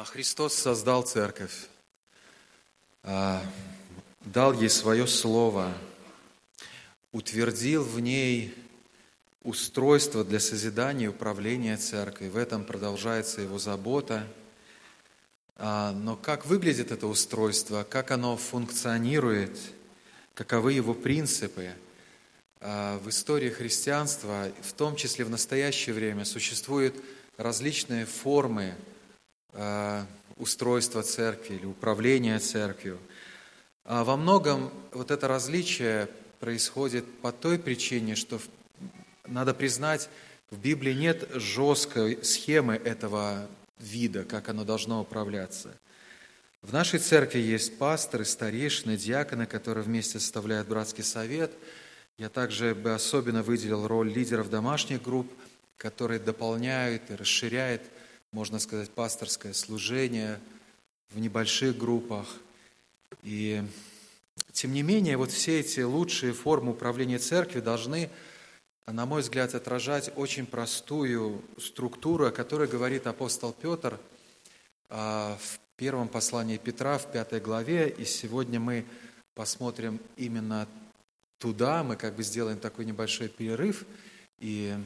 А, 0.00 0.04
Христос 0.04 0.54
создал 0.54 1.02
церковь, 1.02 1.66
а, 3.02 3.42
дал 4.22 4.54
ей 4.54 4.70
свое 4.70 5.06
слово, 5.06 5.74
утвердил 7.12 7.84
в 7.84 8.00
ней 8.00 8.54
устройство 9.42 10.24
для 10.24 10.40
созидания 10.40 11.04
и 11.04 11.08
управления 11.08 11.76
церковью. 11.76 12.32
В 12.32 12.38
этом 12.38 12.64
продолжается 12.64 13.42
его 13.42 13.58
забота. 13.58 14.26
А, 15.56 15.92
но 15.92 16.16
как 16.16 16.46
выглядит 16.46 16.92
это 16.92 17.06
устройство, 17.06 17.84
как 17.84 18.10
оно 18.10 18.38
функционирует, 18.38 19.58
каковы 20.32 20.72
его 20.72 20.94
принципы– 20.94 21.74
в 22.60 23.08
истории 23.08 23.48
христианства, 23.48 24.52
в 24.60 24.74
том 24.74 24.94
числе 24.94 25.24
в 25.24 25.30
настоящее 25.30 25.94
время, 25.94 26.26
существуют 26.26 26.94
различные 27.38 28.04
формы 28.04 28.74
устройства 30.36 31.02
церкви 31.02 31.54
или 31.54 31.66
управления 31.66 32.38
церковью. 32.38 32.98
А 33.84 34.04
во 34.04 34.16
многом 34.16 34.70
вот 34.92 35.10
это 35.10 35.28
различие 35.28 36.08
происходит 36.38 37.04
по 37.20 37.32
той 37.32 37.58
причине, 37.58 38.14
что 38.14 38.40
надо 39.26 39.54
признать, 39.54 40.08
в 40.50 40.58
Библии 40.58 40.92
нет 40.92 41.28
жесткой 41.34 42.24
схемы 42.24 42.74
этого 42.74 43.46
вида, 43.78 44.24
как 44.24 44.48
оно 44.48 44.64
должно 44.64 45.00
управляться. 45.00 45.74
В 46.62 46.72
нашей 46.72 46.98
церкви 46.98 47.38
есть 47.38 47.78
пасторы, 47.78 48.24
старейшины, 48.24 48.96
диаконы, 48.96 49.46
которые 49.46 49.84
вместе 49.84 50.18
составляют 50.18 50.68
братский 50.68 51.04
совет. 51.04 51.52
Я 52.18 52.28
также 52.28 52.74
бы 52.74 52.92
особенно 52.92 53.42
выделил 53.42 53.86
роль 53.86 54.12
лидеров 54.12 54.50
домашних 54.50 55.02
групп, 55.02 55.32
которые 55.78 56.20
дополняют 56.20 57.10
и 57.10 57.14
расширяют 57.14 57.82
можно 58.32 58.58
сказать, 58.58 58.90
пасторское 58.90 59.52
служение 59.52 60.38
в 61.10 61.18
небольших 61.18 61.76
группах. 61.76 62.26
И 63.22 63.62
тем 64.52 64.72
не 64.72 64.82
менее, 64.82 65.16
вот 65.16 65.30
все 65.30 65.60
эти 65.60 65.80
лучшие 65.80 66.32
формы 66.32 66.72
управления 66.72 67.18
церковью 67.18 67.62
должны, 67.62 68.10
на 68.86 69.06
мой 69.06 69.22
взгляд, 69.22 69.54
отражать 69.54 70.12
очень 70.16 70.46
простую 70.46 71.42
структуру, 71.58 72.26
о 72.26 72.30
которой 72.30 72.68
говорит 72.68 73.06
апостол 73.06 73.52
Петр 73.52 73.98
а, 74.88 75.36
в 75.40 75.58
первом 75.76 76.08
послании 76.08 76.56
Петра, 76.56 76.98
в 76.98 77.10
пятой 77.10 77.40
главе. 77.40 77.88
И 77.88 78.04
сегодня 78.04 78.60
мы 78.60 78.84
посмотрим 79.34 79.98
именно 80.16 80.68
туда, 81.38 81.82
мы 81.82 81.96
как 81.96 82.14
бы 82.14 82.22
сделаем 82.22 82.58
такой 82.58 82.84
небольшой 82.84 83.28
перерыв 83.28 83.86
и 84.38 84.76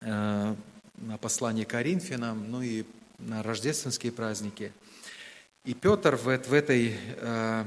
э, 0.00 0.56
на 0.96 1.18
послание 1.18 1.64
Коринфянам, 1.64 2.50
ну 2.50 2.62
и 2.62 2.84
на 3.18 3.42
рождественские 3.42 4.12
праздники. 4.12 4.72
И 5.64 5.74
Петр 5.74 6.16
в, 6.16 6.24
в, 6.24 6.52
этой, 6.52 6.96
э, 7.16 7.64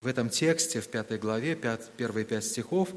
в 0.00 0.06
этом 0.06 0.28
тексте, 0.28 0.80
в 0.80 0.88
пятой 0.88 1.18
главе, 1.18 1.54
пят, 1.54 1.90
первые 1.96 2.24
пять 2.24 2.44
стихов, 2.44 2.90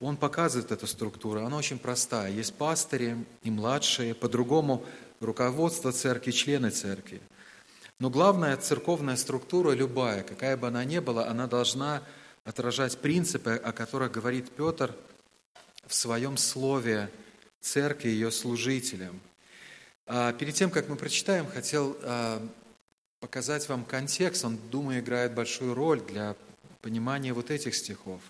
он 0.00 0.16
показывает 0.18 0.70
эту 0.70 0.86
структуру. 0.86 1.44
Она 1.44 1.56
очень 1.56 1.78
простая. 1.78 2.30
Есть 2.30 2.54
пастыри 2.54 3.16
и 3.42 3.50
младшие, 3.50 4.14
по-другому 4.14 4.84
руководство 5.20 5.92
церкви, 5.92 6.32
члены 6.32 6.70
церкви. 6.70 7.20
Но 7.98 8.10
главная 8.10 8.56
церковная 8.58 9.16
структура, 9.16 9.72
любая, 9.72 10.22
какая 10.22 10.58
бы 10.58 10.68
она 10.68 10.84
ни 10.84 10.98
была, 10.98 11.28
она 11.28 11.46
должна 11.46 12.02
отражать 12.44 12.98
принципы, 12.98 13.54
о 13.54 13.72
которых 13.72 14.12
говорит 14.12 14.50
Петр 14.50 14.94
в 15.86 15.94
своем 15.94 16.36
слове 16.36 17.10
церкви, 17.66 18.08
ее 18.08 18.30
служителям. 18.30 19.20
А 20.06 20.32
перед 20.32 20.54
тем, 20.54 20.70
как 20.70 20.88
мы 20.88 20.96
прочитаем, 20.96 21.46
хотел 21.46 21.96
а, 22.02 22.46
показать 23.20 23.68
вам 23.68 23.84
контекст. 23.84 24.44
Он, 24.44 24.58
думаю, 24.70 25.00
играет 25.00 25.34
большую 25.34 25.74
роль 25.74 26.00
для 26.00 26.36
понимания 26.80 27.32
вот 27.32 27.50
этих 27.50 27.74
стихов. 27.74 28.20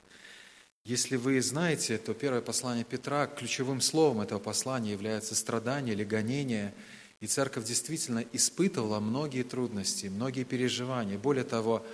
Если 0.84 1.16
вы 1.16 1.42
знаете, 1.42 1.98
то 1.98 2.14
первое 2.14 2.40
послание 2.40 2.84
Петра, 2.84 3.26
ключевым 3.26 3.80
словом 3.80 4.22
этого 4.22 4.38
послания 4.38 4.92
является 4.92 5.34
страдание 5.34 5.94
или 5.94 6.04
гонение. 6.04 6.72
И 7.20 7.26
церковь 7.26 7.64
действительно 7.64 8.24
испытывала 8.32 9.00
многие 9.00 9.42
трудности, 9.42 10.06
многие 10.06 10.44
переживания. 10.44 11.18
Более 11.18 11.44
того, 11.44 11.84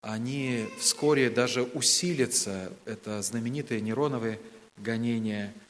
они 0.00 0.68
вскоре 0.78 1.28
даже 1.28 1.64
усилятся. 1.64 2.72
Это 2.86 3.20
знаменитые 3.20 3.82
Нероновые 3.82 4.40
гонения– 4.78 5.52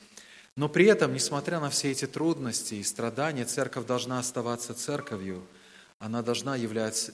но 0.59 0.69
при 0.69 0.87
этом, 0.87 1.15
несмотря 1.15 1.61
на 1.61 1.71
все 1.71 1.93
эти 1.93 2.09
трудности 2.09 2.75
и 2.75 2.83
страдания, 2.83 3.45
церковь 3.45 3.87
должна 3.87 4.19
оставаться 4.19 4.75
церковью. 4.75 5.41
Она 6.01 6.21
должна 6.21 6.57
являть 6.57 7.13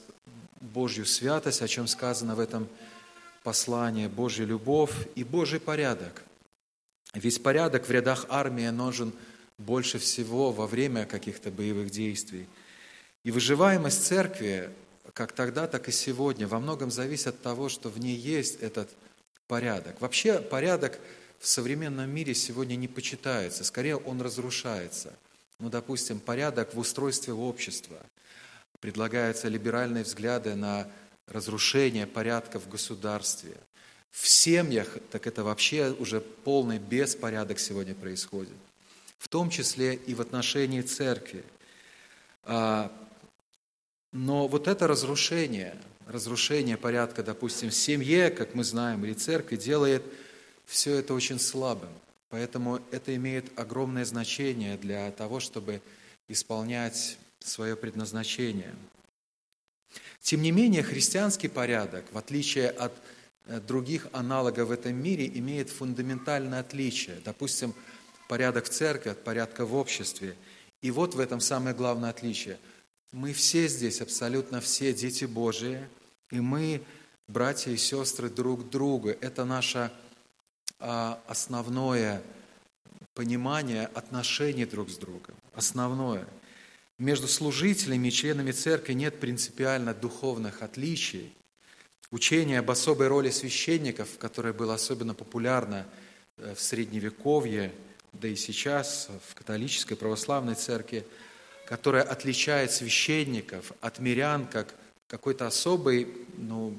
Божью 0.61 1.05
святость, 1.05 1.61
о 1.61 1.67
чем 1.67 1.85
сказано 1.85 2.33
в 2.33 2.39
этом 2.39 2.67
послании, 3.43 4.07
Божью 4.07 4.47
любовь 4.47 4.95
и 5.13 5.23
Божий 5.23 5.59
порядок. 5.59 6.23
Ведь 7.13 7.43
порядок 7.43 7.87
в 7.87 7.91
рядах 7.91 8.25
армии 8.29 8.67
нужен 8.69 9.13
больше 9.59 9.99
всего 9.99 10.51
во 10.51 10.65
время 10.65 11.05
каких-то 11.05 11.51
боевых 11.51 11.91
действий. 11.91 12.47
И 13.23 13.29
выживаемость 13.29 14.07
церкви, 14.07 14.71
как 15.13 15.33
тогда, 15.33 15.67
так 15.67 15.87
и 15.87 15.91
сегодня, 15.91 16.47
во 16.47 16.57
многом 16.57 16.89
зависит 16.89 17.27
от 17.27 17.41
того, 17.43 17.69
что 17.69 17.89
в 17.89 17.99
ней 17.99 18.15
есть 18.15 18.55
этот 18.63 18.89
порядок. 19.45 20.01
Вообще 20.01 20.39
порядок– 20.39 20.97
в 21.39 21.47
современном 21.47 22.09
мире 22.09 22.33
сегодня 22.33 22.75
не 22.75 22.87
почитается, 22.87 23.63
скорее 23.63 23.97
он 23.97 24.21
разрушается. 24.21 25.13
Ну, 25.59 25.69
допустим, 25.69 26.19
порядок 26.19 26.73
в 26.73 26.79
устройстве 26.79 27.33
общества. 27.33 27.97
Предлагаются 28.79 29.47
либеральные 29.47 30.03
взгляды 30.03 30.55
на 30.55 30.87
разрушение 31.27 32.05
порядка 32.05 32.59
в 32.59 32.67
государстве. 32.69 33.55
В 34.11 34.27
семьях, 34.27 34.97
так 35.11 35.27
это 35.27 35.43
вообще 35.43 35.95
уже 35.97 36.21
полный 36.21 36.79
беспорядок 36.79 37.59
сегодня 37.59 37.95
происходит. 37.95 38.53
В 39.17 39.27
том 39.27 39.49
числе 39.49 39.95
и 39.95 40.13
в 40.13 40.21
отношении 40.21 40.81
церкви. 40.81 41.43
А, 42.43 42.91
но 44.11 44.47
вот 44.47 44.67
это 44.67 44.87
разрушение, 44.87 45.75
разрушение 46.07 46.77
порядка, 46.77 47.23
допустим, 47.23 47.69
в 47.69 47.75
семье, 47.75 48.29
как 48.29 48.55
мы 48.55 48.63
знаем, 48.63 49.03
или 49.03 49.13
церкви, 49.13 49.55
делает 49.55 50.03
все 50.65 50.95
это 50.95 51.13
очень 51.13 51.39
слабым. 51.39 51.91
Поэтому 52.29 52.81
это 52.91 53.15
имеет 53.15 53.57
огромное 53.57 54.05
значение 54.05 54.77
для 54.77 55.11
того, 55.11 55.39
чтобы 55.39 55.81
исполнять 56.27 57.17
свое 57.39 57.75
предназначение. 57.75 58.73
Тем 60.21 60.41
не 60.41 60.51
менее, 60.51 60.81
христианский 60.83 61.47
порядок, 61.47 62.05
в 62.11 62.17
отличие 62.17 62.69
от 62.69 62.91
э, 63.45 63.59
других 63.59 64.07
аналогов 64.11 64.69
в 64.69 64.71
этом 64.71 64.95
мире, 64.95 65.27
имеет 65.27 65.69
фундаментальное 65.69 66.59
отличие. 66.59 67.21
Допустим, 67.23 67.73
порядок 68.27 68.65
в 68.65 68.69
церкви 68.69 69.09
от 69.09 69.23
порядка 69.23 69.65
в 69.65 69.75
обществе. 69.75 70.35
И 70.81 70.91
вот 70.91 71.13
в 71.13 71.19
этом 71.19 71.39
самое 71.39 71.75
главное 71.75 72.09
отличие. 72.09 72.57
Мы 73.11 73.33
все 73.33 73.67
здесь, 73.67 74.01
абсолютно 74.01 74.61
все 74.61 74.93
дети 74.93 75.25
Божии, 75.25 75.87
и 76.31 76.39
мы, 76.39 76.81
братья 77.27 77.71
и 77.71 77.77
сестры, 77.77 78.29
друг 78.29 78.69
другу. 78.69 79.09
Это 79.09 79.45
наша 79.45 79.91
основное 80.79 82.21
понимание 83.13 83.87
отношений 83.87 84.65
друг 84.65 84.89
с 84.89 84.97
другом. 84.97 85.35
Основное. 85.53 86.27
Между 86.97 87.27
служителями 87.27 88.09
и 88.09 88.11
членами 88.11 88.51
церкви 88.51 88.93
нет 88.93 89.19
принципиально 89.19 89.93
духовных 89.93 90.61
отличий. 90.61 91.33
Учение 92.11 92.59
об 92.59 92.71
особой 92.71 93.07
роли 93.07 93.29
священников, 93.29 94.17
которое 94.17 94.53
было 94.53 94.75
особенно 94.75 95.13
популярно 95.13 95.85
э, 96.37 96.53
в 96.55 96.61
Средневековье, 96.61 97.73
да 98.13 98.27
и 98.27 98.35
сейчас 98.35 99.09
в 99.29 99.35
католической 99.35 99.95
православной 99.95 100.55
церкви, 100.55 101.05
которое 101.65 102.03
отличает 102.03 102.71
священников 102.71 103.71
от 103.81 103.99
мирян 103.99 104.45
как 104.47 104.75
какой-то 105.07 105.47
особый, 105.47 106.07
ну, 106.37 106.77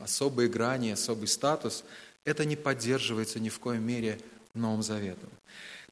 особые 0.00 0.48
грани, 0.48 0.90
особый 0.90 1.28
статус– 1.28 1.84
это 2.28 2.44
не 2.44 2.56
поддерживается 2.56 3.40
ни 3.40 3.48
в 3.48 3.58
коем 3.58 3.86
мере 3.86 4.18
Новым 4.54 4.82
Заветом. 4.82 5.30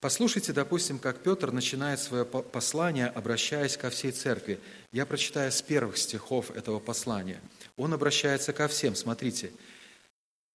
Послушайте, 0.01 0.53
допустим, 0.53 0.99
как 0.99 1.23
Петр 1.23 1.51
начинает 1.51 1.99
свое 1.99 2.27
послание, 2.27 3.07
обращаясь 3.07 3.79
ко 3.79 3.89
всей 3.89 4.13
церкви. 4.13 4.61
Я 4.93 5.07
прочитаю 5.07 5.51
с 5.51 5.63
первых 5.63 5.97
стихов 5.97 6.51
этого 6.51 6.79
послания. 6.79 7.41
Он 7.79 7.95
обращается 7.95 8.53
ко 8.53 8.69
всем. 8.69 8.95
Смотрите. 8.95 9.51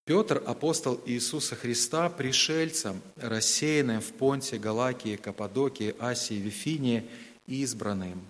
Петр, 0.04 0.42
апостол 0.46 1.00
Иисуса 1.06 1.56
Христа, 1.56 2.08
пришельцам, 2.08 3.00
рассеянным 3.16 4.00
в 4.00 4.12
Понте, 4.12 4.58
Галакии, 4.58 5.16
Каппадокии, 5.16 5.94
Асии, 5.98 6.34
Вифинии, 6.34 7.08
избранным, 7.46 8.24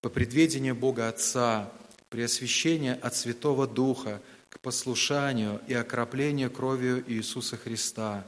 по 0.00 0.08
предведению 0.08 0.74
Бога 0.74 1.08
Отца, 1.08 1.72
при 2.08 2.22
освящении 2.22 2.96
от 3.00 3.14
Святого 3.14 3.66
Духа, 3.66 4.20
к 4.52 4.60
послушанию 4.60 5.60
и 5.66 5.72
окроплению 5.74 6.50
кровью 6.50 7.02
Иисуса 7.10 7.56
Христа, 7.56 8.24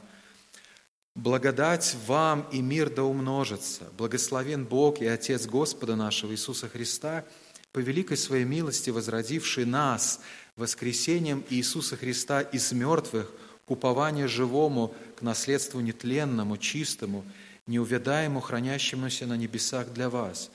Благодать 1.15 1.95
вам 2.07 2.45
и 2.51 2.61
мир 2.61 2.89
да 2.89 3.03
умножится. 3.03 3.85
Благословен 3.97 4.65
Бог 4.65 4.99
и 4.99 5.05
Отец 5.05 5.45
Господа 5.45 5.95
нашего 5.95 6.33
Иисуса 6.33 6.67
Христа, 6.67 7.23
по 7.71 7.79
великой 7.79 8.17
своей 8.17 8.43
милости 8.43 8.89
возродивший 8.89 9.63
нас 9.63 10.19
воскресением 10.57 11.45
Иисуса 11.49 11.95
Христа 11.95 12.41
из 12.41 12.73
мертвых 12.73 13.31
к 13.65 13.71
упованию 13.71 14.27
живому, 14.27 14.93
к 15.17 15.21
наследству 15.21 15.79
нетленному, 15.79 16.57
чистому, 16.57 17.23
неувядаемому, 17.65 18.41
хранящемуся 18.41 19.25
на 19.25 19.37
небесах 19.37 19.93
для 19.93 20.09
вас. 20.09 20.51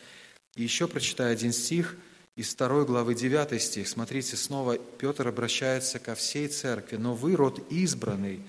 И 0.57 0.63
еще 0.63 0.89
прочитаю 0.89 1.33
один 1.33 1.55
стих 1.55 1.97
из 2.37 2.55
2 2.55 2.85
главы 2.85 3.15
9 3.15 3.61
стих. 3.61 3.89
Смотрите, 3.89 4.37
снова 4.37 4.79
Петр 4.79 5.29
обращается 5.29 5.99
ко 5.99 6.15
всей 6.15 6.49
церкви. 6.49 6.97
«Но 6.97 7.15
вы, 7.15 7.37
род 7.37 7.61
избранный, 7.71 8.43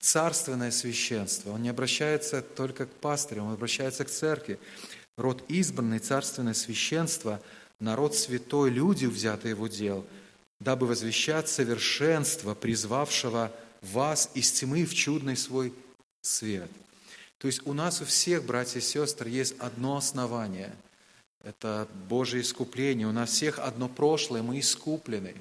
царственное 0.00 0.70
священство. 0.70 1.50
Он 1.52 1.62
не 1.62 1.68
обращается 1.68 2.42
только 2.42 2.86
к 2.86 2.90
пастырям, 2.90 3.46
он 3.46 3.54
обращается 3.54 4.04
к 4.04 4.10
церкви. 4.10 4.58
Род 5.16 5.42
избранный, 5.48 5.98
царственное 5.98 6.54
священство, 6.54 7.40
народ 7.80 8.14
святой, 8.14 8.70
люди, 8.70 9.06
взятые 9.06 9.50
его 9.50 9.66
дел, 9.66 10.06
дабы 10.60 10.86
возвещать 10.86 11.48
совершенство, 11.48 12.54
призвавшего 12.54 13.52
вас 13.80 14.30
из 14.34 14.52
тьмы 14.52 14.84
в 14.84 14.94
чудный 14.94 15.36
свой 15.36 15.72
свет. 16.20 16.70
То 17.38 17.48
есть 17.48 17.66
у 17.66 17.72
нас 17.72 18.00
у 18.00 18.04
всех, 18.04 18.44
братья 18.44 18.78
и 18.78 18.82
сестры, 18.82 19.30
есть 19.30 19.54
одно 19.58 19.96
основание. 19.96 20.74
Это 21.46 21.86
Божье 22.08 22.40
искупление. 22.40 23.06
У 23.06 23.12
нас 23.12 23.30
всех 23.30 23.60
одно 23.60 23.88
прошлое, 23.88 24.42
мы 24.42 24.58
искуплены. 24.58 25.34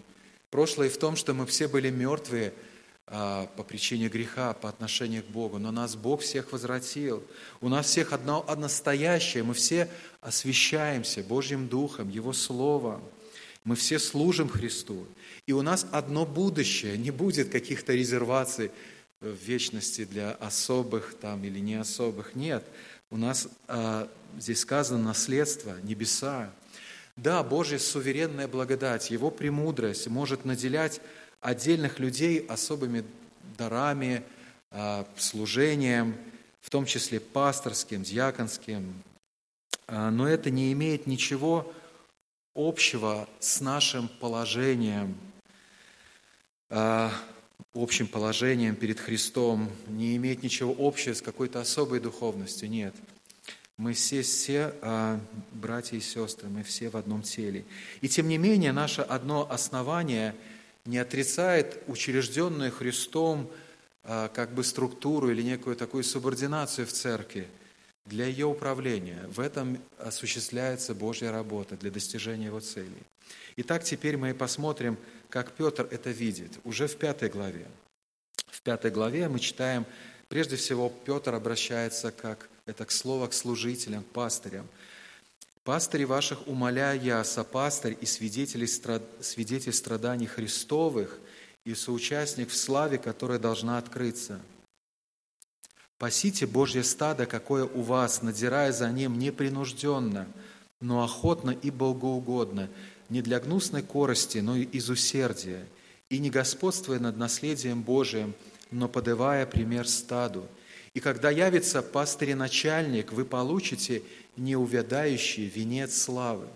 Прошлое 0.52 0.90
в 0.90 0.98
том, 0.98 1.16
что 1.16 1.34
мы 1.34 1.46
все 1.46 1.68
были 1.68 1.90
мертвые– 1.90 2.54
а, 3.08 3.46
по 3.56 3.62
причине 3.62 4.10
греха 4.10 4.54
по 4.54 4.68
отношению 4.68 5.22
к 5.22 5.28
Богу, 5.28 5.60
но 5.60 5.70
нас 5.70 5.96
Бог 5.96 6.22
всех 6.22 6.52
возвратил. 6.52 7.24
У 7.62 7.70
нас 7.70 7.86
всех 7.86 8.14
одно, 8.14 8.44
одно 8.48 8.64
настоящее, 8.64 9.44
мы 9.44 9.54
все 9.54 9.88
освящаемся 10.22 11.22
Божьим 11.22 11.68
Духом, 11.68 12.10
Его 12.10 12.34
Словом. 12.34 13.04
Мы 13.64 13.76
все 13.76 14.00
служим 14.00 14.50
Христу. 14.50 15.06
И 15.46 15.52
у 15.52 15.62
нас 15.62 15.86
одно 15.92 16.26
будущее, 16.26 16.98
не 16.98 17.12
будет 17.12 17.50
каких-то 17.50 17.94
резерваций 17.94 18.72
в 19.22 19.36
вечности 19.36 20.06
для 20.06 20.32
особых 20.32 21.16
там 21.22 21.44
или 21.44 21.60
не 21.60 21.76
особых. 21.76 22.34
Нет, 22.34 22.66
у 23.12 23.18
нас 23.18 23.48
а, 23.68 24.10
здесь 24.38 24.60
сказано 24.60 25.02
наследство, 25.04 25.76
небеса. 25.84 26.52
Да, 27.16 27.44
Божья 27.44 27.80
суверенная 27.80 28.48
благодать, 28.48 29.12
Его 29.12 29.32
премудрость 29.32 30.08
может 30.08 30.46
наделять 30.46 31.02
отдельных 31.40 32.00
людей 32.00 32.40
особыми 32.40 33.06
дарами, 33.58 34.24
а, 34.72 35.08
служением, 35.16 36.16
в 36.62 36.70
том 36.70 36.86
числе 36.86 37.20
пасторским, 37.20 38.04
диаконским. 38.04 38.94
А, 39.88 40.10
но 40.10 40.28
это 40.28 40.50
не 40.50 40.74
имеет 40.74 41.08
ничего 41.08 41.72
общего 42.56 43.30
с 43.40 43.62
нашим 43.62 44.08
положением, 44.08 45.16
а, 46.70 47.12
общим 47.74 48.08
положением 48.08 48.76
перед 48.76 49.00
Христом, 49.00 49.70
не 49.88 50.16
имеет 50.16 50.44
ничего 50.44 50.76
общего 50.78 51.14
с 51.14 51.22
какой-то 51.22 51.62
особой 51.62 52.00
духовностью, 52.00 52.70
нет. 52.70 52.96
Мы 53.78 53.94
все, 53.94 54.22
все 54.22 54.74
братья 55.52 55.98
и 55.98 56.02
сестры, 56.02 56.48
мы 56.48 56.64
все 56.64 56.90
в 56.90 56.96
одном 56.96 57.24
теле. 57.24 57.66
И 58.02 58.08
тем 58.08 58.28
не 58.28 58.38
менее, 58.38 58.72
наше 58.72 59.02
одно 59.02 59.50
основание– 59.50 60.36
не 60.86 61.00
отрицает 61.00 61.82
учрежденную 61.88 62.72
Христом 62.72 63.50
а, 64.04 64.30
как 64.30 64.54
бы 64.54 64.64
структуру 64.64 65.32
или 65.32 65.42
некую 65.42 65.76
такую 65.76 66.04
субординацию 66.04 66.86
в 66.86 66.92
церкви 66.92 67.48
для 68.06 68.28
ее 68.28 68.46
управления. 68.46 69.28
В 69.30 69.40
этом 69.40 69.80
осуществляется 69.98 70.94
Божья 70.94 71.32
работа 71.32 71.76
для 71.76 71.90
достижения 71.90 72.46
его 72.46 72.60
целей. 72.60 73.04
Итак, 73.58 73.84
теперь 73.84 74.18
мы 74.18 74.34
посмотрим, 74.36 74.98
как 75.30 75.54
Петр 75.54 75.88
это 75.90 76.12
видит. 76.12 76.52
Уже 76.64 76.88
в 76.88 76.98
пятой 76.98 77.30
главе. 77.30 77.66
В 78.46 78.62
пятой 78.62 78.92
главе 78.92 79.28
мы 79.28 79.40
читаем, 79.40 79.86
прежде 80.28 80.56
всего, 80.56 80.94
Петр 81.06 81.34
обращается 81.34 82.12
как 82.12 82.48
это 82.66 82.86
к 82.86 82.92
слову 82.92 83.28
к 83.28 83.34
служителям, 83.34 84.04
к 84.04 84.08
пастырям– 84.08 84.68
Пастыри 85.66 86.04
ваших 86.04 86.48
умоляя 86.48 86.96
я, 86.96 87.24
сопастырь 87.24 87.98
и 88.00 88.06
свидетель, 88.06 88.68
свидетель 88.68 89.74
страданий 89.74 90.28
Христовых 90.28 91.18
и 91.66 91.74
соучастник 91.74 92.50
в 92.50 92.56
славе, 92.56 93.00
которая 93.00 93.40
должна 93.40 93.80
открыться. 93.80 94.40
Пасите 95.98 96.46
Божье 96.46 96.84
стадо, 96.84 97.26
какое 97.26 97.66
у 97.66 97.82
вас, 97.82 98.22
надирая 98.22 98.72
за 98.72 98.92
ним 98.92 99.18
непринужденно, 99.18 100.28
но 100.82 101.04
охотно 101.04 101.50
и 101.50 101.72
богоугодно, 101.72 102.70
не 103.10 103.24
для 103.24 103.40
гнусной 103.40 103.82
корости, 103.82 104.38
но 104.38 104.56
и 104.56 104.66
из 104.66 104.92
усердия, 104.92 105.66
и 106.10 106.20
не 106.20 106.30
господствуя 106.30 107.00
над 107.00 107.18
наследием 107.18 107.82
Божиим, 107.82 108.36
но 108.70 108.88
подавая 108.88 109.48
пример 109.48 109.88
стаду. 109.88 110.48
И 110.96 111.02
когда 111.02 111.30
явится 111.30 111.84
пастырь-начальник, 111.84 113.12
вы 113.12 113.26
получите 113.26 114.02
неувядающий 114.38 115.46
венец 115.46 116.02
славы. 116.02 116.48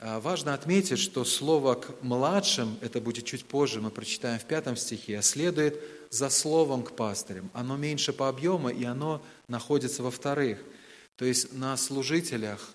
А 0.00 0.18
важно 0.18 0.52
отметить, 0.52 0.98
что 0.98 1.24
слово 1.24 1.76
к 1.76 2.02
младшим, 2.02 2.76
это 2.80 3.00
будет 3.00 3.24
чуть 3.24 3.44
позже, 3.44 3.80
мы 3.80 3.90
прочитаем 3.90 4.40
в 4.40 4.44
пятом 4.46 4.76
стихе, 4.76 5.22
следует 5.22 5.80
за 6.10 6.28
словом 6.28 6.82
к 6.82 6.96
пастырям. 6.96 7.50
Оно 7.54 7.76
меньше 7.76 8.12
по 8.12 8.28
объему, 8.28 8.68
и 8.68 8.82
оно 8.82 9.22
находится 9.46 10.02
во 10.02 10.10
вторых. 10.10 10.58
То 11.14 11.24
есть 11.24 11.52
на 11.52 11.76
служителях 11.76 12.74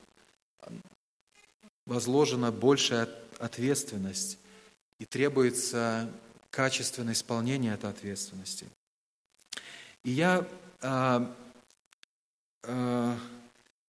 возложена 1.85 2.53
большая 2.53 3.09
ответственность, 3.39 4.39
и 4.99 5.05
требуется 5.05 6.09
качественное 6.49 7.13
исполнение 7.13 7.73
этой 7.73 7.89
ответственности. 7.89 8.67
И 10.05 10.11
я 10.11 10.47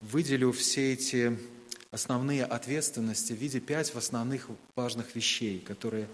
выделю 0.01 0.53
все 0.53 0.93
эти 0.93 1.39
основные 1.91 2.45
ответственности 2.45 3.33
в 3.33 3.37
виде 3.37 3.61
пять 3.61 3.95
основных 3.95 4.49
важных 4.77 5.15
вещей, 5.15 5.59
которые 5.61 6.09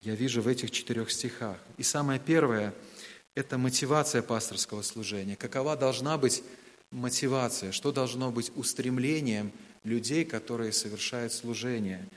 я 0.00 0.14
вижу 0.14 0.42
в 0.42 0.48
этих 0.48 0.70
четырех 0.70 1.10
стихах. 1.10 1.58
И 1.76 1.82
самое 1.82 2.20
первое– 2.20 2.72
это 3.34 3.58
мотивация 3.58 4.22
пасторского 4.22 4.82
служения. 4.82 5.36
Какова 5.36 5.76
должна 5.76 6.18
быть 6.18 6.42
мотивация, 6.90 7.72
что 7.72 7.92
должно 7.92 8.30
быть 8.30 8.50
устремлением 8.56 9.52
людей, 9.84 10.24
которые 10.24 10.72
совершают 10.72 11.32
служение. 11.32 12.08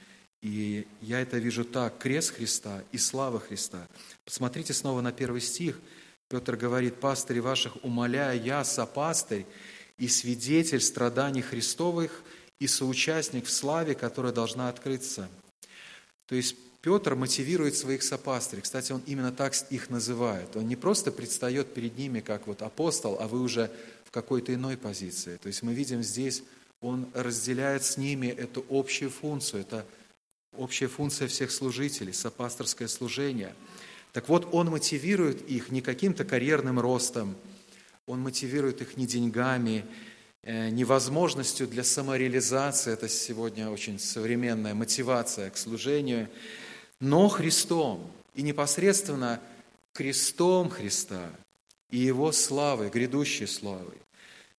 И 0.42 0.88
я 1.02 1.20
это 1.20 1.38
вижу 1.38 1.66
так, 1.66 1.98
крест 2.00 2.36
Христа 2.36 2.84
и 2.92 2.98
слава 2.98 3.40
Христа. 3.40 3.88
Посмотрите 4.26 4.74
снова 4.74 5.02
на 5.02 5.12
первый 5.12 5.42
стих. 5.42 5.80
Петр 6.32 6.56
говорит, 6.56 6.96
пастыри 6.96 7.40
ваших, 7.40 7.84
умоляя 7.84 8.38
я, 8.38 8.64
сопастырь, 8.64 9.46
и 9.98 10.08
свидетель 10.08 10.80
страданий 10.80 11.42
Христовых, 11.42 12.24
и 12.58 12.68
соучастник 12.68 13.46
в 13.46 13.52
славе, 13.52 13.96
которая 13.96 14.32
должна 14.32 14.70
открыться. 14.70 15.28
То 16.28 16.36
есть 16.36 16.56
Петр 16.82 17.16
мотивирует 17.16 17.76
своих 17.76 18.02
сопастырей. 18.02 18.62
Кстати, 18.62 18.94
он 18.94 19.04
именно 19.06 19.34
так 19.34 19.54
их 19.70 19.90
называет. 19.90 20.56
Он 20.56 20.68
не 20.68 20.78
просто 20.78 21.12
предстает 21.12 21.74
перед 21.74 21.98
ними 21.98 22.22
как 22.22 22.48
вот 22.48 22.62
апостол, 22.62 23.18
а 23.20 23.28
вы 23.28 23.42
уже 23.42 23.70
в 24.06 24.12
какой-то 24.12 24.54
иной 24.54 24.78
позиции. 24.78 25.36
То 25.36 25.48
есть 25.48 25.64
мы 25.64 25.74
видим 25.74 26.02
здесь, 26.02 26.44
он 26.80 27.08
разделяет 27.14 27.84
с 27.84 27.98
ними 27.98 28.28
эту 28.28 28.66
общую 28.70 29.12
функцию. 29.12 29.62
Это 29.64 29.86
общая 30.56 30.88
функция 30.88 31.28
всех 31.28 31.52
служителей, 31.52 32.14
сопасторское 32.14 32.88
служение. 32.88 33.54
Так 34.14 34.30
вот, 34.30 34.50
он 34.52 34.70
мотивирует 34.70 35.42
их 35.50 35.72
не 35.72 35.82
каким-то 35.82 36.26
карьерным 36.26 36.80
ростом– 36.80 37.36
он 38.12 38.20
мотивирует 38.22 38.82
их 38.82 38.98
не 38.98 39.06
деньгами, 39.06 39.86
э, 40.44 40.70
невозможностью 40.70 41.68
для 41.68 41.84
самореализации, 41.84 42.92
это 42.92 43.08
сегодня 43.08 43.70
очень 43.70 44.00
современная 44.00 44.74
мотивация 44.74 45.50
к 45.50 45.58
служению, 45.58 46.28
но 47.00 47.30
Христом 47.30 48.12
и 48.36 48.42
непосредственно 48.42 49.40
крестом 49.94 50.70
Христа 50.70 51.30
и 51.90 52.00
Его 52.00 52.32
славой, 52.32 52.90
грядущей 52.90 53.48
славой. 53.48 53.98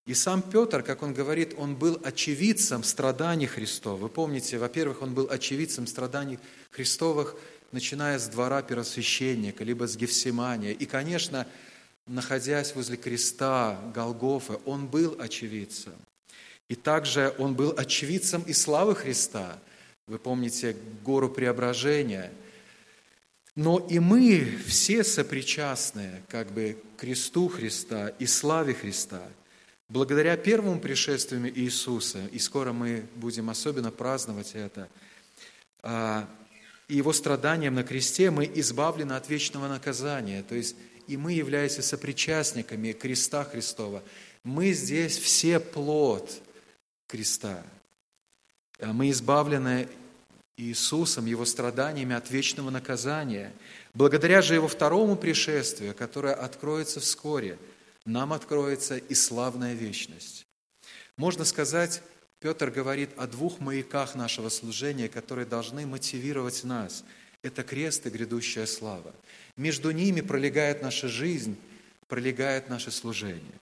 И 0.05 0.13
сам 0.13 0.41
Петр, 0.41 0.83
как 0.83 1.03
он 1.03 1.13
говорит, 1.13 1.53
он 1.57 1.75
был 1.75 1.99
очевидцем 2.03 2.83
страданий 2.83 3.47
Христов. 3.47 3.99
Вы 3.99 4.09
помните, 4.09 4.57
во-первых, 4.57 5.01
он 5.01 5.13
был 5.13 5.27
очевидцем 5.29 5.87
страданий 5.87 6.39
Христовых, 6.71 7.35
начиная 7.73 8.19
с 8.19 8.27
двора 8.27 8.61
первосвященника, 8.61 9.63
либо 9.63 9.87
с 9.87 9.97
Гефсимания. 9.97 10.71
И, 10.71 10.85
конечно, 10.85 11.47
находясь 12.07 12.75
возле 12.75 12.97
креста 12.97 13.79
Голгофы, 13.93 14.59
он 14.65 14.87
был 14.87 15.17
очевидцем. 15.19 15.95
И 16.69 16.75
также 16.75 17.33
он 17.37 17.55
был 17.55 17.73
очевидцем 17.75 18.43
и 18.43 18.53
славы 18.53 18.95
Христа. 18.95 19.59
Вы 20.07 20.19
помните 20.19 20.75
гору 21.03 21.29
преображения. 21.29 22.31
Но 23.55 23.79
и 23.79 23.99
мы 23.99 24.57
все 24.65 25.03
сопричастны 25.03 26.23
как 26.29 26.51
бы 26.51 26.81
кресту 26.97 27.47
Христа 27.47 28.09
и 28.19 28.25
славе 28.25 28.73
Христа. 28.73 29.21
Благодаря 29.89 30.35
первому 30.37 30.79
пришествию 30.79 31.53
Иисуса, 31.59 32.25
и 32.31 32.39
скоро 32.39 32.73
мы 32.73 33.05
будем 33.15 33.49
особенно 33.49 33.91
праздновать 33.91 34.53
это, 34.55 34.89
а, 35.83 36.27
и 36.87 36.95
Его 36.95 37.13
страданием 37.13 37.75
на 37.75 37.83
кресте 37.83 38.31
мы 38.31 38.49
избавлены 38.55 39.13
от 39.13 39.29
вечного 39.29 39.67
наказания. 39.67 40.43
То 40.43 40.55
есть 40.55 40.75
и 41.07 41.17
мы, 41.17 41.33
являемся 41.33 41.81
сопричастниками 41.81 42.93
креста 42.93 43.43
Христова, 43.43 44.03
мы 44.43 44.71
здесь 44.71 45.17
все 45.17 45.59
плод 45.59 46.41
креста. 47.07 47.63
А 48.79 48.93
мы 48.93 49.09
избавлены 49.11 49.87
Иисусом, 50.57 51.25
Его 51.25 51.45
страданиями 51.45 52.15
от 52.15 52.29
вечного 52.29 52.69
наказания. 52.69 53.53
Благодаря 53.93 54.41
же 54.41 54.53
Его 54.55 54.67
второму 54.67 55.15
пришествию, 55.15 55.95
которое 55.95 56.33
откроется 56.33 56.99
вскоре, 56.99 57.57
нам 58.05 58.33
откроется 58.33 58.97
и 58.97 59.13
славная 59.13 59.73
вечность. 59.73 60.45
Можно 61.17 61.45
сказать, 61.45 62.01
Петр 62.43 62.69
говорит 62.69 63.09
о 63.15 63.25
двух 63.25 63.61
маяках 63.61 64.15
нашего 64.15 64.49
служения, 64.49 65.07
которые 65.07 65.45
должны 65.45 65.85
мотивировать 65.85 66.65
нас. 66.65 67.05
Это 67.41 67.63
крест 67.63 68.05
и 68.05 68.09
грядущая 68.09 68.65
слава. 68.65 69.15
Между 69.55 69.91
ними 69.91 70.19
пролегает 70.19 70.81
наша 70.81 71.07
жизнь, 71.07 71.55
пролегает 72.09 72.67
наше 72.67 72.91
служение. 72.91 73.59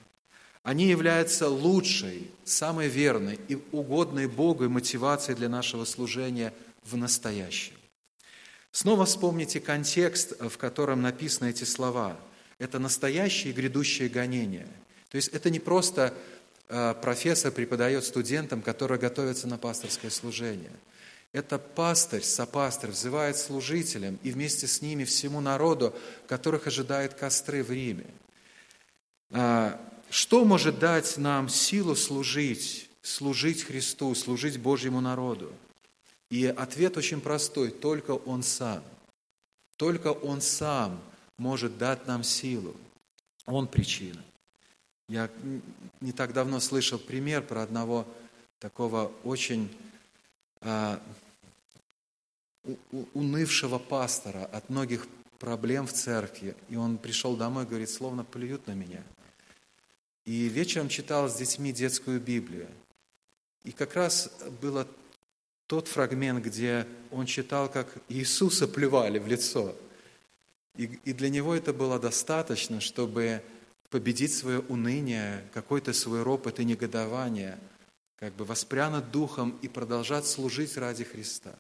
Они 0.64 0.88
являются 0.88 1.48
лучшей, 1.48 2.32
самой 2.44 2.88
верной 2.88 3.40
и 3.48 3.60
угодной 3.72 4.26
Богу 4.26 4.68
мотивацией 4.68 5.38
для 5.38 5.48
нашего 5.48 5.86
служения– 5.86 6.52
в 6.84 6.98
настоящем. 6.98 7.76
Снова 8.72 9.06
вспомните 9.06 9.60
контекст, 9.60 10.34
в 10.40 10.58
котором 10.58 11.04
написаны 11.04 11.52
эти 11.52 11.64
слова. 11.64 12.18
Это 12.58 12.80
настоящее 12.80 13.54
и 13.54 13.56
грядущее 13.56 14.10
гонение. 14.10 14.68
То 15.10 15.18
есть 15.18 15.28
это 15.28 15.52
не 15.52 15.60
просто 15.60 16.16
профессор 17.02 17.52
преподает 17.52 18.06
студентам, 18.06 18.62
которые 18.62 19.00
готовятся 19.00 19.48
на 19.48 19.58
пасторское 19.58 20.10
служение. 20.10 20.72
Это 21.34 21.58
пастырь, 21.60 22.24
сопастырь 22.24 22.92
взывает 22.92 23.38
служителям 23.38 24.20
и 24.22 24.32
вместе 24.32 24.68
с 24.68 24.82
ними 24.82 25.06
всему 25.06 25.40
народу, 25.40 25.96
которых 26.28 26.68
ожидает 26.68 27.14
костры 27.14 27.64
в 27.64 27.72
Риме. 27.72 28.06
А, 29.32 29.80
что 30.10 30.44
может 30.44 30.80
дать 30.80 31.18
нам 31.18 31.48
силу 31.48 31.96
служить, 31.96 32.90
служить 33.02 33.64
Христу, 33.64 34.14
служить 34.14 34.60
Божьему 34.60 35.00
народу? 35.00 35.54
И 36.30 36.46
ответ 36.46 36.98
очень 36.98 37.22
простой, 37.22 37.72
только 37.72 38.12
Он 38.12 38.44
сам. 38.44 38.84
Только 39.78 40.08
Он 40.08 40.42
сам 40.42 41.02
может 41.38 41.78
дать 41.78 42.08
нам 42.08 42.24
силу. 42.24 42.76
Он 43.46 43.68
причина. 43.68 44.22
Я 45.12 45.30
не 46.00 46.14
так 46.14 46.32
давно 46.32 46.62
слышал 46.62 46.98
пример 46.98 47.44
про 47.44 47.64
одного 47.64 48.08
такого 48.60 49.12
очень 49.26 49.70
а, 50.62 51.04
унывшего 53.14 53.78
пастора 53.78 54.46
от 54.46 54.70
многих 54.70 55.06
проблем 55.38 55.86
в 55.86 55.92
церкви. 55.92 56.56
И 56.70 56.78
он 56.78 56.98
пришел 56.98 57.36
домой 57.36 57.66
и 57.66 57.68
говорит, 57.68 57.90
словно 57.90 58.24
плюют 58.24 58.68
на 58.68 58.72
меня. 58.72 59.04
И 60.24 60.48
вечером 60.48 60.88
читал 60.88 61.28
с 61.28 61.36
детьми 61.36 61.74
детскую 61.74 62.22
Библию. 62.22 62.70
И 63.66 63.74
как 63.74 63.96
раз 63.96 64.32
было 64.62 64.88
тот 65.68 65.90
фрагмент, 65.90 66.42
где 66.42 66.88
он 67.12 67.26
читал, 67.26 67.70
как 67.70 67.98
Иисуса 68.08 68.66
плевали 68.66 69.20
в 69.20 69.28
лицо. 69.28 69.76
И, 70.78 70.86
и 71.04 71.12
для 71.12 71.28
него 71.28 71.54
это 71.54 71.74
было 71.74 72.00
достаточно, 72.00 72.80
чтобы 72.80 73.44
победить 73.92 74.34
свое 74.34 74.60
уныние, 74.60 75.44
какой-то 75.54 75.94
свой 75.94 76.24
ропот 76.24 76.60
и 76.60 76.66
негодование, 76.66 77.60
как 78.16 78.34
бы 78.34 78.46
воспрянуть 78.46 79.12
духом 79.12 79.58
и 79.62 79.68
продолжать 79.68 80.26
служить 80.26 80.78
ради 80.78 81.04
Христа. 81.04 81.54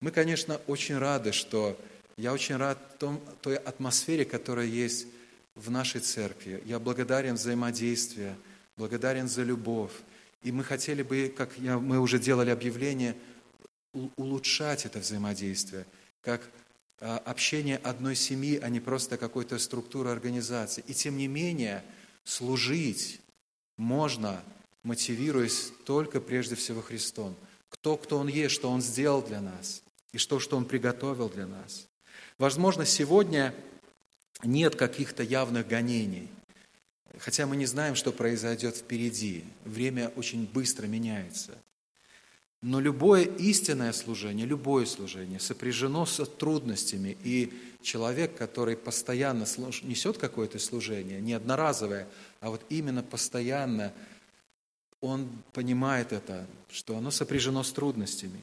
Мы, 0.00 0.10
конечно, 0.10 0.60
очень 0.66 0.98
рады, 0.98 1.32
что 1.32 1.78
я 2.16 2.32
очень 2.32 2.56
рад 2.56 2.98
том, 2.98 3.20
той 3.42 3.56
атмосфере, 3.56 4.24
которая 4.24 4.66
есть 4.66 5.06
в 5.54 5.70
нашей 5.70 6.00
церкви. 6.00 6.62
Я 6.64 6.78
благодарен 6.78 7.36
за 7.36 7.50
взаимодействие, 7.50 8.36
благодарен 8.76 9.28
за 9.28 9.42
любовь. 9.42 9.92
И 10.42 10.52
мы 10.52 10.64
хотели 10.64 11.02
бы, 11.02 11.32
как 11.36 11.58
я, 11.58 11.78
мы 11.78 11.98
уже 11.98 12.18
делали 12.18 12.50
объявление, 12.50 13.16
улучшать 14.16 14.86
это 14.86 14.98
взаимодействие, 15.00 15.86
как 16.22 16.42
общение 17.00 17.76
одной 17.78 18.16
семьи, 18.16 18.58
а 18.62 18.68
не 18.68 18.80
просто 18.80 19.18
какой-то 19.18 19.58
структуры 19.58 20.10
организации. 20.10 20.82
И 20.86 20.94
тем 20.94 21.16
не 21.16 21.28
менее, 21.28 21.84
служить 22.24 23.20
можно, 23.76 24.42
мотивируясь 24.82 25.72
только 25.84 26.20
прежде 26.20 26.54
всего 26.54 26.80
Христом. 26.80 27.36
Кто, 27.68 27.96
кто 27.96 28.18
Он 28.18 28.28
есть, 28.28 28.54
что 28.54 28.70
Он 28.70 28.80
сделал 28.80 29.22
для 29.22 29.40
нас, 29.40 29.82
и 30.12 30.18
что, 30.18 30.40
что 30.40 30.56
Он 30.56 30.64
приготовил 30.64 31.28
для 31.28 31.46
нас. 31.46 31.86
Возможно, 32.38 32.86
сегодня 32.86 33.54
нет 34.42 34.76
каких-то 34.76 35.22
явных 35.22 35.66
гонений, 35.66 36.28
хотя 37.18 37.46
мы 37.46 37.56
не 37.56 37.66
знаем, 37.66 37.94
что 37.94 38.12
произойдет 38.12 38.76
впереди. 38.76 39.44
Время 39.64 40.08
очень 40.16 40.46
быстро 40.46 40.86
меняется. 40.86 41.58
Но 42.62 42.80
любое 42.80 43.24
истинное 43.24 43.92
служение, 43.92 44.46
любое 44.46 44.86
служение 44.86 45.38
сопряжено 45.38 46.06
с 46.06 46.24
трудностями. 46.26 47.16
И 47.22 47.52
человек, 47.82 48.36
который 48.36 48.76
постоянно 48.76 49.46
несет 49.82 50.18
какое-то 50.18 50.58
служение, 50.58 51.20
не 51.20 51.34
одноразовое, 51.34 52.08
а 52.40 52.50
вот 52.50 52.62
именно 52.70 53.02
постоянно, 53.02 53.92
он 55.00 55.28
понимает 55.52 56.12
это, 56.12 56.46
что 56.70 56.96
оно 56.96 57.10
сопряжено 57.10 57.62
с 57.62 57.72
трудностями. 57.72 58.40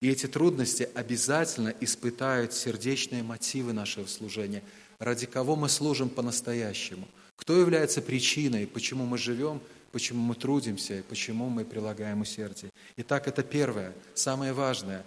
И 0.00 0.08
эти 0.08 0.26
трудности 0.26 0.88
обязательно 0.94 1.74
испытают 1.80 2.54
сердечные 2.54 3.22
мотивы 3.22 3.72
нашего 3.72 4.06
служения, 4.06 4.62
ради 4.98 5.26
кого 5.26 5.56
мы 5.56 5.68
служим 5.68 6.08
по-настоящему. 6.08 7.06
Кто 7.36 7.58
является 7.58 8.00
причиной, 8.00 8.66
почему 8.66 9.06
мы 9.06 9.18
живем– 9.18 9.60
почему 9.92 10.22
мы 10.22 10.34
трудимся 10.34 11.02
почему 11.08 11.48
мы 11.48 11.64
прилагаем 11.64 12.20
усердие. 12.20 12.70
Итак, 12.96 13.28
это 13.28 13.42
первое, 13.42 13.92
самое 14.14 14.52
важное. 14.52 15.04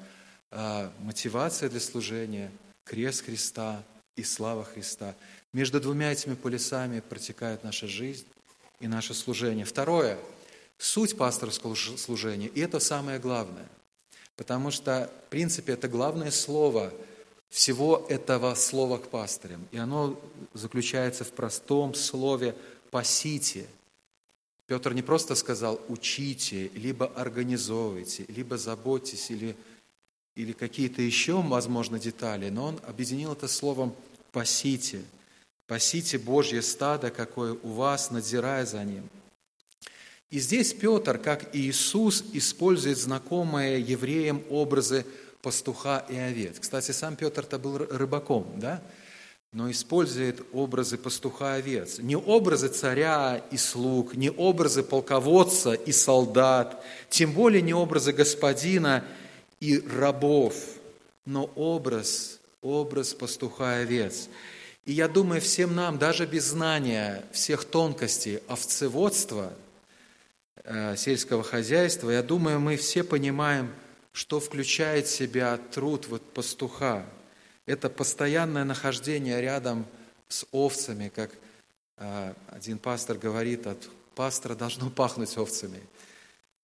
А, 0.51 0.91
мотивация 0.99 1.69
для 1.69 1.79
служения, 1.79 2.51
крест 2.83 3.25
Христа 3.25 3.83
и 4.15 4.23
слава 4.23 4.63
Христа. 4.63 5.15
Между 5.51 5.79
двумя 5.79 6.11
этими 6.11 6.35
полюсами 6.35 6.99
протекает 6.99 7.63
наша 7.63 7.87
жизнь 7.87 8.25
и 8.79 8.87
наше 8.87 9.13
служение. 9.13 9.65
Второе, 9.65 10.17
суть 10.77 11.17
пасторского 11.17 11.75
служения, 11.75 12.47
и 12.47 12.59
это 12.59 12.79
самое 12.79 13.19
главное. 13.19 13.67
Потому 14.35 14.71
что, 14.71 15.11
в 15.27 15.29
принципе, 15.29 15.73
это 15.73 15.87
главное 15.87 16.31
слово 16.31 16.91
всего 17.49 18.05
этого 18.09 18.55
слова 18.55 18.97
к 18.97 19.09
пастырям. 19.09 19.67
И 19.71 19.77
оно 19.77 20.19
заключается 20.53 21.23
в 21.23 21.31
простом 21.31 21.93
слове 21.93 22.55
«пасите», 22.89 23.67
Петр 24.67 24.93
не 24.93 25.01
просто 25.01 25.35
сказал 25.35 25.81
«учите», 25.89 26.69
либо 26.69 27.07
«организовывайте», 27.07 28.25
либо 28.29 28.57
«заботьтесь», 28.57 29.29
или, 29.29 29.55
или 30.35 30.53
какие-то 30.53 31.01
еще, 31.01 31.41
возможно, 31.41 31.99
детали, 31.99 32.49
но 32.49 32.67
он 32.67 32.79
объединил 32.87 33.33
это 33.33 33.47
словом 33.47 33.95
«пасите». 34.31 35.01
«Пасите 35.67 36.17
Божье 36.17 36.61
стадо, 36.61 37.09
какое 37.09 37.53
у 37.53 37.69
вас, 37.69 38.11
надзирая 38.11 38.65
за 38.65 38.83
ним». 38.83 39.09
И 40.29 40.39
здесь 40.39 40.73
Петр, 40.73 41.19
как 41.19 41.55
и 41.55 41.59
Иисус, 41.69 42.23
использует 42.33 42.97
знакомые 42.97 43.79
евреям 43.79 44.43
образы 44.49 45.05
пастуха 45.43 46.05
и 46.09 46.15
овец. 46.15 46.57
Кстати, 46.59 46.91
сам 46.91 47.15
Петр-то 47.15 47.59
был 47.59 47.77
рыбаком, 47.77 48.51
да? 48.57 48.81
Но 49.53 49.69
использует 49.69 50.41
образы 50.51 50.97
пастуха 50.97 51.53
овец. 51.53 51.99
Не 51.99 52.15
образы 52.15 52.69
царя 52.69 53.41
и 53.51 53.57
слуг, 53.57 54.15
не 54.15 54.31
образы 54.31 54.81
полководца 54.81 55.73
и 55.73 55.91
солдат, 55.91 56.83
тем 57.09 57.33
более 57.33 57.61
не 57.61 57.73
образы 57.73 58.13
господина 58.13 59.05
и 59.59 59.79
рабов, 59.79 60.55
но 61.25 61.51
образ, 61.55 62.39
образ 62.63 63.13
пастуха 63.13 63.77
овец. 63.77 64.27
И 64.85 64.93
я 64.93 65.07
думаю, 65.07 65.39
всем 65.39 65.75
нам, 65.75 65.99
даже 65.99 66.25
без 66.25 66.45
знания 66.45 67.23
всех 67.31 67.63
тонкостей 67.63 68.39
овцеводства, 68.47 69.53
э, 70.63 70.95
сельского 70.97 71.43
хозяйства, 71.43 72.09
я 72.09 72.23
думаю, 72.23 72.59
мы 72.59 72.75
все 72.75 73.03
понимаем, 73.03 73.71
что 74.13 74.39
включает 74.39 75.05
в 75.05 75.15
себя 75.15 75.59
труд 75.71 76.07
вот 76.09 76.23
пастуха– 76.33 77.05
это 77.65 77.89
постоянное 77.89 78.63
нахождение 78.63 79.41
рядом 79.41 79.85
с 80.27 80.45
овцами, 80.51 81.11
как 81.13 81.31
а, 81.97 82.35
один 82.49 82.77
пастор 82.77 83.17
говорит, 83.17 83.67
от 83.67 83.89
пастора 84.15 84.55
должно 84.55 84.89
пахнуть 84.89 85.37
овцами. 85.37 85.81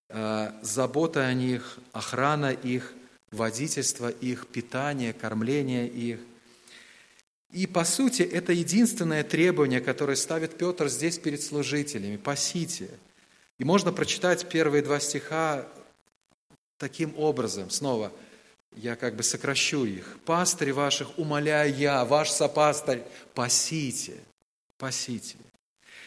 А, 0.09 0.57
забота 0.61 1.25
о 1.25 1.33
них, 1.33 1.79
охрана 1.93 2.51
их, 2.51 2.93
водительство 3.31 4.09
их, 4.09 4.47
питание, 4.47 5.13
кормление 5.13 5.87
их. 5.87 6.19
И 7.51 7.65
по 7.65 7.83
сути 7.83 8.21
это 8.21 8.53
единственное 8.53 9.23
требование, 9.23 9.81
которое 9.81 10.15
ставит 10.15 10.57
Петр 10.57 10.87
здесь 10.87 11.17
перед 11.17 11.41
служителями– 11.41 12.17
«пасите». 12.17 12.89
И 13.57 13.63
можно 13.65 13.91
прочитать 13.91 14.47
первые 14.47 14.81
два 14.81 14.99
стиха 14.99 15.67
таким 16.77 17.13
образом. 17.17 17.69
Снова 17.69 18.11
я 18.75 18.95
как 18.95 19.15
бы 19.15 19.23
сокращу 19.23 19.85
их. 19.85 20.17
«Пастырь 20.25 20.73
ваших, 20.73 21.17
умоляю 21.17 21.75
я, 21.75 22.05
ваш 22.05 22.31
сопастырь, 22.31 23.03
пасите, 23.33 24.17
пасите». 24.77 25.37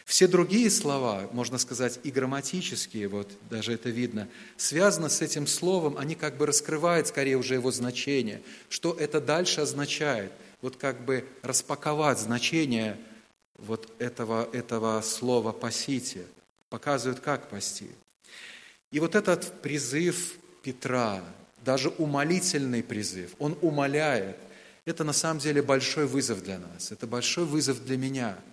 Все 0.05 0.27
другие 0.27 0.69
слова, 0.69 1.29
можно 1.31 1.57
сказать, 1.57 1.99
и 2.03 2.11
грамматические, 2.11 3.07
вот 3.07 3.31
даже 3.49 3.73
это 3.73 3.89
видно, 3.89 4.27
связаны 4.57 5.09
с 5.09 5.21
этим 5.21 5.47
словом, 5.47 5.97
они 5.97 6.15
как 6.15 6.35
бы 6.35 6.45
раскрывают 6.45 7.07
скорее 7.07 7.37
уже 7.37 7.53
его 7.53 7.71
значение. 7.71 8.41
Что 8.69 8.93
это 8.93 9.21
дальше 9.21 9.61
означает? 9.61 10.31
Вот 10.61 10.75
как 10.75 11.05
бы 11.05 11.25
распаковать 11.41 12.19
значение 12.19 12.97
вот 13.57 13.89
этого, 13.99 14.49
этого 14.51 15.01
слова 15.01 15.53
«пасите», 15.53 16.25
показывают, 16.69 17.21
как 17.21 17.49
пасти. 17.49 17.89
И 18.91 18.99
вот 18.99 19.15
этот 19.15 19.61
призыв 19.61 20.35
Петра, 20.63 21.23
даже 21.63 21.89
умолительный 21.89 22.83
призыв, 22.83 23.31
он 23.39 23.57
умоляет, 23.61 24.37
это 24.85 25.03
на 25.03 25.13
самом 25.13 25.39
деле 25.39 25.61
большой 25.61 26.05
вызов 26.07 26.43
для 26.43 26.59
нас, 26.59 26.91
это 26.91 27.07
большой 27.07 27.45
вызов 27.45 27.83
для 27.85 27.97
меня– 27.97 28.37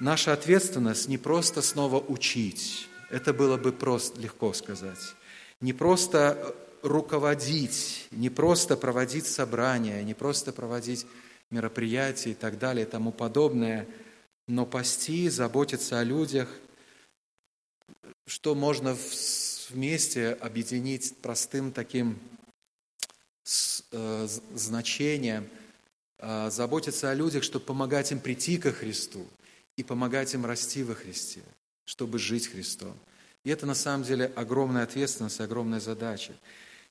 Наша 0.00 0.32
ответственность 0.32 1.08
не 1.08 1.18
просто 1.18 1.60
снова 1.60 1.98
учить, 1.98 2.88
это 3.10 3.32
было 3.32 3.56
бы 3.56 3.72
просто 3.72 4.20
легко 4.20 4.52
сказать, 4.52 5.14
не 5.60 5.72
просто 5.72 6.54
руководить, 6.82 8.06
не 8.12 8.30
просто 8.30 8.76
проводить 8.76 9.26
собрания, 9.26 10.04
не 10.04 10.14
просто 10.14 10.52
проводить 10.52 11.04
мероприятия 11.50 12.30
и 12.30 12.34
так 12.34 12.60
далее 12.60 12.86
и 12.86 12.88
тому 12.88 13.10
подобное, 13.10 13.88
но 14.46 14.66
пасти, 14.66 15.28
заботиться 15.28 15.98
о 15.98 16.04
людях, 16.04 16.48
что 18.28 18.54
можно 18.54 18.94
вместе 19.70 20.32
объединить 20.32 21.16
простым 21.18 21.72
таким 21.72 22.18
э, 23.92 24.28
значением, 24.54 25.48
э, 26.18 26.50
заботиться 26.50 27.10
о 27.10 27.14
людях, 27.14 27.42
чтобы 27.42 27.64
помогать 27.64 28.12
им 28.12 28.20
прийти 28.20 28.58
ко 28.58 28.72
Христу– 28.72 29.26
и 29.78 29.84
помогать 29.84 30.34
им 30.34 30.44
расти 30.44 30.82
во 30.82 30.96
Христе, 30.96 31.40
чтобы 31.84 32.18
жить 32.18 32.48
Христом. 32.48 32.94
И 33.44 33.50
это 33.50 33.64
на 33.64 33.76
самом 33.76 34.02
деле 34.02 34.30
огромная 34.34 34.82
ответственность, 34.82 35.40
огромная 35.40 35.78
задача. 35.78 36.32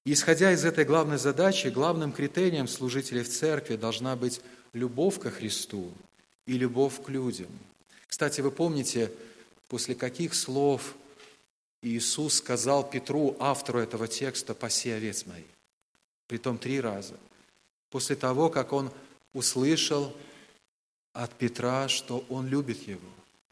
И 0.05 0.13
исходя 0.13 0.53
из 0.53 0.63
этой 0.63 0.85
главной 0.85 1.17
задачи, 1.17 1.67
главным 1.67 2.13
критерием 2.13 2.65
служителей 2.65 3.23
в 3.23 3.29
церкви 3.29 3.75
должна 3.75 4.15
быть 4.15 4.39
любовь 4.71 5.19
ко 5.19 5.29
Христу 5.29 5.91
и 6.45 6.53
любовь 6.53 7.03
к 7.03 7.09
людям. 7.09 7.49
Кстати, 8.07 8.39
вы 8.39 8.51
помните, 8.51 9.11
после 9.67 9.93
каких 9.93 10.33
слов 10.33 10.95
Иисус 11.81 12.35
сказал 12.35 12.89
Петру, 12.89 13.35
автору 13.39 13.79
этого 13.79 14.07
текста, 14.07 14.53
«Паси 14.55 14.89
овец 14.89 15.25
моих»? 15.25 15.45
Притом 16.27 16.57
три 16.57 16.81
раза. 16.81 17.15
После 17.89 18.15
того, 18.15 18.49
как 18.49 18.73
он 18.73 18.91
услышал 19.33 20.13
от 21.13 21.33
Петра, 21.35 21.87
что 21.87 22.25
он 22.29 22.47
любит 22.47 22.87
его. 22.87 23.07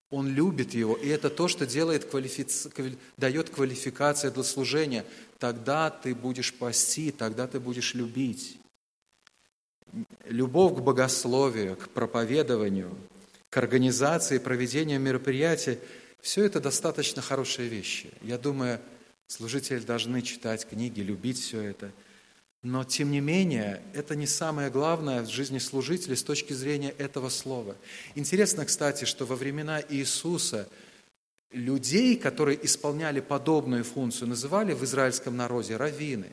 Он 0.10 0.28
любит 0.28 0.74
его, 0.74 0.96
и 0.96 1.08
это 1.08 1.30
то, 1.30 1.48
что 1.48 1.66
делает 1.66 2.06
квалифици... 2.06 2.70
дает 3.18 3.50
квалификация 3.50 4.32
для 4.32 4.44
служения. 4.44 5.06
Тогда 5.40 5.90
ты 5.90 6.14
будешь 6.14 6.54
пасти, 6.54 7.12
тогда 7.12 7.48
ты 7.48 7.60
будешь 7.60 7.94
любить. 7.94 8.58
Любовь 10.26 10.78
к 10.78 10.82
богословию, 10.82 11.76
к 11.76 11.90
проповедованию, 11.90 12.96
к 13.50 13.58
организации, 13.58 14.40
проведению 14.40 15.00
мероприятий– 15.00 15.78
все 16.26 16.44
это 16.44 16.60
достаточно 16.60 17.22
хорошие 17.22 17.68
вещи. 17.70 18.10
Я 18.22 18.38
думаю, 18.38 18.80
служители 19.28 19.80
должны 19.80 20.22
читать 20.22 20.68
книги, 20.68 21.02
любить 21.02 21.40
все 21.40 21.62
это– 21.62 21.92
но, 22.66 22.84
тем 22.84 23.12
не 23.12 23.20
менее, 23.20 23.80
это 23.94 24.16
не 24.16 24.26
самое 24.26 24.72
главное 24.72 25.22
в 25.22 25.30
жизни 25.30 25.60
служителей 25.60 26.18
с 26.18 26.24
точки 26.24 26.54
зрения 26.54 26.90
этого 26.98 27.30
слова. 27.30 27.76
Интересно, 28.16 28.66
кстати, 28.66 29.06
что 29.06 29.28
во 29.28 29.36
времена 29.36 29.84
Иисуса 29.88 30.68
людей, 31.52 32.18
которые 32.18 32.66
исполняли 32.66 33.20
подобную 33.20 33.84
функцию, 33.84 34.30
называли 34.30 34.74
в 34.74 34.84
израильском 34.84 35.38
народе 35.38 35.78
раввины. 35.78 36.32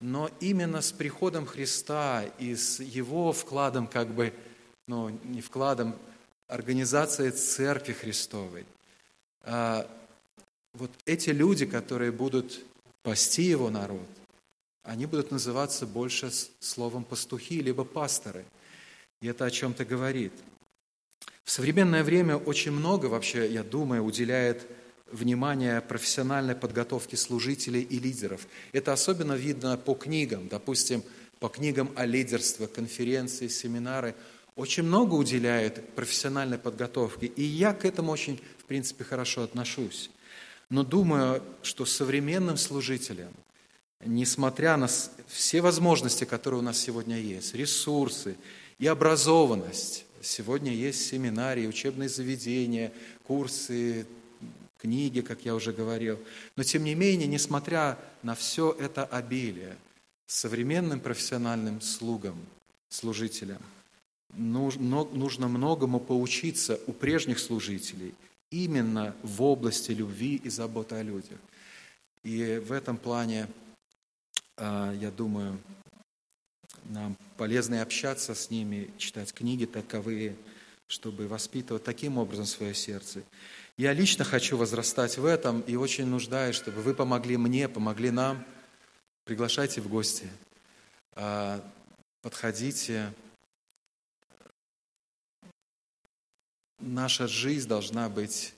Но 0.00 0.30
именно 0.38 0.82
с 0.82 0.92
приходом 0.92 1.46
Христа 1.46 2.26
и 2.38 2.54
с 2.54 2.78
его 2.78 3.32
вкладом, 3.32 3.88
как 3.88 4.14
бы, 4.14 4.32
ну, 4.86 5.08
не 5.24 5.40
вкладом, 5.40 5.96
организацией 6.46 7.32
Церкви 7.32 7.92
Христовой, 7.92 8.66
вот 9.44 10.90
эти 11.04 11.30
люди, 11.30 11.66
которые 11.66 12.12
будут 12.12 12.60
пасти 13.02 13.42
его 13.42 13.70
народ, 13.70 14.08
они 14.82 15.06
будут 15.06 15.30
называться 15.30 15.86
больше 15.86 16.30
словом 16.58 17.04
пастухи, 17.04 17.60
либо 17.60 17.84
пасторы. 17.84 18.44
И 19.20 19.28
это 19.28 19.44
о 19.44 19.50
чем-то 19.50 19.84
говорит. 19.84 20.32
В 21.44 21.50
современное 21.50 22.04
время 22.04 22.36
очень 22.36 22.72
много 22.72 23.06
вообще, 23.06 23.50
я 23.52 23.62
думаю, 23.62 24.04
уделяет 24.04 24.66
внимание 25.10 25.80
профессиональной 25.80 26.54
подготовке 26.54 27.16
служителей 27.16 27.82
и 27.82 27.98
лидеров. 27.98 28.46
Это 28.72 28.92
особенно 28.92 29.32
видно 29.32 29.76
по 29.76 29.94
книгам, 29.94 30.48
допустим, 30.48 31.02
по 31.40 31.48
книгам 31.48 31.90
о 31.96 32.06
лидерстве, 32.06 32.66
конференции, 32.68 33.48
семинары. 33.48 34.14
Очень 34.56 34.84
много 34.84 35.14
уделяют 35.14 35.94
профессиональной 35.94 36.58
подготовке, 36.58 37.26
и 37.26 37.42
я 37.42 37.72
к 37.72 37.84
этому 37.84 38.12
очень, 38.12 38.40
принципе, 38.70 39.04
хорошо 39.04 39.42
отношусь. 39.42 40.10
Но 40.68 40.84
думаю, 40.84 41.42
что 41.62 41.84
современным 41.84 42.56
служителям– 42.56 43.32
несмотря 44.04 44.76
на 44.76 44.88
все 45.28 45.60
возможности, 45.60 46.24
которые 46.24 46.60
у 46.60 46.62
нас 46.62 46.78
сегодня 46.78 47.18
есть, 47.18 47.54
ресурсы 47.54 48.36
и 48.78 48.86
образованность, 48.86 50.06
сегодня 50.22 50.72
есть 50.72 51.06
семинарии, 51.06 51.66
учебные 51.66 52.08
заведения, 52.08 52.92
курсы, 53.24 54.06
книги, 54.78 55.20
как 55.20 55.44
я 55.44 55.54
уже 55.54 55.72
говорил. 55.72 56.18
Но 56.56 56.62
тем 56.62 56.84
не 56.84 56.94
менее, 56.94 57.28
несмотря 57.28 57.98
на 58.22 58.34
все 58.34 58.74
это 58.78 59.04
обилие, 59.04 59.76
современным 60.26 61.00
профессиональным 61.00 61.80
слугам, 61.80 62.38
служителям, 62.88 63.60
нужно 64.32 65.48
многому 65.48 66.00
поучиться 66.00 66.80
у 66.86 66.92
прежних 66.92 67.38
служителей 67.38 68.14
именно 68.50 69.14
в 69.22 69.42
области 69.42 69.92
любви 69.92 70.36
и 70.36 70.48
заботы 70.48 70.96
о 70.96 71.02
людях. 71.02 71.38
И 72.22 72.62
в 72.64 72.72
этом 72.72 72.96
плане 72.96 73.48
а, 74.56 74.92
я 74.94 75.10
думаю, 75.10 75.58
нам 76.84 77.16
полезно 77.36 77.80
общаться 77.82 78.34
с 78.34 78.50
ними, 78.50 78.90
читать 78.98 79.32
книги 79.32 79.64
таковые, 79.64 80.36
чтобы 80.86 81.28
воспитывать 81.28 81.84
таким 81.84 82.18
образом 82.18 82.46
свое 82.46 82.74
сердце. 82.74 83.22
Я 83.76 83.92
лично 83.92 84.24
хочу 84.24 84.56
возрастать 84.56 85.16
в 85.16 85.24
этом 85.24 85.60
и 85.62 85.76
очень 85.76 86.06
нуждаюсь, 86.06 86.56
чтобы 86.56 86.82
вы 86.82 86.94
помогли 86.94 87.36
мне, 87.36 87.68
помогли 87.68 88.10
нам. 88.10 88.44
Приглашайте 89.24 89.80
в 89.80 89.88
гости, 89.88 90.28
а, 91.14 91.64
подходите. 92.20 93.12
Наша 96.80 97.28
жизнь 97.28 97.68
должна 97.68 98.08
быть 98.08 98.54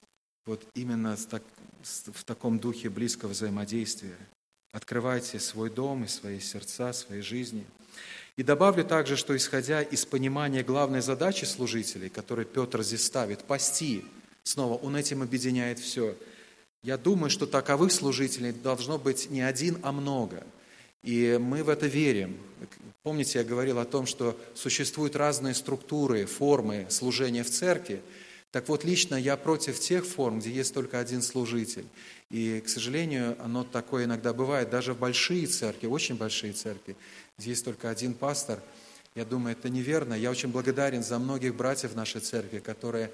вот 0.46 0.64
именно 0.74 1.16
в 1.16 2.24
таком 2.24 2.58
духе 2.58 2.88
близкого 2.88 3.30
взаимодействия. 3.30 4.16
Открывайте 4.72 5.40
свой 5.40 5.70
дом 5.70 6.04
и 6.04 6.08
свои 6.08 6.38
сердца, 6.38 6.92
свои 6.92 7.20
жизни. 7.20 7.66
И 8.36 8.42
добавлю 8.42 8.84
также, 8.84 9.16
что 9.16 9.36
исходя 9.36 9.82
из 9.82 10.06
понимания 10.06 10.62
главной 10.62 11.02
задачи 11.02 11.44
служителей, 11.44 12.08
которую 12.08 12.46
Петр 12.46 12.82
здесь 12.82 13.04
ставит, 13.04 13.44
пасти, 13.44 14.04
снова 14.44 14.74
он 14.74 14.96
этим 14.96 15.22
объединяет 15.22 15.78
все. 15.78 16.16
Я 16.82 16.96
думаю, 16.96 17.28
что 17.28 17.46
таковых 17.46 17.92
служителей 17.92 18.52
должно 18.52 18.98
быть 18.98 19.30
не 19.30 19.42
один, 19.42 19.78
а 19.82 19.92
много. 19.92 20.44
И 21.02 21.38
мы 21.40 21.64
в 21.64 21.68
это 21.68 21.86
верим. 21.86 22.38
Помните, 23.02 23.40
я 23.40 23.44
говорил 23.44 23.78
о 23.78 23.84
том, 23.84 24.06
что 24.06 24.38
существуют 24.54 25.16
разные 25.16 25.54
структуры, 25.54 26.26
формы 26.26 26.86
служения 26.88 27.42
в 27.42 27.50
церкви. 27.50 28.00
Так 28.52 28.68
вот, 28.68 28.84
лично 28.84 29.16
я 29.16 29.36
против 29.36 29.80
тех 29.80 30.06
форм, 30.06 30.38
где 30.38 30.50
есть 30.50 30.72
только 30.72 31.00
один 31.00 31.22
служитель. 31.22 31.86
И, 32.30 32.60
к 32.60 32.68
сожалению, 32.68 33.36
оно 33.42 33.64
такое 33.64 34.04
иногда 34.04 34.32
бывает, 34.32 34.70
даже 34.70 34.94
в 34.94 34.98
большие 34.98 35.46
церкви, 35.46 35.86
очень 35.86 36.14
большие 36.14 36.52
церкви, 36.52 36.96
где 37.38 37.50
есть 37.50 37.64
только 37.64 37.90
один 37.90 38.14
пастор. 38.14 38.60
Я 39.14 39.24
думаю, 39.24 39.56
это 39.56 39.68
неверно. 39.68 40.14
Я 40.14 40.30
очень 40.30 40.50
благодарен 40.50 41.02
за 41.02 41.18
многих 41.18 41.56
братьев 41.56 41.94
нашей 41.94 42.20
церкви, 42.20 42.60
которые 42.60 43.10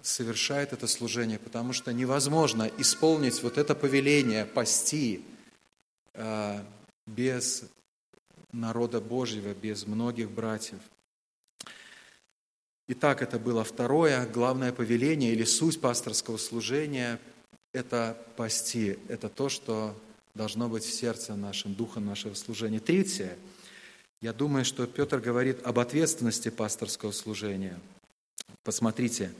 совершают 0.00 0.72
это 0.72 0.86
служение, 0.88 1.38
потому 1.38 1.72
что 1.72 1.92
невозможно 1.92 2.68
исполнить 2.78 3.42
вот 3.42 3.56
это 3.56 3.74
повеление 3.74 4.44
пасти 4.44 5.22
э, 6.14 6.58
без 7.14 7.64
народа 8.52 9.00
Божьего, 9.00 9.54
без 9.54 9.86
многих 9.86 10.30
братьев. 10.30 10.80
Итак, 12.88 13.22
это 13.22 13.38
было 13.38 13.64
второе, 13.64 14.26
главное 14.26 14.72
повеление 14.72 15.32
или 15.32 15.44
суть 15.44 15.80
пасторского 15.80 16.36
служения– 16.36 17.18
это 17.72 18.18
пасти. 18.36 18.98
Это 19.08 19.28
то, 19.28 19.48
что 19.48 19.96
должно 20.34 20.68
быть 20.68 20.84
в 20.84 20.92
сердце 20.92 21.34
нашем, 21.34 21.74
духом 21.74 22.04
нашего 22.04 22.34
служения. 22.34 22.80
Третье, 22.80 23.38
я 24.20 24.32
думаю, 24.32 24.64
что 24.64 24.86
Петр 24.86 25.20
говорит 25.20 25.64
об 25.64 25.78
ответственности 25.78 26.50
пасторского 26.50 27.12
служения. 27.12 27.78
Посмотрите, 28.62 29.32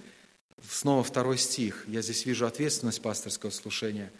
снова 0.67 1.05
второй 1.05 1.37
стих. 1.37 1.85
Я 1.89 2.01
здесь 2.01 2.25
вижу 2.25 2.47
ответственность 2.47 3.03
пасторского 3.03 3.51
служения. 3.51 4.11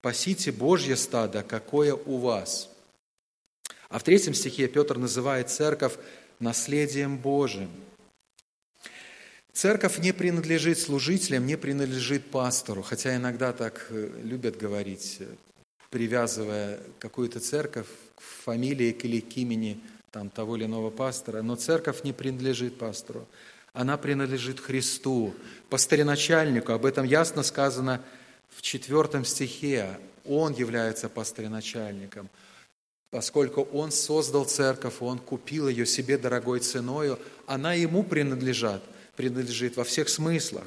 «Пасите 0.00 0.50
Божье 0.50 0.96
стадо, 0.96 1.42
какое 1.42 1.94
у 1.94 2.16
вас». 2.16 2.69
А 3.90 3.98
в 3.98 4.02
третьем 4.02 4.32
стихе 4.32 4.66
Петр 4.68 4.96
называет 4.96 5.50
церковь 5.50 5.92
наследием 6.38 7.18
Божьим– 7.18 7.70
Церковь 9.52 9.98
не 9.98 10.12
принадлежит 10.12 10.78
служителям, 10.78 11.44
не 11.44 11.56
принадлежит 11.56 12.30
пастору, 12.30 12.82
хотя 12.82 13.16
иногда 13.16 13.52
так 13.52 13.88
э, 13.90 14.08
любят 14.22 14.56
говорить, 14.56 15.18
э, 15.20 15.26
привязывая 15.90 16.78
какую-то 16.98 17.40
церковь 17.40 17.88
к 18.14 18.20
фамилии 18.20 18.90
или 18.90 19.20
к 19.20 19.36
имени 19.36 19.80
там, 20.12 20.30
того 20.30 20.56
или 20.56 20.64
иного 20.64 20.90
пастора. 20.90 21.42
Но 21.42 21.56
церковь 21.56 22.04
не 22.04 22.12
принадлежит 22.12 22.78
пастору, 22.78 23.26
она 23.72 23.98
принадлежит 23.98 24.60
Христу, 24.60 25.34
пастореначальнику. 25.68 26.72
Об 26.72 26.86
этом 26.86 27.04
ясно 27.04 27.42
сказано 27.42 28.02
в 28.48 28.62
четвертом 28.62 29.24
стихе. 29.24 29.98
Он 30.24 30.54
является 30.54 31.08
пастореначальником. 31.08 32.30
Поскольку 33.10 33.62
Он 33.72 33.90
создал 33.90 34.44
церковь, 34.44 34.94
Он 35.00 35.18
купил 35.18 35.68
ее 35.68 35.86
себе 35.86 36.16
дорогой 36.18 36.60
ценою, 36.60 37.18
она 37.46 37.74
Ему 37.74 38.02
принадлежит– 38.02 38.82
принадлежит 39.20 39.76
во 39.76 39.84
всех 39.84 40.08
смыслах. 40.08 40.66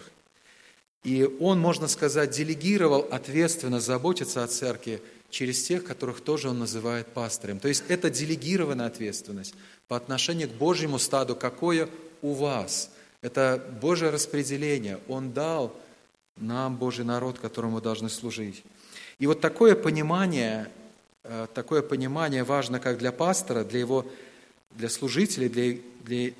И 1.03 1.23
он, 1.39 1.59
можно 1.59 1.87
сказать, 1.87 2.29
делегировал 2.29 3.07
ответственность 3.09 3.87
заботиться 3.87 4.43
о 4.43 4.47
церкви 4.47 5.01
через 5.31 5.63
тех, 5.63 5.83
которых 5.83 6.21
тоже 6.21 6.49
он 6.49 6.59
называет 6.59 7.07
пастырем. 7.07 7.59
То 7.59 7.67
есть 7.67 7.83
это 7.87 8.11
делегированная 8.11 8.85
ответственность 8.85 9.55
по 9.87 9.97
отношению 9.97 10.49
к 10.49 10.53
Божьему 10.53 10.99
стаду, 10.99 11.35
какое 11.35 11.89
у 12.21 12.33
вас. 12.33 12.91
Это 13.21 13.59
Божье 13.81 14.11
распределение. 14.11 14.99
Он 15.07 15.33
дал 15.33 15.75
нам 16.37 16.77
Божий 16.77 17.05
народ, 17.05 17.39
которому 17.39 17.77
мы 17.77 17.81
должны 17.81 18.07
служить. 18.07 18.63
И 19.17 19.25
вот 19.25 19.41
такое 19.41 19.73
понимание, 19.75 20.69
такое 21.53 21.81
понимание 21.81 22.43
важно 22.43 22.79
как 22.79 22.97
для 22.97 23.11
пастора, 23.11 23.63
для 23.63 23.79
его 23.79 24.05
для 24.71 24.89
служителей, 24.89 25.49
для, 25.49 25.79
для 26.03 26.33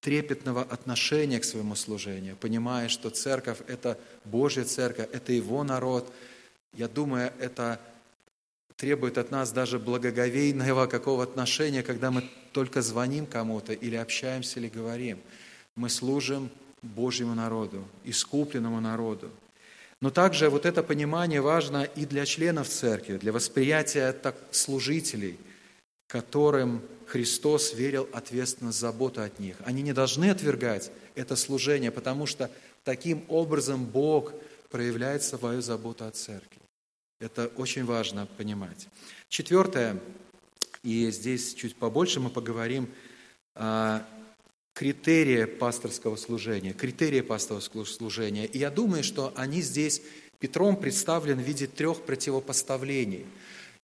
трепетного 0.00 0.62
отношения 0.62 1.40
к 1.40 1.44
своему 1.44 1.74
служению, 1.74 2.36
понимая, 2.36 2.88
что 2.88 3.10
церковь– 3.10 3.58
это 3.68 3.98
Божья 4.24 4.64
церковь, 4.64 5.08
это 5.12 5.32
Его 5.32 5.62
народ. 5.64 6.12
Я 6.74 6.88
думаю, 6.88 7.32
это 7.38 7.80
требует 8.76 9.16
от 9.16 9.30
нас 9.30 9.52
даже 9.52 9.78
благоговейного 9.78 10.86
какого 10.86 11.22
отношения, 11.22 11.82
когда 11.82 12.10
мы 12.10 12.28
только 12.52 12.82
звоним 12.82 13.26
кому-то 13.26 13.72
или 13.72 13.96
общаемся, 13.96 14.60
или 14.60 14.68
говорим. 14.68 15.18
Мы 15.76 15.88
служим 15.88 16.50
Божьему 16.82 17.34
народу, 17.34 17.84
искупленному 18.04 18.80
народу. 18.80 19.30
Но 20.06 20.10
также 20.10 20.50
вот 20.50 20.66
это 20.66 20.84
понимание 20.84 21.40
важно 21.40 21.82
и 21.82 22.06
для 22.06 22.26
членов 22.26 22.68
церкви, 22.68 23.16
для 23.16 23.32
восприятия 23.32 24.12
так, 24.12 24.36
служителей, 24.52 25.36
которым 26.06 26.80
Христос 27.08 27.74
верил 27.74 28.08
ответственность, 28.12 28.78
заботу 28.78 29.20
от 29.20 29.40
них. 29.40 29.56
Они 29.64 29.82
не 29.82 29.92
должны 29.92 30.30
отвергать 30.30 30.92
это 31.16 31.34
служение, 31.34 31.90
потому 31.90 32.26
что 32.26 32.52
таким 32.84 33.24
образом 33.26 33.84
Бог 33.84 34.32
проявляет 34.70 35.24
свою 35.24 35.60
заботу 35.60 36.04
о 36.04 36.12
церкви. 36.12 36.60
Это 37.18 37.48
очень 37.56 37.84
важно 37.84 38.28
понимать. 38.36 38.86
Четвертое, 39.28 39.98
и 40.84 41.10
здесь 41.10 41.52
чуть 41.52 41.74
побольше 41.74 42.20
мы 42.20 42.30
поговорим 42.30 42.88
о 44.76 44.78
критерии 44.78 45.44
пасторского 45.46 46.16
служения, 46.16 46.72
критерии 46.72 47.22
пасторского 47.22 47.84
служения. 47.84 48.44
И 48.44 48.58
я 48.58 48.70
думаю, 48.70 49.02
что 49.02 49.32
они 49.34 49.62
здесь 49.62 50.02
Петром 50.38 50.76
представлены 50.76 51.42
в 51.42 51.46
виде 51.46 51.66
трех 51.66 52.02
противопоставлений. 52.02 53.24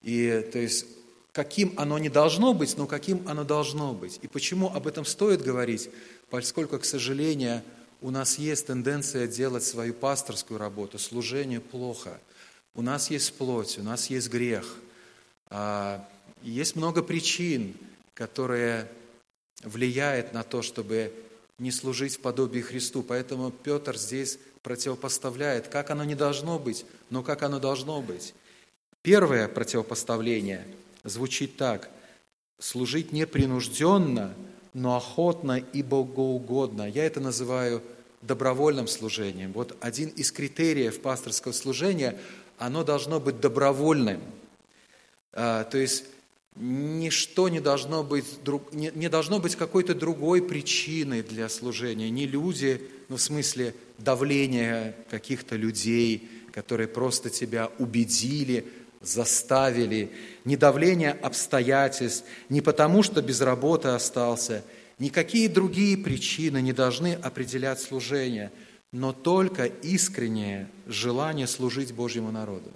И 0.03 0.47
то 0.53 0.59
есть 0.59 0.85
каким 1.33 1.73
оно 1.79 1.99
не 1.99 2.11
должно 2.11 2.53
быть, 2.53 2.77
но 2.77 2.87
каким 2.87 3.27
оно 3.27 3.43
должно 3.43 3.95
быть. 3.95 4.19
И 4.21 4.29
почему 4.29 4.69
об 4.69 4.87
этом 4.87 5.07
стоит 5.07 5.41
говорить? 5.41 5.89
Поскольку, 6.29 6.79
к 6.79 6.85
сожалению, 6.85 7.63
у 8.03 8.11
нас 8.11 8.39
есть 8.39 8.67
тенденция 8.67 9.27
делать 9.27 9.65
свою 9.65 9.95
пасторскую 9.95 10.59
работу, 10.59 10.99
служение 10.99 11.61
плохо. 11.61 12.21
У 12.75 12.83
нас 12.83 13.11
есть 13.11 13.33
плоть, 13.39 13.79
у 13.79 13.83
нас 13.83 14.11
есть 14.11 14.29
грех. 14.29 14.77
А, 15.49 16.07
есть 16.43 16.77
много 16.77 17.03
причин, 17.03 17.75
которые 18.13 18.91
влияют 19.63 20.33
на 20.33 20.43
то, 20.43 20.63
чтобы 20.63 21.13
не 21.59 21.71
служить 21.71 22.17
в 22.17 22.21
подобии 22.21 22.61
Христу. 22.61 23.03
Поэтому 23.03 23.51
Петр 23.51 23.97
здесь 23.97 24.39
противопоставляет, 24.63 25.69
как 25.69 25.91
оно 25.91 26.05
не 26.05 26.15
должно 26.15 26.59
быть, 26.59 26.85
но 27.11 27.23
как 27.23 27.43
оно 27.43 27.59
должно 27.59 28.01
быть. 28.01 28.35
Первое 29.03 29.49
противопоставление– 29.49 30.67
звучит 31.05 31.57
так. 31.57 31.91
Служить 32.59 33.13
непринужденно, 33.13 34.35
но 34.73 34.97
охотно 34.97 35.59
и 35.59 35.83
богоугодно. 35.83 36.89
Я 36.89 37.05
это 37.05 37.21
называю 37.21 37.83
добровольным 38.23 38.87
служением. 38.87 39.53
Вот 39.53 39.77
один 39.81 40.09
из 40.11 40.31
критериев 40.31 41.01
пасторского 41.01 41.53
служения, 41.53 42.19
оно 42.59 42.85
должно 42.85 43.19
быть 43.19 43.41
добровольным. 43.41 44.21
А, 45.33 45.65
то 45.65 45.79
есть 45.79 46.05
ничто 46.57 47.49
не 47.49 47.61
должно 47.61 48.03
быть, 48.05 48.27
не, 48.73 48.93
не 48.95 49.09
должно 49.09 49.39
быть 49.39 49.57
какой-то 49.57 49.95
другой 49.95 50.43
причиной 50.43 51.23
для 51.23 51.49
служения. 51.49 52.11
Не 52.11 52.27
люди, 52.27 52.83
ну 53.09 53.17
в 53.17 53.23
смысле 53.23 53.75
давления 53.99 54.95
каких-то 55.11 55.57
людей, 55.57 56.29
которые 56.53 56.89
просто 56.89 57.31
тебя 57.31 57.71
убедили, 57.79 58.67
заставили, 59.01 60.11
не 60.45 60.57
давление 60.57 61.13
обстоятельств, 61.13 62.25
не 62.49 62.61
потому, 62.61 63.03
что 63.03 63.23
без 63.23 63.41
работы 63.41 63.89
остался, 63.89 64.63
никакие 64.99 65.49
другие 65.49 65.97
причины 65.97 66.61
не 66.61 66.73
должны 66.73 67.15
определять 67.15 67.81
служение, 67.81 68.53
но 68.93 69.13
только 69.13 69.65
искреннее 69.65 70.69
желание 70.87 71.47
служить 71.47 71.93
Божьему 71.93 72.31
народу. 72.31 72.71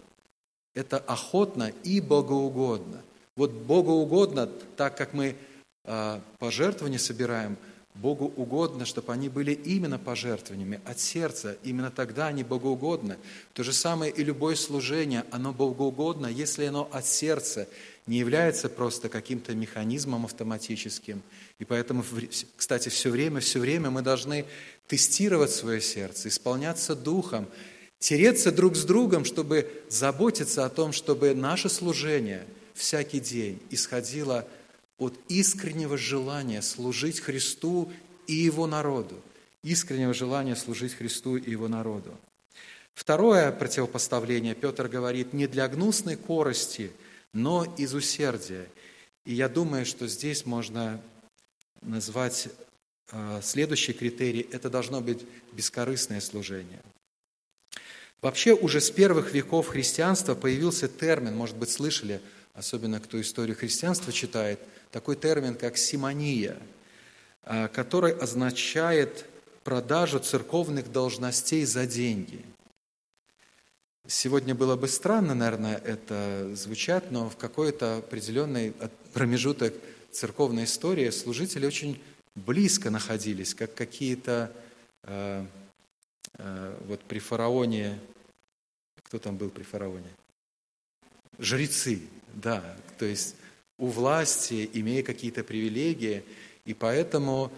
Это 0.75 0.99
охотно 0.99 1.73
и 1.85 2.01
богоугодно. 2.01 3.03
Вот 3.37 3.53
богоугодно, 3.53 4.47
так 4.77 4.97
как 4.97 5.13
мы 5.13 5.37
а, 5.85 6.21
пожертвования 6.39 6.99
собираем– 6.99 7.57
Богу 7.97 8.33
угодно, 8.37 8.85
чтобы 8.85 9.13
они 9.13 9.29
были 9.29 9.53
именно 9.53 9.99
пожертвованиями 9.99 10.81
от 10.85 11.01
сердца. 11.01 11.57
Именно 11.63 11.91
тогда 11.91 12.27
они 12.27 12.43
богоугодны. 12.43 13.17
То 13.55 13.63
же 13.63 13.73
самое 13.73 14.13
и 14.13 14.23
любое 14.23 14.55
служение, 14.55 15.25
оно 15.31 15.53
богоугодно, 15.53 16.27
если 16.27 16.67
оно 16.67 16.89
от 16.93 17.07
сердца, 17.07 17.67
не 18.07 18.19
является 18.19 18.69
просто 18.69 19.09
каким-то 19.09 19.55
механизмом 19.55 20.27
автоматическим. 20.27 21.23
И 21.59 21.65
поэтому, 21.65 22.05
кстати, 22.57 22.89
все 22.91 23.11
время, 23.11 23.41
все 23.41 23.59
время 23.59 23.91
мы 23.91 24.03
должны 24.03 24.45
тестировать 24.87 25.51
свое 25.51 25.81
сердце, 25.81 26.29
исполняться 26.29 26.95
духом, 26.95 27.47
тереться 27.99 28.53
друг 28.53 28.77
с 28.77 28.85
другом, 28.85 29.25
чтобы 29.25 29.69
заботиться 29.89 30.67
о 30.67 30.69
том, 30.69 30.93
чтобы 30.93 31.35
наше 31.35 31.69
служение 31.69 32.45
всякий 32.77 33.21
день 33.21 33.61
исходило 33.71 34.47
от 34.99 35.19
искреннего 35.29 35.97
желания 35.97 36.63
служить 36.63 37.21
Христу 37.21 37.93
и 38.27 38.35
Его 38.35 38.67
народу. 38.67 39.21
Искреннего 39.63 40.15
желания 40.15 40.57
служить 40.57 40.95
Христу 40.95 41.37
и 41.37 41.51
Его 41.51 41.69
народу. 41.69 42.17
Второе 42.95 43.53
противопоставление, 43.53 44.55
Петр 44.55 44.89
говорит, 44.89 45.33
не 45.33 45.47
для 45.47 45.69
гнусной 45.69 46.17
корости, 46.17 46.93
но 47.33 47.65
из 47.77 47.93
усердия. 47.93 48.67
И 49.27 49.35
я 49.35 49.49
думаю, 49.49 49.85
что 49.85 50.07
здесь 50.07 50.47
можно 50.47 51.01
назвать 51.83 52.49
э, 53.13 53.41
следующий 53.43 53.93
критерий– 53.93 54.49
это 54.53 54.71
должно 54.71 55.01
быть 55.01 55.27
бескорыстное 55.53 56.21
служение. 56.21 56.81
Вообще 58.23 58.55
уже 58.55 58.81
с 58.81 58.91
первых 58.91 59.35
веков 59.35 59.69
христианства 59.69 60.35
появился 60.35 60.89
термин, 60.89 61.37
может 61.37 61.57
быть, 61.57 61.71
слышали, 61.71 62.21
особенно 62.57 63.01
кто 63.01 63.21
историю 63.21 63.57
христианства 63.57 64.13
читает– 64.13 64.59
такой 64.97 65.17
термин, 65.17 65.55
как 65.55 65.77
симония, 65.77 66.57
а, 67.43 67.69
который 67.69 68.13
означает 68.13 69.27
продажу 69.63 70.19
церковных 70.21 70.91
должностей 70.91 71.67
за 71.67 71.87
деньги. 71.87 72.43
Сегодня 74.07 74.55
было 74.55 74.77
бы 74.77 74.89
странно, 74.89 75.35
наверное, 75.35 75.77
это 75.77 76.55
звучать, 76.55 77.11
но 77.11 77.29
в 77.29 77.37
какой-то 77.37 77.99
определенный 77.99 78.73
промежуток 79.13 79.75
церковной 80.13 80.65
истории 80.65 81.11
служители 81.11 81.67
очень 81.67 82.01
близко 82.37 82.89
находились, 82.89 83.55
как 83.55 83.75
какие-то 83.75 84.51
э, 85.03 85.45
э, 86.39 86.79
вот 86.87 87.01
при 87.03 87.19
фараоне, 87.19 87.99
кто 89.03 89.19
там 89.19 89.37
был 89.37 89.51
при 89.51 89.65
фараоне? 89.65 90.09
Жрецы, 91.39 92.01
да, 92.37 92.63
то 92.99 93.05
есть 93.05 93.35
у 93.79 93.87
власти, 93.87 94.69
имея 94.75 95.03
какие-то 95.03 95.43
привилегии, 95.43 96.23
и 96.65 96.75
поэтому 96.75 97.51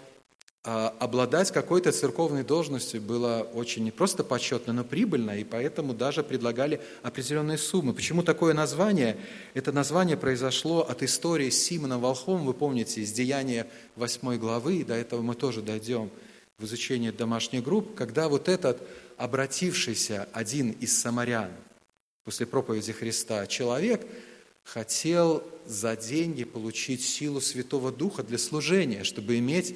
а, 0.65 0.95
обладать 0.99 1.51
какой-то 1.51 1.93
церковной 1.93 2.45
должностью 2.45 3.01
было 3.01 3.49
очень 3.55 3.85
не 3.85 3.91
просто 3.91 4.25
почетно, 4.25 4.73
но 4.73 4.85
прибыльно, 4.85 5.39
и 5.39 5.45
поэтому 5.45 5.95
даже 5.95 6.23
предлагали 6.23 6.81
определенные 7.03 7.59
суммы. 7.59 7.93
Почему 7.93 8.23
такое 8.23 8.55
название? 8.55 9.17
Это 9.55 9.73
название 9.73 10.17
произошло 10.17 10.89
от 10.89 11.03
истории 11.03 11.51
с 11.51 11.63
Симоном 11.63 12.01
Волхом, 12.01 12.45
вы 12.45 12.55
помните, 12.55 13.01
из 13.01 13.13
Деяния 13.13 13.67
8 13.97 14.37
главы, 14.39 14.85
до 14.85 14.95
этого 14.95 15.23
мы 15.23 15.35
тоже 15.35 15.63
дойдем 15.63 16.11
в 16.59 16.65
изучении 16.65 17.11
домашних 17.11 17.63
групп, 17.63 17.95
когда 17.95 18.29
вот 18.29 18.49
этот 18.49 18.81
обратившийся 19.17 20.29
один 20.33 20.71
из 20.73 21.01
самарян 21.01 21.51
после 22.25 22.45
проповеди 22.47 22.93
Христа 22.93 23.47
человек 23.47 24.07
хотел 24.73 25.43
за 25.65 25.97
деньги 25.97 26.45
получить 26.45 27.03
силу 27.03 27.41
Святого 27.41 27.91
Духа 27.91 28.23
для 28.23 28.39
служения, 28.39 29.03
чтобы 29.03 29.39
иметь 29.39 29.75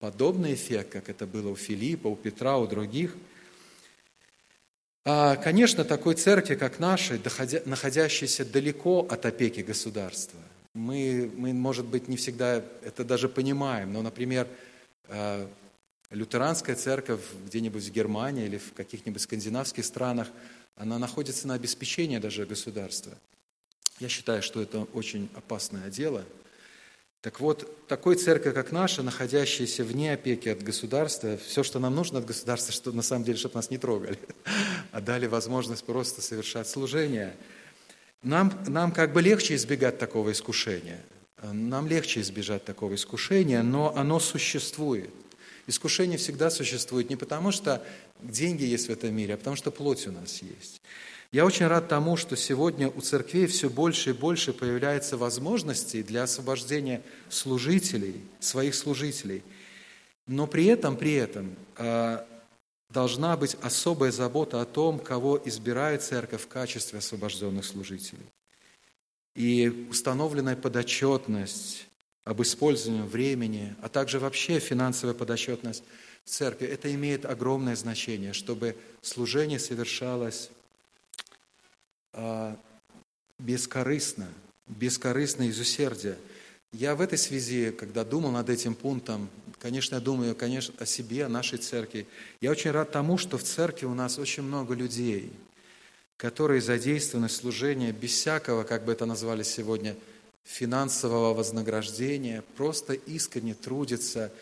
подобный 0.00 0.54
эффект, 0.54 0.90
как 0.90 1.08
это 1.08 1.26
было 1.26 1.50
у 1.50 1.56
Филиппа, 1.56 2.08
у 2.08 2.16
Петра, 2.16 2.58
у 2.58 2.66
других. 2.66 3.16
А, 5.04 5.36
конечно, 5.36 5.84
такой 5.84 6.14
церкви, 6.14 6.56
как 6.56 6.80
нашей, 6.80 7.20
находящейся 7.64 8.44
далеко 8.44 9.06
от 9.08 9.24
опеки 9.24 9.60
государства, 9.60 10.40
мы, 10.74 11.30
мы, 11.36 11.52
может 11.52 11.86
быть, 11.86 12.08
не 12.08 12.16
всегда 12.16 12.64
это 12.82 13.04
даже 13.04 13.28
понимаем, 13.28 13.92
но, 13.92 14.02
например, 14.02 14.48
а, 15.04 15.48
лютеранская 16.10 16.74
церковь 16.74 17.22
где-нибудь 17.46 17.84
в 17.84 17.92
Германии 17.92 18.46
или 18.46 18.58
в 18.58 18.72
каких-нибудь 18.72 19.22
скандинавских 19.22 19.84
странах, 19.84 20.28
она 20.74 20.98
находится 20.98 21.46
на 21.46 21.54
обеспечении 21.54 22.18
даже 22.18 22.46
государства. 22.46 23.16
Я 24.00 24.08
считаю, 24.08 24.42
что 24.42 24.62
это 24.62 24.86
очень 24.92 25.28
опасное 25.34 25.90
дело– 25.90 26.24
так 27.20 27.40
вот, 27.40 27.86
такой 27.88 28.14
церковь, 28.14 28.54
как 28.54 28.70
наша, 28.70 29.02
находящаяся 29.02 29.82
вне 29.82 30.12
опеки 30.12 30.48
от 30.48 30.62
государства, 30.62 31.36
все, 31.36 31.64
что 31.64 31.80
нам 31.80 31.96
нужно 31.96 32.20
от 32.20 32.26
государства, 32.26 32.72
что 32.72 32.92
на 32.92 33.02
самом 33.02 33.24
деле, 33.24 33.36
чтобы 33.36 33.56
нас 33.56 33.70
не 33.70 33.78
трогали, 33.78 34.16
а 34.92 35.00
дали 35.00 35.26
возможность 35.26 35.84
просто 35.84 36.22
совершать 36.22 36.68
служение, 36.68 37.34
нам, 38.22 38.52
нам 38.68 38.92
как 38.92 39.12
бы 39.12 39.20
легче 39.20 39.56
избегать 39.56 39.98
такого 39.98 40.30
искушения. 40.30 41.00
Нам 41.42 41.88
легче 41.88 42.20
избежать 42.20 42.64
такого 42.64 42.94
искушения, 42.94 43.62
но 43.62 43.96
оно 43.96 44.20
существует. 44.20 45.10
Искушение 45.66 46.18
всегда 46.18 46.50
существует 46.50 47.10
не 47.10 47.16
потому, 47.16 47.52
что 47.52 47.84
деньги 48.20 48.64
есть 48.64 48.88
в 48.88 48.90
этом 48.90 49.14
мире, 49.14 49.34
а 49.34 49.36
потому 49.36 49.56
что 49.56 49.70
плоть 49.70 50.06
у 50.06 50.12
нас 50.12 50.40
есть. 50.40 50.80
Я 51.30 51.44
очень 51.44 51.66
рад 51.66 51.88
тому, 51.88 52.16
что 52.16 52.36
сегодня 52.36 52.88
у 52.88 53.02
церквей 53.02 53.46
все 53.46 53.68
больше 53.68 54.10
и 54.10 54.14
больше 54.14 54.54
появляется 54.54 55.18
возможностей 55.18 56.02
для 56.02 56.22
освобождения 56.22 57.02
служителей, 57.28 58.22
своих 58.40 58.74
служителей. 58.74 59.42
Но 60.26 60.46
при 60.46 60.64
этом, 60.66 60.96
при 60.96 61.12
этом 61.14 61.54
а, 61.76 62.26
должна 62.90 63.36
быть 63.36 63.58
особая 63.60 64.10
забота 64.10 64.62
о 64.62 64.64
том, 64.64 64.98
кого 64.98 65.38
избирает 65.44 66.02
церковь 66.02 66.42
в 66.42 66.48
качестве 66.48 67.00
освобожденных 67.00 67.66
служителей. 67.66 68.24
И 69.36 69.86
установленная 69.90 70.56
подотчетность 70.56 71.88
об 72.24 72.40
использовании 72.40 73.02
времени, 73.02 73.76
а 73.82 73.90
также 73.90 74.18
вообще 74.18 74.60
финансовая 74.60 75.14
подотчетность 75.14 75.84
в 76.24 76.30
церкви, 76.30 76.66
это 76.66 76.92
имеет 76.94 77.26
огромное 77.26 77.76
значение, 77.76 78.32
чтобы 78.32 78.76
служение 79.02 79.58
совершалось 79.58 80.50
бескорыстно, 83.38 84.28
бескорыстно 84.66 85.44
из 85.44 85.58
усердия. 85.58 86.16
Я 86.72 86.94
в 86.94 87.00
этой 87.00 87.18
связи, 87.18 87.70
когда 87.70 88.04
думал 88.04 88.30
над 88.30 88.50
этим 88.50 88.74
пунктом, 88.74 89.30
конечно, 89.58 89.94
я 89.94 90.00
думаю 90.00 90.34
конечно, 90.34 90.74
о 90.78 90.86
себе, 90.86 91.24
о 91.24 91.28
нашей 91.28 91.58
церкви. 91.58 92.06
Я 92.40 92.50
очень 92.50 92.70
рад 92.70 92.90
тому, 92.90 93.16
что 93.16 93.38
в 93.38 93.42
церкви 93.42 93.86
у 93.86 93.94
нас 93.94 94.18
очень 94.18 94.42
много 94.42 94.74
людей, 94.74 95.32
которые 96.18 96.60
задействованы 96.60 97.28
в 97.28 97.32
служении 97.32 97.90
без 97.92 98.10
всякого, 98.10 98.64
как 98.64 98.84
бы 98.84 98.92
это 98.92 99.06
назвали 99.06 99.44
сегодня, 99.44 99.96
финансового 100.44 101.34
вознаграждения, 101.34 102.42
просто 102.56 102.94
искренне 102.94 103.54
трудятся. 103.54 104.32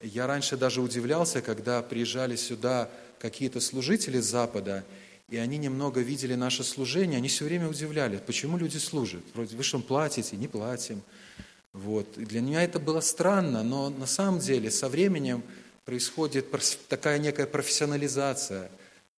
Я 0.00 0.26
раньше 0.26 0.56
даже 0.56 0.80
удивлялся, 0.80 1.42
когда 1.42 1.82
приезжали 1.82 2.36
сюда 2.36 2.88
какие-то 3.18 3.60
служители 3.60 4.20
Запада, 4.20 4.84
и 5.32 5.38
они 5.38 5.56
немного 5.56 6.02
видели 6.02 6.34
наше 6.34 6.62
служение, 6.62 7.16
они 7.16 7.28
все 7.28 7.46
время 7.46 7.66
удивляли, 7.66 8.18
почему 8.18 8.58
люди 8.58 8.76
служат. 8.76 9.22
Вроде 9.32 9.56
вы 9.56 9.62
что, 9.62 9.78
платите? 9.78 10.36
Не 10.36 10.46
платим. 10.46 11.00
Вот. 11.72 12.18
И 12.18 12.26
для 12.26 12.42
меня 12.42 12.62
это 12.62 12.78
было 12.78 13.00
странно, 13.00 13.62
но 13.62 13.88
на 13.88 14.04
самом 14.04 14.40
деле 14.40 14.70
со 14.70 14.90
временем 14.90 15.42
происходит 15.86 16.48
такая 16.86 17.18
некая 17.18 17.46
профессионализация. 17.46 18.70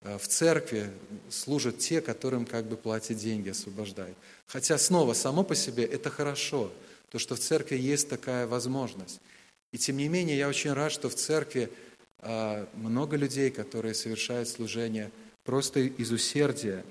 Э, 0.03 0.17
в 0.17 0.29
церкви 0.29 0.89
служат 1.31 1.81
те, 1.81 2.01
которым 2.01 2.47
как 2.47 2.67
бы 2.67 2.77
платят 2.77 3.17
деньги, 3.17 3.49
освобождают. 3.49 4.17
Хотя 4.47 4.79
снова, 4.79 5.15
само 5.15 5.43
по 5.43 5.57
себе 5.57 5.83
это 5.83 6.11
хорошо, 6.11 6.71
то, 7.11 7.19
что 7.19 7.35
в 7.35 7.41
церкви 7.41 7.77
есть 7.77 8.09
такая 8.09 8.47
возможность. 8.47 9.21
И 9.73 9.79
тем 9.79 9.97
не 9.97 10.07
менее, 10.07 10.39
я 10.39 10.49
очень 10.49 10.75
рад, 10.75 10.93
что 10.93 11.09
в 11.09 11.17
церкви 11.17 11.73
э, 12.21 12.67
много 12.75 13.17
людей, 13.17 13.51
которые 13.51 13.95
совершают 13.95 14.49
служение– 14.49 15.11
просто 15.45 15.81
из 15.81 16.11
усердия. 16.11 16.85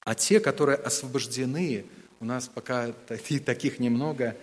А 0.00 0.14
те, 0.14 0.40
которые 0.40 0.76
освобождены, 0.76 1.84
у 2.20 2.24
нас 2.24 2.48
пока 2.48 2.92
таких 3.44 3.78
немного, 3.78 4.36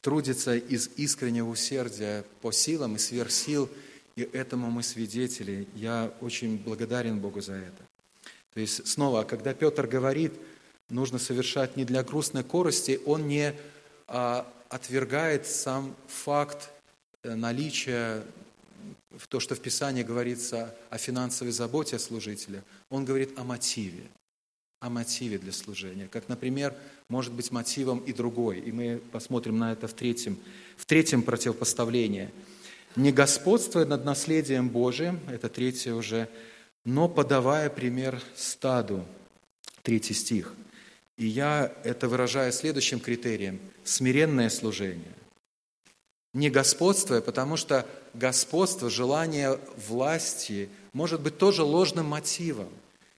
трудятся 0.00 0.56
из 0.56 0.90
искреннего 0.96 1.48
усердия 1.48 2.24
по 2.40 2.52
силам 2.52 2.96
и 2.96 2.98
сверх 2.98 3.30
сил, 3.30 3.68
и 4.16 4.22
этому 4.22 4.70
мы 4.70 4.82
свидетели. 4.82 5.68
Я 5.74 6.12
очень 6.20 6.58
благодарен 6.58 7.18
Богу 7.18 7.40
за 7.40 7.54
это. 7.54 7.82
То 8.54 8.60
есть 8.60 8.86
снова, 8.86 9.22
когда 9.22 9.54
Петр 9.54 9.86
говорит, 9.86 10.32
нужно 10.88 11.18
совершать 11.18 11.76
не 11.76 11.84
для 11.84 12.02
грустной 12.02 12.42
корости, 12.42 13.00
он 13.06 13.28
не 13.28 13.54
а, 14.08 14.50
отвергает 14.68 15.46
сам 15.46 15.94
факт 16.06 16.70
э, 17.22 17.34
наличия 17.34 18.24
в 19.16 19.26
то, 19.26 19.40
что 19.40 19.54
в 19.54 19.60
Писании 19.60 20.02
говорится 20.02 20.74
о 20.90 20.98
финансовой 20.98 21.52
заботе 21.52 21.96
о 21.96 21.98
служителе, 21.98 22.62
он 22.88 23.04
говорит 23.04 23.38
о 23.38 23.44
мотиве, 23.44 24.04
о 24.80 24.88
мотиве 24.90 25.38
для 25.38 25.52
служения. 25.52 26.08
Как, 26.08 26.28
например, 26.28 26.74
может 27.08 27.32
быть 27.32 27.50
мотивом 27.50 27.98
и 27.98 28.12
другой. 28.12 28.60
И 28.60 28.72
мы 28.72 29.00
посмотрим 29.12 29.58
на 29.58 29.72
это 29.72 29.88
в 29.88 29.94
третьем, 29.94 30.38
в 30.76 30.86
третьем 30.86 31.22
противопоставлении. 31.22 32.30
«Не 32.96 33.12
господствуя 33.12 33.84
над 33.84 34.04
наследием 34.04 34.68
Божиим», 34.68 35.20
это 35.28 35.48
третье 35.48 35.94
уже, 35.94 36.28
«но 36.84 37.08
подавая 37.08 37.70
пример 37.70 38.20
стаду». 38.34 39.04
Третий 39.82 40.14
стих. 40.14 40.54
И 41.16 41.26
я 41.26 41.72
это 41.84 42.08
выражаю 42.08 42.52
следующим 42.52 43.00
критерием– 43.00 43.60
смиренное 43.84 44.50
служение. 44.50 45.14
Не 46.32 46.48
господствуя, 46.50 47.20
потому 47.20 47.56
что 47.56 47.86
господство, 48.14 48.88
желание 48.88 49.58
власти 49.88 50.68
может 50.92 51.20
быть 51.20 51.38
тоже 51.38 51.62
ложным 51.62 52.06
мотивом. 52.06 52.68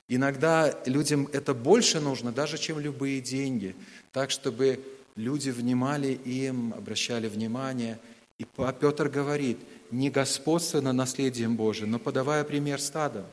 Иногда 0.08 0.74
людям 0.86 1.28
это 1.32 1.54
больше 1.54 2.00
нужно, 2.00 2.32
даже 2.32 2.58
чем 2.58 2.78
любые 2.78 3.20
деньги, 3.20 3.74
так, 4.12 4.30
чтобы 4.30 4.80
люди 5.16 5.50
внимали 5.50 6.12
им, 6.24 6.74
обращали 6.74 7.28
внимание. 7.28 7.98
И 8.38 8.44
Петр 8.44 9.08
говорит, 9.08 9.58
не 9.90 10.10
господствуя 10.10 10.80
над 10.80 10.94
наследием 10.96 11.56
Божиим, 11.56 11.90
но 11.90 11.98
подавая 11.98 12.44
пример 12.44 12.80
стадом. 12.80 13.24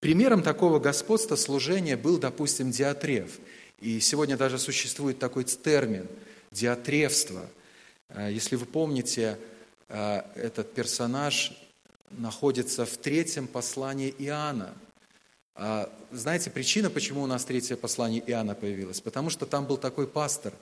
Примером 0.00 0.42
такого 0.42 0.80
господства 0.80 1.36
служения 1.36 1.96
был, 1.96 2.18
допустим, 2.18 2.72
диатрев. 2.72 3.38
И 3.80 4.00
сегодня 4.00 4.36
даже 4.36 4.58
существует 4.58 5.18
такой 5.18 5.44
термин– 5.44 6.06
Э, 6.60 6.76
если 8.28 8.56
вы 8.56 8.66
помните, 8.66 9.38
э, 9.88 10.22
этот 10.34 10.74
персонаж 10.74 11.52
находится 12.10 12.84
в 12.84 12.96
третьем 12.96 13.46
послании 13.46 14.14
Иоанна. 14.18 14.74
А, 15.54 15.90
знаете, 16.10 16.50
причина, 16.50 16.90
почему 16.90 17.22
у 17.22 17.26
нас 17.26 17.44
третье 17.44 17.76
послание 17.76 18.22
Иоанна 18.26 18.54
появилось? 18.54 19.00
Потому 19.00 19.30
что 19.30 19.46
там 19.46 19.66
был 19.66 19.76
такой 19.76 20.06
пастор, 20.06 20.52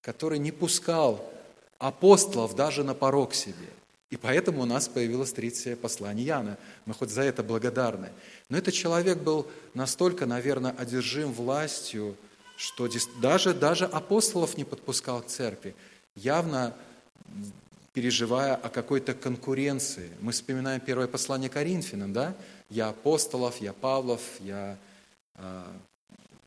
который 0.00 0.38
не 0.38 0.52
пускал 0.52 1.32
апостолов 1.78 2.54
даже 2.56 2.84
на 2.84 2.94
порог 2.94 3.34
себе. 3.34 3.68
И 4.10 4.16
поэтому 4.16 4.62
у 4.62 4.66
нас 4.66 4.88
появилось 4.88 5.32
третье 5.32 5.76
послание 5.76 6.26
Иоанна. 6.26 6.58
Мы 6.84 6.94
хоть 6.94 7.10
за 7.10 7.22
это 7.22 7.44
благодарны. 7.44 8.10
Но 8.48 8.58
этот 8.58 8.74
человек 8.74 9.18
был 9.18 9.46
настолько, 9.74 10.26
наверное, 10.26 10.72
одержим 10.72 11.32
властью, 11.32 12.16
что 12.56 12.88
даже, 13.22 13.54
даже 13.54 13.86
апостолов 13.86 14.56
не 14.56 14.64
подпускал 14.64 15.22
к 15.22 15.26
церкви. 15.26 15.76
Явно 16.16 16.74
переживая 17.92 18.54
о 18.54 18.68
какой-то 18.68 19.14
конкуренции. 19.14 20.10
Мы 20.20 20.32
вспоминаем 20.32 20.80
первое 20.80 21.08
послание 21.08 21.50
Коринфянам, 21.50 22.12
да? 22.12 22.34
Я 22.68 22.88
апостолов, 22.90 23.60
я 23.60 23.72
Павлов, 23.72 24.20
я 24.40 24.78
э, 25.34 25.64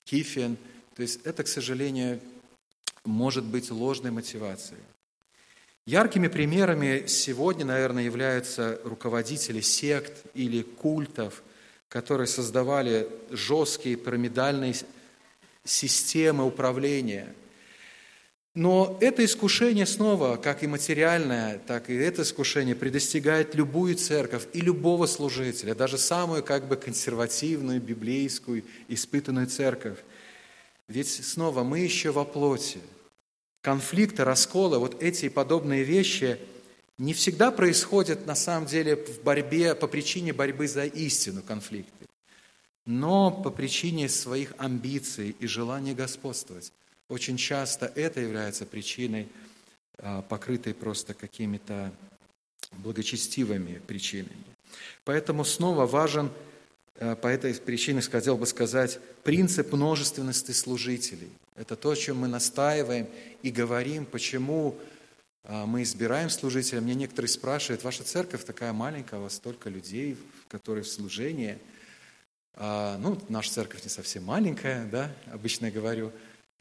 Кифин. 0.05 0.57
То 0.95 1.01
есть 1.01 1.19
это, 1.25 1.43
к 1.43 1.47
сожалению, 1.47 2.19
может 3.03 3.43
быть 3.43 3.71
ложной 3.71 4.11
мотивацией. 4.11 4.81
Яркими 5.85 6.29
примерами 6.29 7.07
сегодня, 7.07 7.65
наверное, 7.65 8.03
являются 8.03 8.79
руководители 8.85 9.59
сект 9.59 10.23
или 10.33 10.61
культов, 10.61 11.43
которые 11.89 12.27
создавали 12.27 13.09
жесткие 13.31 13.97
пирамидальные 13.97 14.75
системы 15.65 16.45
управления. 16.45 17.35
Но 18.55 18.97
это 19.01 19.25
искушение 19.25 19.85
снова, 19.87 20.37
как 20.37 20.63
и 20.63 20.67
материальное, 20.67 21.57
так 21.57 21.89
и 21.89 21.95
это 21.95 22.21
искушение 22.21 22.75
предостигает 22.75 23.55
любую 23.55 23.95
церковь 23.95 24.47
и 24.53 24.61
любого 24.61 25.07
служителя, 25.07 25.73
даже 25.73 25.97
самую 25.97 26.43
как 26.43 26.67
бы 26.67 26.75
консервативную, 26.75 27.81
библейскую, 27.81 28.63
испытанную 28.87 29.47
церковь. 29.47 29.97
Ведь 30.87 31.09
снова 31.09 31.63
мы 31.63 31.79
еще 31.79 32.11
во 32.11 32.25
плоти– 32.25 32.79
конфликты, 33.63 34.23
расколы, 34.23 34.77
вот 34.77 35.01
эти 35.01 35.25
и 35.25 35.29
подобные 35.29 35.83
вещи 35.83 36.37
не 36.99 37.13
всегда 37.13 37.49
происходят 37.49 38.27
на 38.27 38.35
самом 38.35 38.67
деле 38.67 38.97
в 38.97 39.23
борьбе, 39.23 39.73
по 39.73 39.87
причине 39.87 40.33
борьбы 40.33 40.67
за 40.67 40.85
истину 40.85 41.41
конфликты, 41.41 42.05
но 42.85 43.31
по 43.31 43.49
причине 43.49 44.09
своих 44.09 44.53
амбиций 44.57 45.35
и 45.39 45.47
желания 45.47 45.95
господствовать. 45.95 46.71
Очень 47.13 47.37
часто 47.37 47.91
это 47.93 48.21
является 48.21 48.65
причиной, 48.65 49.27
а, 49.99 50.23
покрытой 50.23 50.73
просто 50.73 51.13
какими-то 51.13 51.93
благочестивыми 52.71 53.79
причинами. 53.85 54.43
Поэтому 55.03 55.45
снова 55.45 55.85
важен, 55.85 56.31
а, 56.95 57.15
по 57.15 57.27
этой 57.27 57.53
причине 57.53 58.01
хотел 58.01 58.35
бы 58.35 58.47
сказать, 58.47 58.99
принцип 59.23 59.73
множественности 59.73 60.53
служителей– 60.53 61.29
это 61.55 61.75
то, 61.75 61.91
о 61.91 61.95
чем 61.95 62.17
мы 62.17 62.27
настаиваем 62.27 63.07
и 63.43 63.51
говорим, 63.51 64.07
почему 64.07 64.75
а, 65.43 65.67
мы 65.67 65.83
избираем 65.83 66.31
служителя. 66.31 66.81
Мне 66.81 66.95
некоторые 66.95 67.29
спрашивают, 67.29 67.83
ваша 67.83 68.03
церковь 68.03 68.43
такая 68.43 68.73
маленькая, 68.73 69.19
у 69.19 69.23
вас 69.23 69.35
столько 69.35 69.69
людей, 69.69 70.17
которые 70.47 70.83
в 70.83 70.89
служении. 70.89 71.59
Ну, 72.55 73.19
наша 73.29 73.51
церковь 73.51 73.83
не 73.83 73.89
совсем 73.89 74.25
маленькая, 74.25 74.85
да, 74.85 75.11
обычно 75.31 75.67
я 75.67 75.71
говорю. 75.71 76.11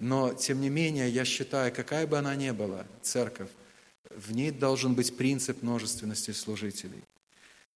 Но, 0.02 0.34
тем 0.34 0.60
не 0.60 0.68
менее, 0.68 1.08
я 1.08 1.24
считаю, 1.24 1.72
какая 1.72 2.06
бы 2.06 2.18
она 2.18 2.34
ни 2.34 2.50
была, 2.50 2.84
церковь, 3.02 3.50
в 4.10 4.32
ней 4.32 4.50
должен 4.50 4.94
быть 4.94 5.16
принцип 5.16 5.62
множественности 5.62 6.32
служителей. 6.32 7.02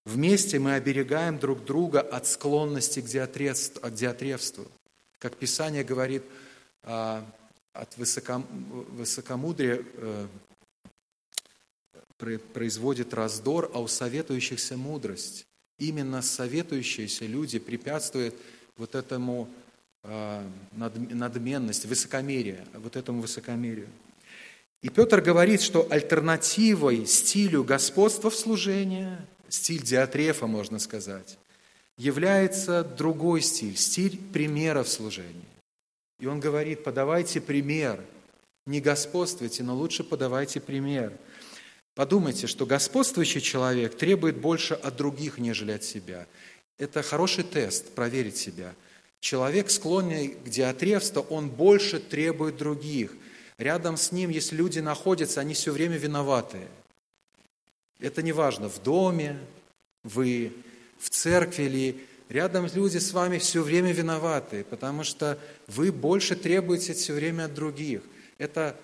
Вместе 0.05 0.59
мы 0.59 0.75
оберегаем 0.75 1.39
друг 1.39 1.65
друга 1.65 2.01
от 2.01 2.27
склонности 2.27 3.01
к 3.01 3.07
диатревству. 3.07 4.67
Как 5.19 5.37
Писание 5.37 5.85
говорит– 5.85 6.23
а, 6.89 7.27
от 7.73 7.97
высокомудрия 7.97 9.83
э, 9.83 10.27
производит 12.55 13.13
раздор, 13.13 13.71
а 13.75 13.81
у 13.81 13.89
советующихся 13.89 14.77
мудрость. 14.77 15.47
Именно 15.79 16.23
советующиеся 16.23 17.27
люди 17.27 17.59
препятствуют 17.59 18.37
вот 18.77 18.95
этому 18.95 19.49
надменности, 20.73 21.87
высокомерию, 21.87 22.65
вот 22.75 22.97
этому 22.97 23.23
высокомерию. 23.23 23.89
И 24.83 24.89
Петр 24.89 25.21
говорит, 25.21 25.63
что 25.63 25.87
альтернативой 25.91 27.07
стилю 27.07 27.65
господства 27.65 28.31
в 28.31 28.37
служении, 28.37 29.09
стиль 29.49 29.83
диатрефа, 29.83 30.47
можно 30.47 30.79
сказать, 30.79 31.39
является 31.99 32.85
другой 32.85 33.41
стиль, 33.41 33.77
стиль 33.77 34.19
примера 34.33 34.83
в 34.83 34.89
служении. 34.89 35.45
И 36.21 36.27
он 36.27 36.41
говорит, 36.41 36.85
подавайте 36.85 37.41
пример. 37.41 38.01
Не 38.67 38.81
господствуйте, 38.81 39.63
но 39.63 39.75
лучше 39.75 40.05
подавайте 40.05 40.61
пример. 40.61 41.13
Подумайте, 41.95 42.47
что 42.47 42.67
господствующий 42.67 43.41
человек 43.41 43.97
требует 43.97 44.37
больше 44.37 44.75
от 44.75 44.97
других, 44.97 45.39
нежели 45.39 45.73
от 45.73 45.85
себя. 45.85 46.27
Это 46.79 47.03
хороший 47.03 47.45
тест, 47.45 47.95
проверить 47.95 48.37
себя. 48.37 48.75
Человек, 49.21 49.71
склонный 49.71 50.29
к 50.29 50.49
диатревству, 50.49 51.27
он 51.31 51.49
больше 51.49 51.99
требует 51.99 52.57
других. 52.57 53.13
Рядом 53.59 53.97
с 53.97 54.13
ним, 54.13 54.31
если 54.31 54.57
люди 54.57 54.79
находятся, 54.79 55.41
они 55.41 55.55
все 55.55 55.73
время 55.73 55.97
виноватые. 55.97 56.69
Это 57.99 58.23
не 58.23 58.33
важно, 58.33 58.69
в 58.69 58.83
доме 58.83 59.39
вы, 60.05 60.53
в 60.99 61.09
церкви 61.11 61.63
ли, 61.65 62.07
Рядом 62.29 62.67
люди 62.75 62.99
с 62.99 63.13
вами 63.13 63.39
все 63.39 63.63
время 63.63 63.93
виноваты, 63.93 64.65
потому 64.69 65.05
что 65.05 65.39
вы 65.69 65.93
больше 65.93 66.35
требуете 66.35 66.93
все 66.93 67.13
время 67.13 67.45
от 67.45 67.55
других. 67.55 68.03
Это 68.39 68.75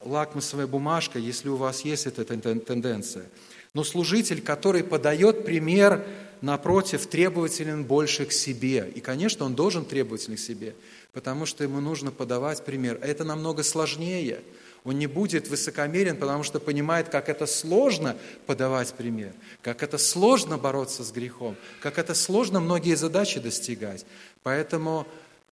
лакмусовая 0.00 0.66
бумажка, 0.66 1.18
если 1.20 1.48
у 1.48 1.56
вас 1.56 1.82
есть 1.82 2.06
эта 2.06 2.24
тенденция. 2.24 3.26
Но 3.72 3.84
служитель, 3.84 4.42
который 4.42 4.82
подает 4.82 5.44
пример, 5.44 6.04
напротив, 6.40 7.06
требователен 7.06 7.84
больше 7.84 8.26
к 8.26 8.32
себе. 8.32 8.90
И, 8.94 9.00
конечно, 9.00 9.44
он 9.44 9.54
должен 9.54 9.84
требователен 9.84 10.36
к 10.36 10.40
себе, 10.40 10.74
потому 11.12 11.46
что 11.46 11.64
ему 11.64 11.80
нужно 11.80 12.10
подавать 12.10 12.64
пример. 12.64 12.98
Это 13.02 13.24
намного 13.24 13.62
сложнее– 13.62 14.42
он 14.84 14.98
не 14.98 15.06
будет 15.06 15.48
высокомерен, 15.48 16.16
потому 16.16 16.42
что 16.42 16.58
понимает, 16.58 17.08
как 17.08 17.28
это 17.28 17.46
сложно 17.46 18.16
подавать 18.46 18.94
пример, 18.94 19.34
как 19.62 19.82
это 19.82 19.98
сложно 19.98 20.56
бороться 20.56 21.04
с 21.04 21.12
грехом, 21.12 21.56
как 21.80 21.98
это 21.98 22.14
сложно 22.14 22.60
многие 22.60 22.94
задачи 22.94 23.40
достигать. 23.40 24.06
Поэтому 24.42 25.06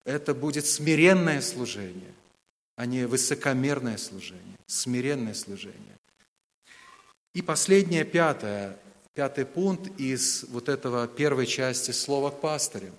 это 0.05 0.35
будет 0.35 0.65
смиренное 0.65 1.43
служение, 1.43 2.13
а 2.77 2.87
не 2.87 3.07
высокомерное 3.07 3.99
служение, 3.99 4.57
смиренное 4.67 5.35
служение. 5.35 5.99
И 7.35 7.43
последнее, 7.43 8.05
пятое, 8.05 8.79
пятый 9.19 9.47
пункт 9.47 9.91
из 9.99 10.45
вот 10.51 10.69
этого 10.69 11.09
первой 11.09 11.49
части 11.49 11.91
слова 11.91 12.31
к 12.31 12.41
пастырям 12.41 12.95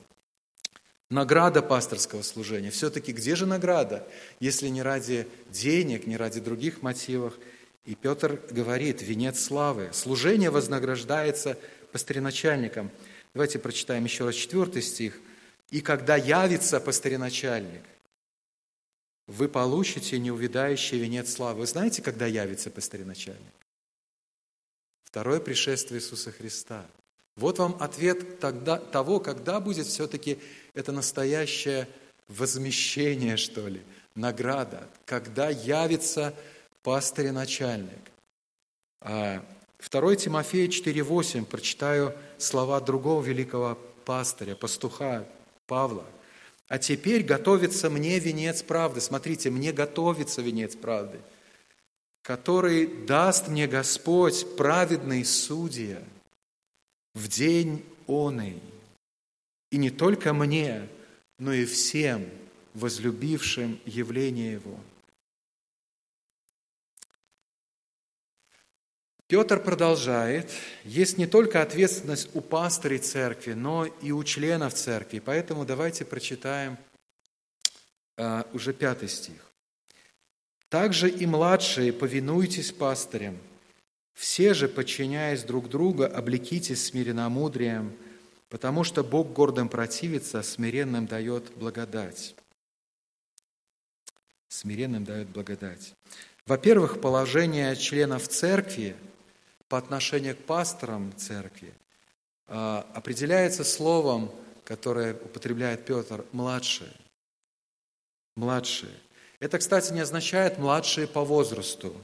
–Награда 1.10 1.62
пасторского 1.62 2.23
служения. 2.23 2.71
Все-таки 2.71 3.13
где 3.13 3.38
же 3.38 3.45
награда, 3.45 4.05
если 4.41 4.67
не 4.67 4.82
ради 4.82 5.29
денег, 5.49 6.08
не 6.08 6.17
ради 6.17 6.41
других 6.41 6.82
мотивов? 6.82 7.36
И 7.86 7.95
Петр 7.95 8.41
говорит, 8.51 9.01
венец 9.01 9.41
славы. 9.41 9.91
Служение 9.93 10.49
вознаграждается 10.49 11.58
пастыреначальником. 11.93 12.91
Давайте 13.34 13.58
прочитаем 13.58 14.03
еще 14.03 14.25
раз 14.25 14.36
четвертый 14.36 14.82
стих. 14.82 15.21
«И 15.69 15.79
когда 15.79 16.17
явится 16.17 16.82
пастыреначальник, 16.82 17.84
вы 19.25 19.47
получите 19.47 20.19
неувидающий 20.19 20.99
венец 20.99 21.32
славы». 21.32 21.62
Вы 21.62 21.65
знаете, 21.65 22.01
когда 22.01 22.25
явится 22.25 22.69
пастыреначальник? 22.69 23.53
Второе 25.12 25.39
пришествие 25.39 26.00
Иисуса 26.00 26.32
Христа. 26.32 26.86
Вот 27.36 27.58
вам 27.58 27.76
ответ 27.80 28.39
тогда, 28.39 28.78
того, 28.78 29.19
когда 29.19 29.60
будет 29.60 29.88
все-таки 29.88 30.39
это 30.76 30.91
настоящее 30.91 31.88
возмещение, 32.28 33.38
что 33.38 33.67
ли, 33.67 33.82
награда, 34.13 34.88
когда 35.06 35.50
явится 35.50 36.36
пастырь-начальник. 36.84 38.12
2 39.02 39.10
а, 39.10 40.15
Тимофея 40.15 40.67
4,8, 40.67 41.45
прочитаю 41.45 42.13
слова 42.38 42.80
другого 42.80 43.24
великого 43.24 43.80
пастыря, 44.06 44.56
пастуха 44.56 45.26
Павла. 45.65 46.06
«А 46.67 46.78
теперь 46.78 47.24
готовится 47.24 47.89
мне 47.89 48.19
венец 48.19 48.62
правды». 48.62 49.02
Смотрите, 49.02 49.50
мне 49.50 49.72
готовится 49.72 50.41
венец 50.41 50.76
правды, 50.76 51.19
который 52.21 53.05
даст 53.05 53.47
мне 53.47 53.67
Господь, 53.67 54.55
праведный 54.55 55.25
судья, 55.25 56.01
в 57.13 57.27
день 57.27 57.86
оный– 58.08 58.62
и 59.72 59.78
не 59.78 59.89
только 59.89 60.34
мне, 60.34 60.88
но 61.38 61.53
и 61.53 61.65
всем 61.65 62.30
возлюбившим 62.74 63.80
явление 63.86 64.53
Его. 64.53 64.80
Петр 69.28 69.61
продолжает, 69.61 70.51
есть 70.84 71.20
не 71.20 71.28
только 71.28 71.61
ответственность 71.61 72.30
у 72.34 72.41
пастырей 72.41 72.97
церкви, 72.97 73.53
но 73.53 73.86
и 73.86 74.11
у 74.11 74.24
членов 74.24 74.74
церкви. 74.74 75.20
Поэтому 75.20 75.65
давайте 75.65 76.03
прочитаем 76.03 76.78
uh, 78.17 78.47
уже 78.53 78.74
пятый 78.74 79.07
стих. 79.07 79.49
«Также 80.70 81.09
и 81.09 81.26
младшие 81.26 81.91
повинуйтесь 81.91 82.72
пастырям, 82.72 83.38
все 84.13 84.53
же, 84.53 84.67
подчиняясь 84.67 85.43
друг 85.43 85.70
другу, 85.70 86.03
облекитесь 86.03 86.86
смиренномудрием, 86.86 87.95
Потому 88.49 88.84
что 88.84 89.03
Бог 89.03 89.32
гордым 89.32 89.70
противится, 89.70 90.41
смиренным 90.41 91.05
дает 91.05 91.55
благодать. 91.55 92.36
Смиренным 94.47 95.05
дает 95.05 95.30
благодать. 95.30 95.93
Во-первых, 96.47 96.99
положение 96.99 97.76
членов 97.76 98.28
церкви 98.28 98.95
по 99.67 99.78
отношению 99.78 100.36
к 100.36 100.39
пасторам 100.39 101.15
церкви 101.15 101.72
а, 102.47 102.89
определяется 102.95 103.63
словом, 103.63 104.32
которое 104.65 105.13
употребляет 105.13 105.86
Петр, 105.86 106.26
младшие. 106.32 106.91
Младшие. 108.36 108.93
Это, 109.39 109.57
кстати, 109.57 109.93
не 109.93 110.01
означает 110.01 110.57
младшие 110.57 111.07
по 111.07 111.23
возрасту. 111.23 111.95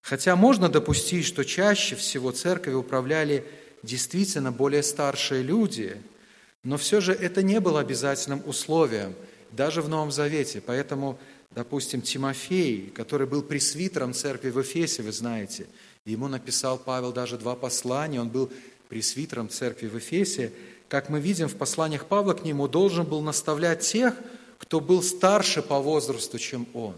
Хотя 0.00 0.36
можно 0.36 0.68
допустить, 0.68 1.24
что 1.24 1.44
чаще 1.44 1.96
всего 1.96 2.30
церковью 2.30 2.80
управляли 2.80 3.46
действительно 3.82 4.52
более 4.52 4.82
старшие 4.82 5.42
люди, 5.42 6.00
но 6.62 6.76
все 6.76 7.00
же 7.00 7.12
это 7.12 7.42
не 7.42 7.60
было 7.60 7.80
обязательным 7.80 8.42
условием, 8.46 9.14
даже 9.52 9.82
в 9.82 9.88
Новом 9.88 10.12
Завете. 10.12 10.60
Поэтому 10.60 11.18
Допустим, 11.54 12.02
Тимофей, 12.02 12.90
который 12.90 13.28
был 13.28 13.42
пресвитером 13.42 14.12
церкви 14.12 14.50
в 14.50 14.60
Эфесе, 14.60 15.02
вы 15.02 15.12
знаете, 15.12 15.66
ему 16.04 16.26
написал 16.26 16.78
Павел 16.78 17.12
даже 17.12 17.38
два 17.38 17.54
послания, 17.54 18.20
он 18.20 18.28
был 18.28 18.50
пресвитером 18.88 19.48
церкви 19.48 19.86
в 19.86 19.96
Эфесе. 19.96 20.52
Как 20.88 21.08
мы 21.08 21.20
видим 21.20 21.48
в 21.48 21.54
посланиях 21.54 22.06
Павла 22.06 22.34
к 22.34 22.44
нему, 22.44 22.66
должен 22.66 23.06
был 23.06 23.20
наставлять 23.20 23.80
тех, 23.80 24.14
кто 24.64 24.80
был 24.80 25.02
старше 25.02 25.60
по 25.60 25.78
возрасту, 25.78 26.38
чем 26.38 26.66
он. 26.72 26.94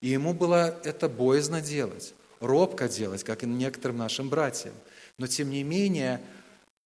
И 0.00 0.08
ему 0.08 0.32
было 0.32 0.78
это 0.84 1.08
боязно 1.08 1.60
делать, 1.60 2.14
робко 2.38 2.88
делать, 2.88 3.24
как 3.24 3.42
и 3.42 3.46
некоторым 3.46 3.96
нашим 3.98 4.28
братьям. 4.28 4.74
Но 5.18 5.26
тем 5.26 5.50
не 5.50 5.64
менее, 5.64 6.20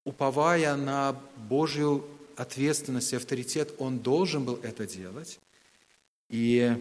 уповая 0.04 0.76
на 0.76 1.14
Божью 1.36 2.06
ответственность 2.36 3.12
и 3.12 3.16
авторитет, 3.16 3.74
он 3.78 3.98
должен 3.98 4.44
был 4.44 4.58
это 4.62 4.86
делать. 4.86 5.38
И, 6.30 6.74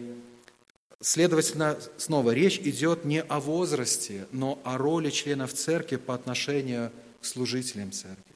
следовательно, 1.02 1.78
снова 1.98 2.30
речь 2.30 2.58
идет 2.58 3.04
не 3.04 3.20
о 3.20 3.40
возрасте, 3.40 4.26
но 4.32 4.58
о 4.64 4.78
роли 4.78 5.10
членов 5.10 5.52
церкви 5.52 5.96
по 5.96 6.14
отношению 6.14 6.90
к 7.20 7.26
служителям 7.26 7.92
церкви. 7.92 8.33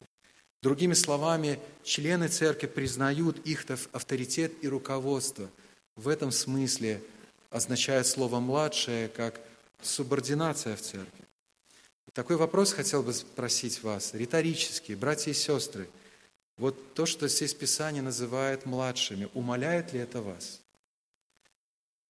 Другими 0.61 0.93
словами, 0.93 1.59
члены 1.83 2.27
церкви 2.27 2.67
признают 2.67 3.39
их 3.45 3.65
авторитет 3.93 4.53
и 4.61 4.67
руководство. 4.67 5.49
В 5.95 6.09
этом 6.09 6.31
смысле 6.31 7.01
означает 7.49 8.07
слово 8.07 8.39
«младшее» 8.39 9.07
как 9.07 9.39
субординация 9.81 10.75
в 10.75 10.81
церкви. 10.81 11.25
такой 12.13 12.35
вопрос 12.35 12.73
хотел 12.73 13.03
бы 13.03 13.13
спросить 13.13 13.81
вас, 13.83 14.13
риторический, 14.13 14.95
братья 14.95 15.31
и 15.31 15.33
сестры. 15.33 15.87
Вот 16.57 16.93
то, 16.93 17.05
что 17.05 17.29
здесь 17.29 17.53
Писание 17.53 18.01
называет 18.01 18.65
младшими, 18.65 19.29
умоляет 19.33 19.93
ли 19.93 19.99
это 19.99 20.21
вас? 20.21 20.59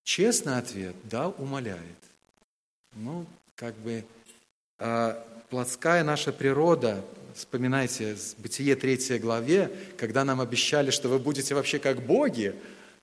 Честный 0.04 0.58
ответ– 0.58 0.96
да, 1.04 1.28
умоляет. 1.30 1.98
Ну, 2.94 3.28
как 3.54 3.76
бы 3.76 4.04
а, 4.80 5.24
плотская 5.52 6.04
наша 6.04 6.34
природа, 6.34 7.06
вспоминайте, 7.40 8.16
Бытие 8.38 8.76
3 8.76 9.18
главе, 9.20 9.72
когда 9.98 10.24
нам 10.24 10.42
обещали, 10.42 10.92
что 10.92 11.10
вы 11.10 11.20
будете 11.20 11.56
вообще 11.56 11.80
как 11.80 12.02
боги, 12.02 12.54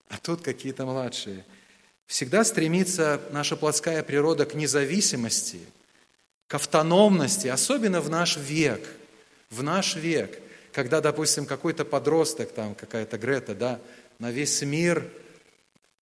а 0.09 0.19
тут 0.19 0.43
какие-то 0.43 0.85
младшие. 0.85 1.45
Всегда 2.07 2.45
стремится 2.45 3.21
наша 3.33 3.57
плотская 3.57 4.03
природа 4.03 4.47
к 4.47 4.55
независимости, 4.55 5.61
к 6.47 6.55
автономности, 6.55 7.49
особенно 7.49 8.01
в 8.01 8.09
наш 8.09 8.37
век, 8.37 8.87
в 9.51 9.63
наш 9.63 9.97
век, 9.97 10.39
когда, 10.73 11.01
допустим, 11.01 11.47
какой-то 11.47 11.85
подросток, 11.85 12.53
там 12.53 12.75
какая-то 12.75 13.19
Грета, 13.19 13.55
да, 13.55 13.81
на 14.19 14.31
весь 14.31 14.63
мир– 14.63 15.11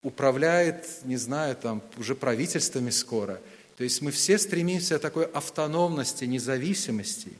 управляет, 0.05 0.87
не 1.05 1.17
знаю, 1.17 1.57
там 1.57 1.83
уже 1.97 2.15
правительствами 2.15 2.91
скоро. 2.91 3.41
То 3.77 3.83
есть 3.83 4.03
мы 4.03 4.13
все 4.13 4.39
стремимся 4.39 4.99
к 4.99 5.03
такой 5.03 5.25
автономности, 5.25 6.27
независимости. 6.27 7.31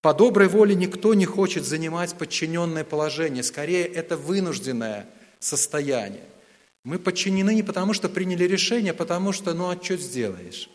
По 0.00 0.14
доброй 0.14 0.48
воле 0.48 0.74
никто 0.74 1.14
не 1.14 1.26
хочет 1.26 1.64
занимать 1.64 2.14
подчиненное 2.14 2.84
положение, 2.84 3.42
скорее 3.42 3.84
это 3.84 4.16
вынужденное 4.16 5.06
состояние. 5.40 6.24
Мы 6.84 6.98
подчинены 6.98 7.54
не 7.54 7.62
потому, 7.62 7.92
что 7.92 8.08
приняли 8.08 8.44
решение, 8.44 8.92
а 8.92 8.94
потому 8.94 9.32
что, 9.32 9.54
ну 9.54 9.68
а 9.68 9.82
что 9.82 9.96
сделаешь? 9.96 10.70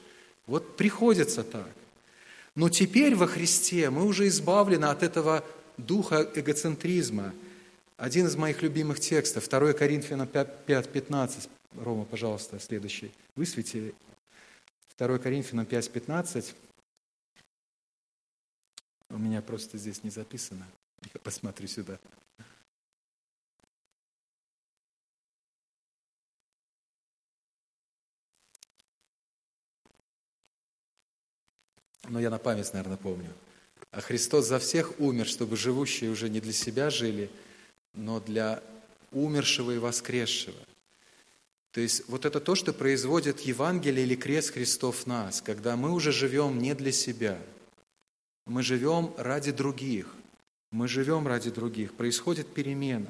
Вот 0.45 0.75
приходится 0.75 1.43
так. 1.43 1.69
Но 2.55 2.69
теперь 2.69 3.15
во 3.15 3.27
Христе 3.27 3.89
мы 3.89 4.05
уже 4.05 4.27
избавлены 4.27 4.85
от 4.85 5.03
этого 5.03 5.43
духа 5.77 6.29
эгоцентризма– 6.35 7.33
один 8.03 8.25
из 8.25 8.35
моих 8.35 8.61
любимых 8.61 8.99
текстов, 8.99 9.47
2 9.47 9.71
Коринфянам 9.71 10.27
5.15. 10.27 11.47
Рома, 11.81 12.05
пожалуйста, 12.05 12.59
следующий. 12.59 13.11
Высвети 13.37 13.93
2 14.97 15.19
Коринфянам 15.19 15.65
5.15. 15.65 16.53
У 19.13 19.19
меня 19.19 19.43
просто 19.43 19.77
здесь 19.77 20.03
не 20.03 20.09
записано. 20.09 20.67
Я 21.13 21.19
посмотрю 21.19 21.67
сюда. 21.67 21.99
Но 32.09 32.19
я 32.19 32.31
на 32.31 32.39
память, 32.39 32.73
наверное, 32.73 32.97
помню. 32.97 33.31
А 33.91 34.01
Христос 34.01 34.47
за 34.47 34.57
всех 34.57 34.99
умер, 34.99 35.27
чтобы 35.27 35.57
живущие 35.57 36.09
уже 36.09 36.27
не 36.27 36.41
для 36.41 36.51
себя 36.51 36.89
жили, 36.89 37.29
но 37.93 38.19
для 38.19 38.63
умершего 39.11 39.75
и 39.75 39.77
воскресшего. 39.77 40.57
То 41.71 41.81
есть 41.81 42.07
вот 42.07 42.25
это 42.25 42.39
то, 42.39 42.55
что 42.55 42.73
производит 42.73 43.41
Евангелие 43.41 44.05
или 44.05 44.15
крест 44.15 44.53
Христов 44.53 45.03
в 45.03 45.05
нас, 45.05 45.39
когда 45.43 45.75
мы 45.75 45.91
уже 45.91 46.11
живем 46.11 46.57
не 46.57 46.73
для 46.73 46.91
себя, 46.91 47.39
мы 48.45 48.63
живем 48.63 49.13
ради 49.17 49.51
других, 49.51 50.07
мы 50.71 50.87
живем 50.87 51.27
ради 51.27 51.49
других, 51.49 51.93
происходит 51.93 52.47
перемена. 52.53 53.07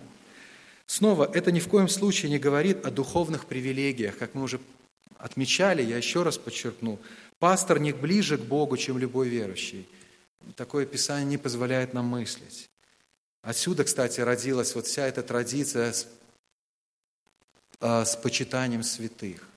Снова, 0.86 1.30
это 1.34 1.52
ни 1.52 1.60
в 1.60 1.68
коем 1.68 1.88
случае 1.88 2.30
не 2.30 2.40
говорит 2.40 2.86
о 2.86 2.92
духовных 2.92 3.46
привилегиях, 3.46 4.18
как 4.18 4.36
мы 4.36 4.44
уже 4.44 4.60
отмечали, 5.18 5.82
я 5.82 5.98
еще 5.98 6.24
раз 6.24 6.38
подчеркну, 6.38 7.00
пастор 7.40 7.80
не 7.80 7.94
ближе 7.94 8.38
к 8.38 8.42
Богу, 8.42 8.78
чем 8.78 8.98
любой 8.98 9.30
верующий. 9.30 9.88
Такое 10.56 10.86
Писание 10.86 11.26
не 11.26 11.38
позволяет 11.38 11.94
нам 11.94 12.06
мыслить. 12.06 12.70
Отсюда, 13.42 13.86
кстати, 13.86 14.20
родилась 14.20 14.76
вот 14.76 14.86
вся 14.86 15.08
эта 15.08 15.24
традиция 15.24 15.94
с, 15.94 16.08
а, 17.80 18.06
с 18.06 18.16
почитанием 18.18 18.84
святых, 18.84 19.48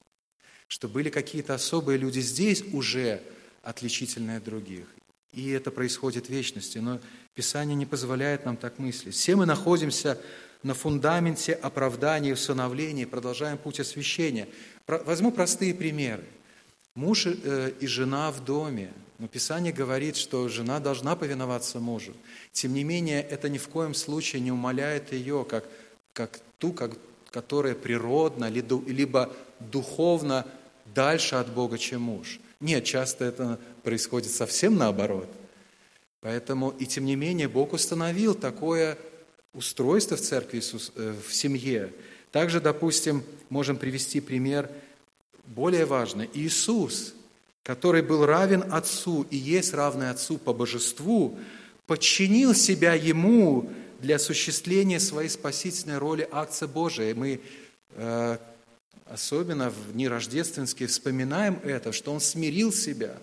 что 0.69 0.89
были 0.89 1.11
какие-то 1.11 1.55
особые 1.55 1.99
люди 1.99 2.21
здесь 2.21 2.63
уже 2.73 3.23
отличительные 3.63 4.39
от 4.39 4.45
других. 4.45 4.87
И 5.33 5.51
это 5.51 5.71
происходит 5.71 6.27
в 6.27 6.31
вечности, 6.31 6.79
но 6.79 7.01
Писание 7.35 7.77
не 7.77 7.87
позволяет 7.87 8.45
нам 8.45 8.57
так 8.57 8.79
мыслить. 8.79 9.15
Все 9.15 9.37
мы 9.37 9.45
находимся 9.47 10.19
на 10.63 10.75
фундаменте 10.75 11.53
оправдания 11.53 12.31
и 12.31 12.33
усыновления, 12.33 13.07
продолжаем 13.07 13.59
путь 13.59 13.81
освящения. 13.81 14.49
Возьму 14.87 15.31
простые 15.31 15.75
примеры. 15.75 16.25
Муж 16.95 17.27
э, 17.27 17.73
и 17.79 17.87
жена 17.87 18.31
в 18.31 18.45
доме– 18.45 18.93
но 19.19 19.29
Писание 19.29 19.73
говорит, 19.73 20.17
что 20.17 20.49
жена 20.49 20.79
должна 20.79 21.17
повиноваться 21.17 21.81
мужу. 21.81 22.13
Тем 22.53 22.75
не 22.75 22.85
менее, 22.85 23.23
это 23.23 23.49
ни 23.49 23.57
в 23.57 23.69
коем 23.69 23.95
случае 23.95 24.43
не 24.43 24.53
умаляет 24.53 25.13
ее, 25.13 25.47
как, 25.49 25.65
как 26.13 26.41
ту, 26.59 26.73
как, 26.73 26.93
которая 27.31 27.75
природно, 27.75 28.51
либо 28.51 29.33
духовно 29.59 30.47
дальше 30.95 31.37
от 31.37 31.51
Бога, 31.51 31.79
чем 31.79 32.03
муж. 32.03 32.41
Нет, 32.61 32.85
часто 32.85 33.25
это 33.25 33.61
происходит 33.83 34.33
совсем 34.33 34.77
наоборот. 34.77 35.29
Поэтому, 36.21 36.71
и 36.71 36.87
тем 36.87 37.05
не 37.05 37.17
менее, 37.17 37.49
Бог 37.49 37.73
установил 37.73 38.35
такое 38.35 38.99
устройство 39.53 40.17
в 40.17 40.21
церкви, 40.21 40.63
э, 40.97 41.15
в 41.27 41.35
семье. 41.35 41.93
Также, 42.33 42.61
допустим, 42.61 43.23
можем 43.49 43.77
привести 43.77 44.21
пример 44.21 44.71
более 45.47 45.85
важный. 45.85 46.29
Иисус– 46.35 47.15
который 47.67 48.01
был 48.01 48.25
равен 48.25 48.63
Отцу 48.71 49.27
и 49.29 49.37
есть 49.37 49.75
равный 49.75 50.11
Отцу 50.11 50.39
по 50.39 50.53
божеству, 50.53 51.37
подчинил 51.89 52.55
себя 52.55 52.95
Ему 52.95 53.69
для 53.99 54.17
осуществления 54.17 55.01
своей 55.01 55.29
спасительной 55.29 55.99
роли 55.99 56.29
акция 56.31 56.69
Божия. 56.69 57.13
Мы 57.13 57.41
э, 57.91 58.39
особенно 59.09 59.71
в 59.71 59.93
дни 59.93 60.09
рождественские 60.09 60.89
вспоминаем 60.89 61.61
это, 61.65 61.93
что 61.93 62.13
Он 62.13 62.21
смирил 62.21 62.73
себя, 62.73 63.17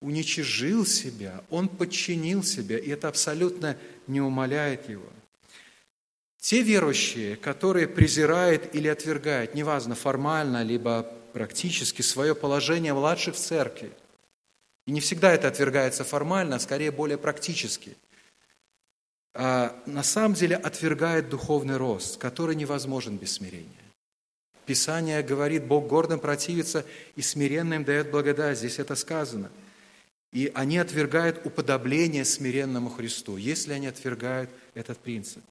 уничижил 0.00 0.84
себя, 0.86 1.42
Он 1.50 1.68
подчинил 1.68 2.42
себя, 2.42 2.78
и 2.78 2.88
это 2.88 3.08
абсолютно 3.08 3.76
не 4.06 4.20
умаляет 4.20 4.88
Его. 4.88 5.08
Те 6.40 6.62
верующие, 6.62 7.36
которые 7.36 7.86
презирают 7.86 8.74
или 8.74 8.88
отвергают, 8.88 9.54
неважно, 9.54 9.94
формально, 9.94 10.62
либо 10.62 11.02
практически 11.32 12.02
свое 12.02 12.34
положение 12.34 12.94
младших 12.94 13.34
в 13.34 13.38
церкви. 13.38 13.92
И 14.86 14.92
не 14.92 15.00
всегда 15.00 15.32
это 15.32 15.48
отвергается 15.48 16.02
формально, 16.02 16.56
а 16.56 16.60
скорее 16.60 16.90
более 16.90 17.18
практически. 17.18 17.96
А 19.34 19.80
на 19.86 20.02
самом 20.02 20.34
деле 20.34 20.56
отвергает 20.56 21.28
духовный 21.28 21.76
рост, 21.76 22.16
который 22.16 22.56
невозможен 22.56 23.16
без 23.16 23.34
смирения. 23.34 23.79
Писание 24.70 25.20
говорит, 25.24 25.64
Бог 25.64 25.88
гордым 25.88 26.20
противится 26.20 26.86
и 27.16 27.22
смиренным 27.22 27.82
дает 27.82 28.12
благодать. 28.12 28.56
Здесь 28.56 28.78
это 28.78 28.94
сказано. 28.94 29.50
И 30.32 30.52
они 30.54 30.78
отвергают 30.78 31.44
уподобление 31.44 32.24
смиренному 32.24 32.88
Христу, 32.88 33.36
если 33.36 33.72
они 33.72 33.88
отвергают 33.88 34.48
этот 34.74 34.98
принцип. 34.98 35.42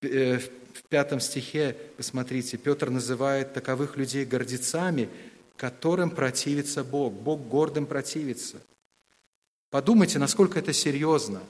В 0.00 0.40
пятом 0.88 1.20
стихе, 1.20 1.76
посмотрите, 1.96 2.56
Петр 2.56 2.90
называет 2.90 3.54
таковых 3.54 3.96
людей 3.96 4.24
гордецами, 4.24 5.08
которым 5.56 6.10
противится 6.10 6.82
Бог. 6.82 7.12
Бог 7.12 7.46
гордым 7.46 7.86
противится. 7.86 8.56
Подумайте, 9.70 10.18
насколько 10.18 10.58
это 10.58 10.72
серьезно. 10.72 11.40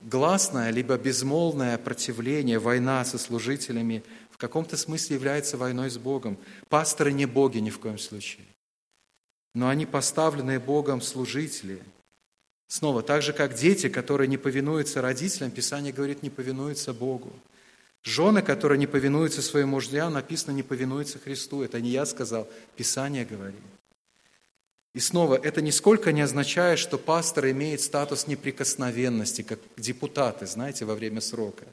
Гласное, 0.00 0.70
либо 0.70 0.96
безмолвное 0.98 1.78
противление, 1.78 2.58
война 2.58 3.04
со 3.04 3.18
служителями 3.18 4.02
каком-то 4.40 4.76
смысле 4.76 5.16
является 5.16 5.56
войной 5.56 5.90
с 5.90 5.98
Богом. 5.98 6.38
Пасторы 6.68 7.12
не 7.12 7.26
боги 7.26 7.58
ни 7.58 7.70
в 7.70 7.78
коем 7.78 7.98
случае. 7.98 8.46
Но 9.54 9.68
они 9.68 9.86
поставленные 9.86 10.58
Богом 10.58 11.00
служители. 11.00 11.80
Снова, 12.66 13.02
так 13.02 13.22
же, 13.22 13.32
как 13.32 13.54
дети, 13.54 13.88
которые 13.88 14.28
не 14.28 14.38
повинуются 14.38 15.02
родителям, 15.02 15.50
Писание 15.50 15.92
говорит, 15.92 16.22
не 16.22 16.30
повинуются 16.30 16.92
Богу. 16.94 17.32
Жены, 18.02 18.42
которые 18.42 18.78
не 18.78 18.86
повинуются 18.86 19.42
своим 19.42 19.70
мужьям, 19.70 20.14
написано, 20.14 20.52
не 20.52 20.62
повинуются 20.62 21.18
Христу. 21.18 21.62
Это 21.62 21.80
не 21.80 21.90
я 21.90 22.06
сказал, 22.06 22.48
Писание 22.76 23.24
говорит. 23.24 23.60
И 24.94 25.00
снова, 25.00 25.34
это 25.36 25.60
нисколько 25.60 26.12
не 26.12 26.22
означает, 26.22 26.78
что 26.78 26.98
пастор 26.98 27.50
имеет 27.50 27.80
статус 27.80 28.26
неприкосновенности, 28.26 29.42
как 29.42 29.58
депутаты, 29.76 30.46
знаете, 30.46 30.84
во 30.84 30.94
время 30.94 31.20
срока. 31.20 31.66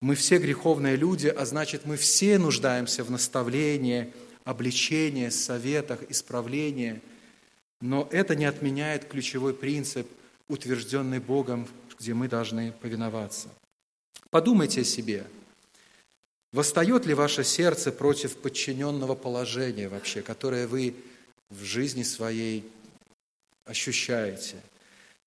Мы 0.00 0.14
все 0.14 0.38
греховные 0.38 0.96
люди, 0.96 1.26
а 1.26 1.44
значит, 1.44 1.84
мы 1.84 1.96
все 1.96 2.38
нуждаемся 2.38 3.02
в 3.02 3.10
наставлении, 3.10 4.12
обличении, 4.44 5.28
советах, 5.28 6.00
исправлении. 6.08 7.00
Но 7.80 8.08
это 8.12 8.36
не 8.36 8.44
отменяет 8.44 9.06
ключевой 9.06 9.54
принцип, 9.54 10.08
утвержденный 10.48 11.18
Богом, 11.18 11.68
где 11.98 12.14
мы 12.14 12.28
должны 12.28 12.72
повиноваться. 12.72 13.48
Подумайте 14.30 14.82
о 14.82 14.84
себе. 14.84 15.26
Восстает 16.52 17.04
ли 17.04 17.14
ваше 17.14 17.44
сердце 17.44 17.92
против 17.92 18.36
подчиненного 18.36 19.14
положения 19.14 19.88
вообще, 19.88 20.22
которое 20.22 20.66
вы 20.66 20.94
в 21.50 21.62
жизни 21.62 22.04
своей 22.04 22.64
ощущаете? 23.64 24.56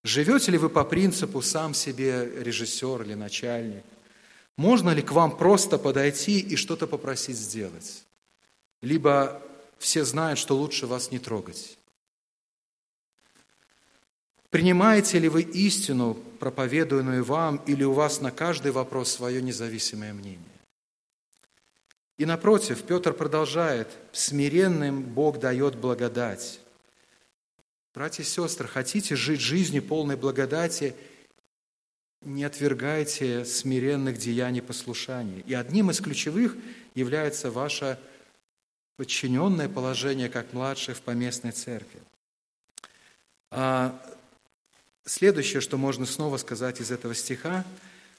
Живете 0.03 0.51
ли 0.51 0.57
вы 0.57 0.69
по 0.69 0.83
принципу 0.83 1.41
«сам 1.41 1.73
себе 1.73 2.27
режиссер 2.41 3.03
или 3.03 3.13
начальник»? 3.13 3.83
Можно 4.57 4.91
ли 4.91 5.01
к 5.01 5.11
вам 5.11 5.37
просто 5.37 5.77
подойти 5.77 6.39
и 6.39 6.55
что-то 6.55 6.87
попросить 6.87 7.37
сделать? 7.37 8.03
Либо 8.81 9.41
все 9.77 10.05
знают, 10.05 10.39
что 10.39 10.55
лучше 10.55 10.87
вас 10.87 11.11
не 11.11 11.19
трогать. 11.19 11.77
Принимаете 14.51 15.17
ли 15.17 15.29
вы 15.29 15.43
истину, 15.43 16.15
проповедуемую 16.39 17.23
вам, 17.23 17.57
или 17.67 17.83
у 17.85 17.93
вас 17.93 18.19
на 18.19 18.31
каждый 18.31 18.71
вопрос 18.71 19.11
свое 19.11 19.41
независимое 19.41 20.13
мнение? 20.13 20.39
И 22.17 22.25
напротив, 22.25 22.83
Петр 22.83 23.13
продолжает, 23.13 23.87
смиренным 24.11 25.01
Бог 25.01 25.39
дает 25.39 25.77
благодать. 25.77 26.59
Братья 27.93 28.23
и 28.23 28.25
сестры, 28.25 28.67
хотите 28.67 29.15
жить 29.15 29.39
жизнью 29.39 29.83
полной 29.83 30.17
благодати, 30.17 30.95
не 32.21 32.43
отвергайте 32.43 33.45
смиренных 33.45 34.17
деяний 34.17 34.61
послушания. 34.61 35.43
И 35.47 35.53
одним 35.53 35.91
из 35.91 35.99
ключевых 35.99 36.55
является 36.95 37.51
ваше 37.51 37.99
подчиненное 38.97 39.69
положение 39.69 40.29
как 40.29 40.53
младших 40.53 40.97
в 40.97 41.01
поместной 41.01 41.51
церкви. 41.51 41.99
А 43.49 43.99
Следующее, 45.05 45.61
что 45.61 45.77
можно 45.77 46.05
снова 46.05 46.37
сказать 46.37 46.79
из 46.79 46.91
этого 46.91 47.15
стиха, 47.15 47.65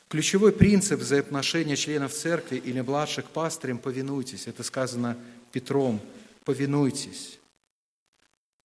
ключевой 0.09 0.53
принцип 0.53 1.00
взаимоотношения 1.00 1.76
членов 1.76 2.12
церкви 2.12 2.57
или 2.57 2.80
младших 2.80 3.26
пастырем– 3.26 3.78
повинуйтесь. 3.78 4.48
Это 4.48 4.62
сказано 4.62 5.16
Петром– 5.53 6.00
повинуйтесь. 6.44 7.38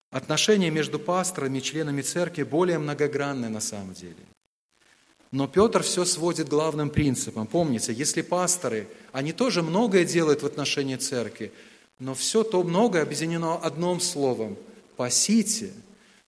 Отношения 0.09 0.71
между 0.71 0.99
пасторами 0.99 1.59
и 1.59 1.61
членами 1.61 2.01
церкви 2.01 2.43
более 2.43 2.79
многогранны 2.79 3.49
на 3.49 3.59
самом 3.59 3.93
деле. 3.93 4.15
Но 5.31 5.47
Петр 5.47 5.83
все 5.83 6.05
сводит 6.05 6.47
главным 6.47 6.89
принципом. 6.89 7.47
Помните, 7.47 7.91
если 7.93 8.21
пасторы, 8.21 8.87
они 9.11 9.33
тоже 9.33 9.61
многое 9.61 10.05
делают 10.05 10.41
в 10.41 10.45
отношении 10.45 10.95
церкви, 10.95 11.51
но 11.99 12.13
все 12.13 12.43
то 12.43 12.63
многое 12.63 13.01
объединено 13.01 13.59
одним 13.61 13.99
словом– 13.99 14.57
«пасите», 14.95 15.71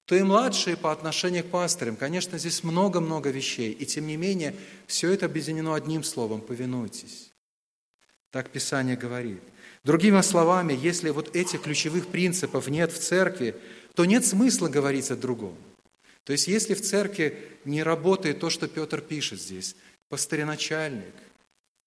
то 0.06 0.16
и 0.16 0.24
младшие 0.24 0.76
по 0.76 0.92
отношению 0.92 1.44
к 1.44 1.52
пастырям. 1.52 1.96
Конечно, 1.96 2.40
здесь 2.40 2.64
много-много 2.64 3.30
вещей, 3.30 3.72
и 3.72 3.86
тем 3.86 4.08
не 4.08 4.18
менее, 4.18 4.56
все 4.88 5.12
это 5.12 5.28
объединено 5.28 5.76
одним 5.76 6.04
словом– 6.04 6.42
повинуйтесь. 6.48 7.32
Так 8.32 8.50
Писание 8.50 8.98
говорит. 8.98 9.42
Другими 9.84 10.22
словами, 10.22 10.74
если 10.74 11.10
вот 11.12 11.36
этих 11.36 11.62
ключевых 11.62 12.08
принципов 12.08 12.68
нет 12.68 12.92
в 12.92 13.00
церкви, 13.00 13.56
то 13.96 14.06
нет 14.06 14.26
смысла 14.26 14.68
говорить 14.68 15.10
о 15.12 15.16
другом. 15.16 15.56
То 16.30 16.34
есть, 16.34 16.48
если 16.48 16.76
в 16.76 16.82
церкви 16.82 17.42
не 17.66 17.82
работает 17.82 18.40
то, 18.40 18.52
что 18.52 18.68
Петр 18.68 19.02
пишет 19.02 19.42
здесь, 19.42 19.76
пастырь-начальник, 20.10 21.16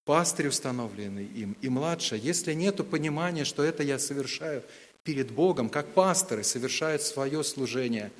пастырь, 0.03 0.49
установленный 0.49 1.23
им, 1.23 1.55
и 1.61 1.69
младший, 1.69 2.19
если 2.19 2.51
нет 2.51 2.85
понимания, 2.89 3.45
что 3.45 3.63
это 3.63 3.83
я 3.83 3.97
совершаю 3.99 4.61
перед 5.03 5.31
Богом, 5.31 5.69
как 5.69 5.93
пасторы 5.93 6.43
совершают 6.43 7.03
свое 7.03 7.41
служение 7.41 8.11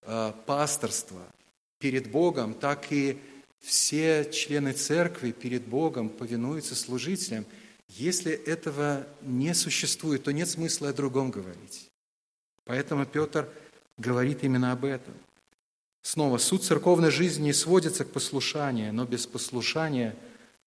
э, 0.00 0.32
пасторства 0.46 1.26
перед 1.78 2.10
Богом, 2.10 2.54
так 2.54 2.90
и 2.90 3.18
все 3.58 4.24
члены 4.32 4.72
церкви 4.72 5.30
перед 5.30 5.66
Богом 5.66 6.08
повинуются 6.08 6.74
служителям. 6.74 7.44
Если 7.86 8.32
этого 8.32 9.06
не 9.20 9.52
существует, 9.52 10.22
то 10.22 10.32
нет 10.32 10.48
смысла 10.48 10.88
о 10.88 10.94
другом 10.94 11.30
говорить. 11.30 11.90
Поэтому 12.64 13.04
Петр 13.04 13.46
говорит 13.98 14.42
именно 14.42 14.72
об 14.72 14.86
этом. 14.86 15.12
Снова, 16.02 16.38
суд 16.38 16.64
церковной 16.64 17.10
жизни 17.10 17.44
не 17.44 17.52
сводится 17.52 18.04
к 18.04 18.12
послушанию, 18.12 18.92
но 18.92 19.04
без 19.04 19.26
послушания 19.26 20.16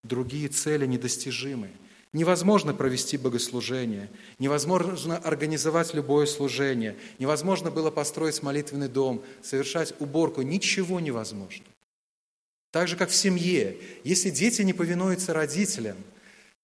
другие 0.03 0.49
цели 0.49 0.85
недостижимы– 0.85 1.69
Невозможно 2.13 2.75
провести 2.75 3.17
богослужение, 3.17 4.07
невозможно 4.37 5.17
организовать 5.17 5.95
любое 5.95 6.27
служение, 6.27 6.95
невозможно 7.17 7.71
было 7.71 7.89
построить 7.89 8.43
молитвенный 8.43 8.87
дом, 8.87 9.23
совершать 9.41 9.95
уборку, 9.99 10.43
ничего 10.43 10.99
невозможно. 10.99 11.65
Так 12.69 12.87
же, 12.87 12.97
как 12.97 13.09
в 13.09 13.15
семье, 13.15 13.79
если 14.03 14.29
дети 14.29 14.61
не 14.61 14.73
повинуются 14.73 15.33
родителям, 15.33 15.97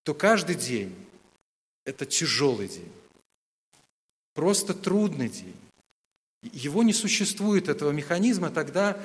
то 0.04 0.14
каждый 0.14 0.56
день– 0.56 0.96
это 1.86 2.06
тяжелый 2.06 2.68
день, 2.68 2.92
просто 4.36 4.76
трудный 4.76 5.30
день. 5.30 5.56
Его 6.42 6.84
не 6.84 6.94
существует, 6.94 7.68
этого 7.68 7.92
механизма, 7.92 8.50
тогда 8.50 8.98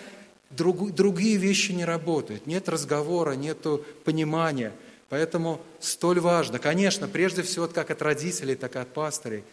друг, 0.51 0.93
другие 0.93 1.37
вещи 1.37 1.73
не 1.73 1.85
работают. 1.85 2.47
Нет 2.47 2.69
разговора, 2.69 3.33
нет 3.33 3.59
понимания– 4.05 4.73
Поэтому 5.15 5.61
столь 5.79 6.19
важно, 6.19 6.59
конечно, 6.59 7.07
прежде 7.07 7.43
всего, 7.43 7.69
как 7.69 7.91
от 7.93 8.03
родителей, 8.03 8.57
так 8.57 8.75
и 8.75 8.81
от 8.81 8.93
пастырей, 8.93 9.45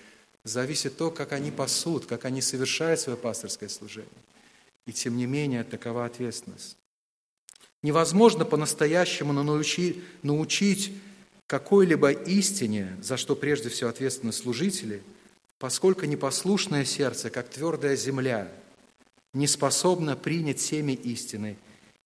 зависит 0.44 0.98
то, 0.98 1.12
как 1.12 1.34
они 1.34 1.52
пасут, 1.52 2.08
как 2.08 2.26
они 2.26 2.42
совершают 2.42 3.00
свое 3.00 3.16
пасторское 3.16 3.70
служение. 3.70 4.10
И 4.88 4.92
тем 4.92 5.18
не 5.18 5.28
менее, 5.28 5.64
такова 5.64 6.06
ответственность. 6.06 6.78
Невозможно 7.84 8.44
по-настоящему 8.44 9.34
научить, 9.34 10.02
научить 10.24 10.94
какой-либо 11.46 12.12
истине, 12.12 12.98
за 13.02 13.18
что 13.18 13.36
прежде 13.36 13.70
всего 13.70 13.92
ответственны 13.92 14.34
служители, 14.34 15.04
поскольку 15.62 16.06
непослушное 16.06 16.84
сердце, 16.84 17.30
как 17.30 17.48
твердая 17.48 17.96
земля, 17.96 18.52
не 19.34 19.48
способно 19.48 20.18
принять 20.18 20.60
семя 20.60 20.94
истины 20.94 21.58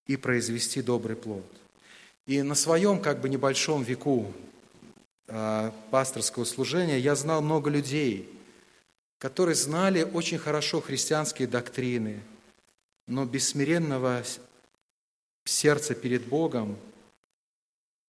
и 0.05 0.15
произвести 0.15 0.83
добрый 0.83 1.15
плод– 1.15 1.45
и 2.25 2.41
на 2.41 2.55
своем 2.55 2.99
как 2.99 3.21
бы 3.21 3.29
небольшом 3.29 3.83
веку 3.83 4.33
э, 5.27 5.71
пасторского 5.91 6.43
служения 6.43 6.97
я 6.97 7.13
знал 7.15 7.41
много 7.41 7.69
людей, 7.69 8.27
которые 9.19 9.55
знали 9.55 10.01
очень 10.01 10.39
хорошо 10.39 10.81
христианские 10.81 11.47
доктрины, 11.47 12.21
но 13.05 13.25
без 13.25 13.49
смиренного 13.49 14.23
сердца 15.45 15.93
перед 15.93 16.25
Богом 16.25 16.77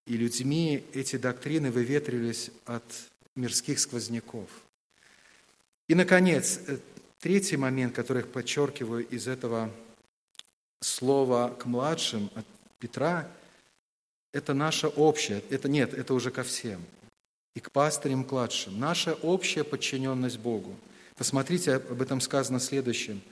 и 0.07 0.17
людьми 0.17 0.83
эти 0.95 1.17
доктрины 1.17 1.71
выветривались 1.71 2.51
от 2.65 2.85
мирских 3.35 3.79
сквозняков. 3.79 4.49
И, 5.89 5.95
наконец, 5.95 6.61
э, 6.67 6.79
третий 7.19 7.57
момент, 7.57 7.95
который 7.95 8.23
я 8.23 8.29
подчеркиваю 8.29 9.07
из 9.09 9.29
этого 9.29 9.71
слова 10.81 11.51
к 11.59 11.67
младшим 11.67 12.31
от 12.35 12.47
Петра– 12.79 13.29
это 14.37 14.53
наше 14.53 14.89
общее. 14.89 15.43
Это 15.49 15.67
нет, 15.67 15.95
это 15.95 16.13
уже 16.13 16.31
ко 16.31 16.43
всем. 16.43 16.85
и 17.55 17.61
к 17.61 17.71
пастырям 17.73 18.23
кладшим. 18.23 18.79
Наша 18.79 19.15
общая 19.15 19.65
подчиненность 19.65 20.39
Богу. 20.39 20.77
Посмотрите, 21.15 21.77
об 21.77 22.03
этом 22.03 22.21
сказано 22.21 22.61
следующим 22.61 23.23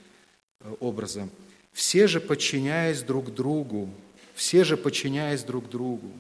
э, 0.61 0.75
образом. 0.81 1.31
Все 1.73 2.07
же 2.07 2.21
подчиняясь 2.21 3.03
друг 3.03 3.35
другу, 3.35 3.91
все 4.33 4.65
же 4.65 4.79
подчиняясь 4.79 5.43
друг 5.43 5.69
другу, 5.69 6.11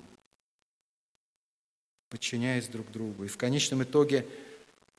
подчиняясь 2.11 2.69
друг 2.69 2.93
другу. 2.93 3.25
И 3.25 3.29
в 3.29 3.39
конечном 3.39 3.83
итоге 3.85 4.27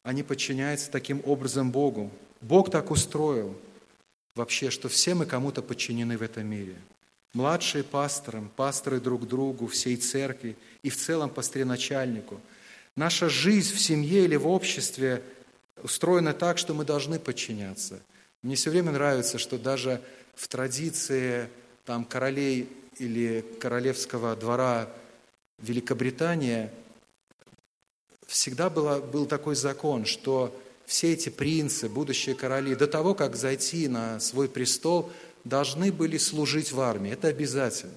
они 0.05 0.21
подчиняются 0.21 0.91
таким 0.91 1.21
образом 1.25 1.71
Богу. 1.71 2.11
Бог 2.39 2.69
так 2.69 2.91
устроил 2.91 3.57
вообще, 4.35 4.69
что 4.69 4.87
все 4.87 5.15
мы 5.15 5.25
кому-то 5.25 5.63
подчинены 5.63 6.15
в 6.15 6.21
этом 6.21 6.45
мире. 6.45 6.75
Младшие 7.33 7.83
пасторам, 7.83 8.51
пасторы 8.55 8.99
друг 8.99 9.27
другу, 9.27 9.65
всей 9.65 9.97
церкви 9.97 10.55
и 10.83 10.91
в 10.91 10.95
целом 10.95 11.31
пастыреначальнику. 11.31 12.39
Наша 12.95 13.29
жизнь 13.29 13.73
в 13.73 13.79
семье 13.81 14.25
или 14.25 14.35
в 14.35 14.47
обществе 14.47 15.23
устроена 15.81 16.33
так, 16.33 16.59
что 16.59 16.75
мы 16.75 16.85
должны 16.85 17.17
подчиняться. 17.17 17.99
Мне 18.43 18.55
все 18.55 18.69
время 18.69 18.91
нравится, 18.91 19.39
что 19.39 19.57
даже 19.57 20.01
в 20.35 20.47
традиции 20.47 21.49
там, 21.83 22.05
королей 22.05 22.69
или 22.99 23.43
королевского 23.59 24.35
двора 24.35 24.87
Великобритании 25.57 26.69
всегда 28.27 28.69
было, 28.69 28.99
был 28.99 29.25
такой 29.25 29.55
закон, 29.55 30.05
что 30.05 30.55
все 30.85 31.13
эти 31.13 31.29
принцы, 31.29 31.89
будущие 31.89 32.35
короли, 32.35 32.75
до 32.75 32.87
того, 32.87 33.15
как 33.15 33.35
зайти 33.35 33.87
на 33.87 34.19
свой 34.19 34.47
престол, 34.47 35.11
должны 35.43 35.91
были 35.91 36.17
служить 36.17 36.71
в 36.71 36.79
армии. 36.79 37.11
Это 37.11 37.27
обязательно. 37.27 37.93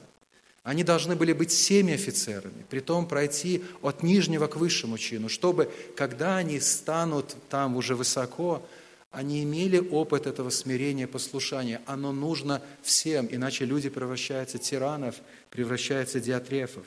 Они 0.63 0.85
должны 0.85 1.17
были 1.17 1.33
быть 1.33 1.51
всеми 1.51 1.95
офицерами, 1.95 2.67
при 2.69 2.81
том 2.81 3.07
пройти 3.07 3.65
от 3.81 4.03
нижнего 4.03 4.49
к 4.49 4.57
высшему 4.57 4.99
чину, 4.99 5.31
чтобы, 5.31 5.71
когда 5.97 6.37
они 6.37 6.61
станут 6.61 7.37
там 7.49 7.77
уже 7.77 7.95
высоко, 7.95 8.63
они 9.11 9.43
имели 9.43 9.79
опыт 9.79 10.27
этого 10.27 10.51
смирения, 10.51 11.07
послушания. 11.07 11.81
Оно 11.87 12.13
нужно 12.13 12.61
всем, 12.83 13.27
иначе 13.31 13.65
люди 13.65 13.89
превращаются 13.89 14.59
в 14.59 14.61
тиранов, 14.61 15.17
превращаются 15.49 16.19
в 16.19 16.23
диатрефов. 16.23 16.85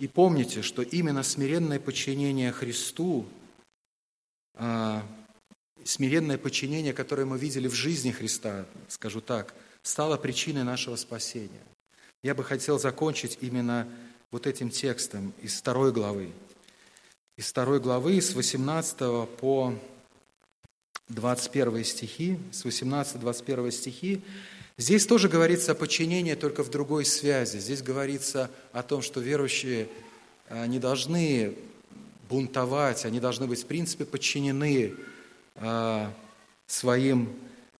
И 0.00 0.08
помните, 0.08 0.62
что 0.62 0.82
именно 0.82 1.22
смиренное 1.22 1.78
подчинение 1.78 2.50
Христу, 2.50 3.26
а, 4.54 5.06
смиренное 5.84 6.38
подчинение, 6.38 6.92
которое 6.92 7.24
мы 7.24 7.38
видели 7.38 7.68
в 7.68 7.74
жизни 7.74 8.10
Христа, 8.10 8.66
скажу 8.88 9.20
так, 9.20 9.54
стало 9.82 10.16
причиной 10.16 10.64
нашего 10.64 10.96
спасения. 10.96 11.62
Я 12.24 12.34
бы 12.34 12.42
хотел 12.42 12.80
закончить 12.80 13.38
именно 13.40 13.86
вот 14.32 14.48
этим 14.48 14.70
текстом 14.70 15.32
из 15.40 15.56
второй 15.56 15.92
главы 15.92 16.32
из 17.40 17.46
второй 17.46 17.80
главы, 17.80 18.20
с 18.20 18.34
18 18.34 18.98
по 19.38 19.74
21 21.08 21.84
стихи, 21.84 22.38
с 22.52 22.66
18-21 22.66 23.70
стихи, 23.70 24.20
здесь 24.80 25.06
тоже 25.06 25.28
говорится 25.28 25.72
о 25.72 25.74
подчинении, 25.74 26.34
только 26.34 26.64
в 26.64 26.70
другой 26.70 27.04
связи. 27.04 27.58
Здесь 27.58 27.82
говорится 27.82 28.50
о 28.72 28.82
том, 28.82 29.02
что 29.02 29.20
верующие 29.20 29.88
а, 30.48 30.66
не 30.66 30.78
должны 30.78 31.54
бунтовать, 32.28 33.04
они 33.04 33.20
должны 33.20 33.46
быть, 33.46 33.62
в 33.62 33.66
принципе, 33.66 34.04
подчинены 34.04 34.94
а, 35.56 36.12
своим 36.66 37.32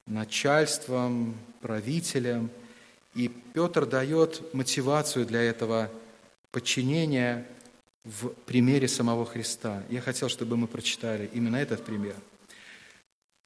начальством, 0.06 1.36
правителям. 1.60 2.50
И 3.14 3.28
Петр 3.54 3.86
дает 3.86 4.54
мотивацию 4.54 5.26
для 5.26 5.42
этого 5.42 5.90
подчинения– 6.52 7.46
в 8.04 8.28
примере 8.46 8.88
самого 8.88 9.26
Христа. 9.26 9.82
Я 9.90 10.00
хотел, 10.00 10.28
чтобы 10.28 10.56
мы 10.56 10.66
прочитали 10.66 11.30
именно 11.32 11.56
этот 11.56 11.84
пример. 11.84 12.14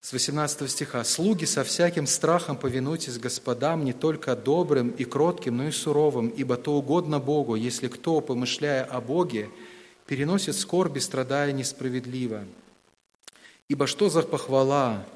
С 0.05 0.13
18 0.13 0.71
стиха. 0.71 1.03
«Слуги 1.03 1.47
со 1.47 1.65
всяким 1.65 2.07
страхом 2.07 2.59
повинуйтесь 2.59 3.17
господам, 3.17 3.87
не 3.87 3.95
только 3.95 4.37
добрым 4.37 4.91
и 4.91 5.05
кротким, 5.05 5.57
но 5.57 5.69
и 5.69 5.71
суровым, 5.71 6.29
ибо 6.29 6.59
то 6.59 6.75
угодно 6.75 7.21
Богу, 7.21 7.55
если 7.55 7.89
кто, 7.89 8.21
помышляя 8.21 8.85
о 8.85 9.01
Боге, 9.01 9.49
переносит 10.07 10.57
скорби, 10.57 10.99
страдая 10.99 11.53
несправедливо. 11.53 12.45
Ибо 13.71 13.87
что 13.87 14.11
за 14.11 14.21
похвала, 14.21 15.07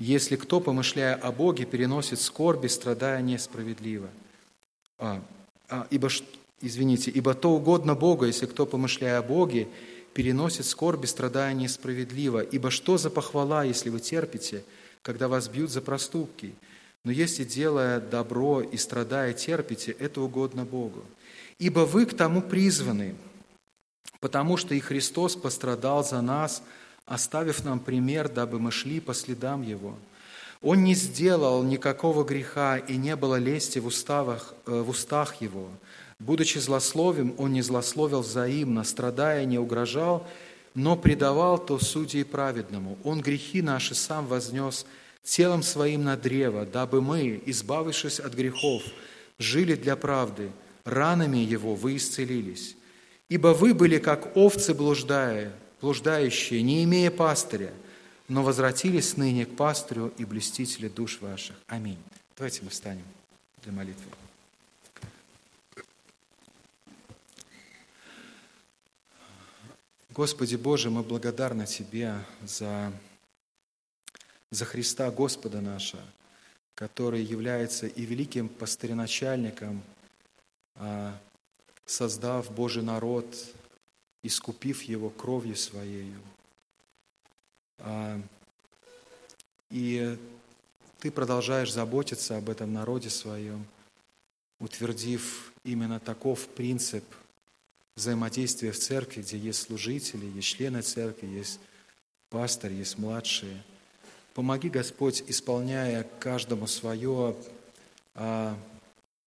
если 0.00 0.34
кто, 0.34 0.58
помышляя 0.58 1.14
о 1.14 1.30
Боге, 1.30 1.64
переносит 1.64 2.20
скорби, 2.20 2.66
страдая 2.66 3.22
несправедливо? 3.22 4.08
А, 4.98 5.22
а, 5.68 5.86
ибо 5.90 6.08
извините, 6.60 7.12
ибо 7.12 7.34
то 7.34 7.52
угодно 7.52 7.94
Бога, 7.94 8.26
если 8.26 8.46
кто, 8.46 8.66
помышляя 8.66 9.18
о 9.18 9.22
Боге, 9.22 9.68
переносит 10.14 10.64
скорби, 10.64 11.06
страдая 11.06 11.52
несправедливо. 11.52 12.40
Ибо 12.40 12.70
что 12.70 12.96
за 12.96 13.10
похвала, 13.10 13.64
если 13.64 13.90
вы 13.90 14.00
терпите, 14.00 14.64
когда 15.02 15.28
вас 15.28 15.48
бьют 15.48 15.70
за 15.70 15.82
проступки? 15.82 16.54
Но 17.02 17.10
если, 17.10 17.44
делая 17.44 18.00
добро 18.00 18.62
и 18.62 18.76
страдая, 18.78 19.34
терпите, 19.34 19.92
это 19.92 20.22
угодно 20.22 20.64
Богу. 20.64 21.04
Ибо 21.58 21.80
вы 21.80 22.06
к 22.06 22.16
тому 22.16 22.40
призваны, 22.40 23.14
потому 24.20 24.56
что 24.56 24.74
и 24.74 24.80
Христос 24.80 25.36
пострадал 25.36 26.02
за 26.02 26.22
нас, 26.22 26.62
оставив 27.04 27.64
нам 27.64 27.80
пример, 27.80 28.28
дабы 28.28 28.58
мы 28.58 28.70
шли 28.70 29.00
по 29.00 29.12
следам 29.12 29.62
Его. 29.62 29.98
Он 30.62 30.82
не 30.82 30.94
сделал 30.94 31.62
никакого 31.62 32.24
греха, 32.24 32.78
и 32.78 32.96
не 32.96 33.16
было 33.16 33.36
лести 33.36 33.80
в, 33.80 33.86
уставах, 33.86 34.54
э, 34.66 34.80
в 34.80 34.88
устах 34.88 35.42
Его– 35.42 35.68
Будучи 36.24 36.56
злословим, 36.56 37.34
он 37.36 37.52
не 37.52 37.60
злословил 37.60 38.22
взаимно, 38.22 38.82
страдая, 38.84 39.44
не 39.44 39.58
угрожал, 39.58 40.26
но 40.74 40.96
предавал 40.96 41.58
то 41.58 41.78
судьи 41.78 42.24
праведному. 42.24 42.96
Он 43.04 43.20
грехи 43.20 43.60
наши 43.60 43.94
сам 43.94 44.26
вознес 44.26 44.86
телом 45.22 45.62
своим 45.62 46.04
на 46.04 46.16
древо, 46.16 46.64
дабы 46.64 47.02
мы, 47.02 47.42
избавившись 47.44 48.20
от 48.20 48.32
грехов, 48.32 48.82
жили 49.38 49.74
для 49.74 49.96
правды, 49.96 50.50
ранами 50.84 51.36
его 51.36 51.74
вы 51.74 51.96
исцелились. 51.96 52.74
Ибо 53.28 53.48
вы 53.48 53.74
были, 53.74 53.98
как 53.98 54.34
овцы 54.34 54.72
блуждая, 54.72 55.52
блуждающие, 55.82 56.62
не 56.62 56.84
имея 56.84 57.10
пастыря, 57.10 57.74
но 58.28 58.42
возвратились 58.42 59.18
ныне 59.18 59.44
к 59.44 59.56
пастырю 59.56 60.10
и 60.16 60.24
блестителю 60.24 60.88
душ 60.88 61.20
ваших. 61.20 61.56
Аминь. 61.66 61.98
Давайте 62.34 62.62
мы 62.62 62.70
встанем 62.70 63.04
для 63.62 63.72
молитвы. 63.72 64.23
Господи 70.14 70.54
Боже, 70.54 70.90
мы 70.90 71.02
благодарны 71.02 71.66
Тебе 71.66 72.14
за, 72.44 72.92
за 74.52 74.64
Христа 74.64 75.10
Господа 75.10 75.60
наша, 75.60 75.98
который 76.76 77.20
является 77.20 77.88
и 77.88 78.04
великим 78.04 78.48
пастыреначальником, 78.48 79.82
а, 80.76 81.20
создав 81.84 82.48
Божий 82.52 82.84
народ, 82.84 83.26
искупив 84.22 84.82
его 84.82 85.10
кровью 85.10 85.56
Своею. 85.56 86.20
А, 87.78 88.20
и 89.68 90.16
Ты 91.00 91.10
продолжаешь 91.10 91.72
заботиться 91.72 92.36
об 92.36 92.50
этом 92.50 92.72
народе 92.72 93.10
своем, 93.10 93.66
утвердив 94.60 95.52
именно 95.64 95.98
таков 95.98 96.46
принцип– 96.46 97.02
взаимодействие 97.96 98.72
в 98.72 98.78
церкви, 98.78 99.22
где 99.22 99.38
есть 99.38 99.62
служители, 99.62 100.26
есть 100.26 100.48
члены 100.48 100.82
церкви, 100.82 101.26
есть 101.28 101.60
пастор, 102.28 102.72
есть 102.72 102.98
младшие. 102.98 103.62
Помоги, 104.34 104.68
Господь, 104.68 105.22
исполняя 105.28 106.04
каждому 106.18 106.66
свое 106.66 107.36
а, 108.16 108.58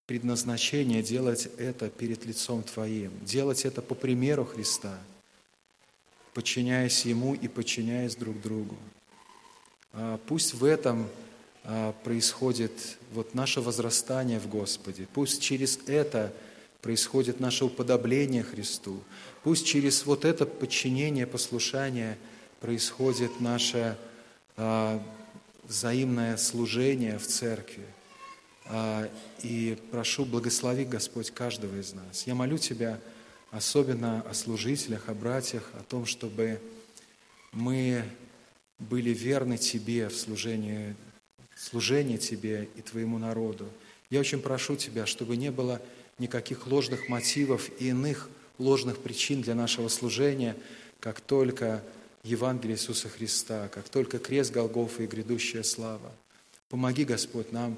предназначение, 0.05 1.01
делать 1.01 1.47
это 1.57 1.89
перед 1.89 2.26
лицом 2.26 2.61
Твоим, 2.63 3.11
делать 3.24 3.63
это 3.63 3.82
по 3.82 3.95
примеру 3.95 4.43
Христа, 4.43 4.99
подчиняясь 6.34 7.05
Ему 7.05 7.36
и 7.36 7.47
подчиняясь 7.47 8.18
друг 8.18 8.41
другу. 8.41 8.76
А, 9.93 10.20
пусть 10.28 10.53
в 10.53 10.65
этом 10.65 11.07
а, 11.63 11.93
происходит 12.03 12.97
вот 13.13 13.34
наше 13.34 13.61
возрастание 13.61 14.41
в 14.41 14.49
Господе, 14.49 15.07
пусть 15.13 15.41
через 15.41 15.80
это– 15.88 16.34
происходит 16.82 17.39
наше 17.39 17.65
уподобление 17.65 18.43
Христу. 18.43 19.03
Пусть 19.43 19.65
через 19.65 20.05
вот 20.05 20.25
это 20.25 20.45
подчинение, 20.45 21.28
послушание 21.28 22.17
происходит 22.59 23.39
наше 23.39 23.97
а, 24.55 25.01
взаимное 25.63 26.38
служение 26.38 27.17
в 27.17 27.28
церкви. 27.28 27.86
А, 28.65 29.09
и 29.43 29.78
прошу, 29.91 30.25
благослови, 30.25 30.86
Господь, 30.86 31.32
каждого 31.32 31.80
из 31.80 31.93
нас. 31.93 32.28
Я 32.28 32.36
молю 32.36 32.57
Тебя 32.57 32.99
особенно 33.51 34.21
о 34.21 34.34
служителях, 34.34 35.07
о 35.07 35.13
братьях, 35.13 35.71
о 35.73 35.84
том, 35.84 36.05
чтобы 36.05 36.59
мы 37.51 38.03
были 38.80 39.11
верны 39.11 39.57
Тебе 39.57 40.09
в 40.09 40.15
служении, 40.15 40.95
служении 41.55 42.17
Тебе 42.17 42.69
и 42.75 42.82
Твоему 42.82 43.17
народу. 43.17 43.67
Я 44.09 44.19
очень 44.19 44.41
прошу 44.41 44.75
Тебя, 44.75 45.05
чтобы 45.05 45.38
не 45.38 45.51
было 45.51 45.82
никаких 46.20 46.68
ложных 46.68 47.09
мотивов 47.09 47.70
и 47.80 47.89
иных 47.89 48.30
ложных 48.57 48.99
причин 48.99 49.41
для 49.41 49.55
нашего 49.55 49.88
служения, 49.88 50.55
как 50.99 51.22
только 51.22 51.84
Евангелие 52.24 52.76
Иисуса 52.76 53.07
Христа, 53.09 53.70
как 53.70 53.88
только 53.89 54.20
крест 54.20 54.51
Голгофа 54.51 55.03
и 55.03 55.07
грядущая 55.07 55.63
слава. 55.63 56.11
Помоги, 56.70 57.05
Господь, 57.05 57.51
нам, 57.51 57.78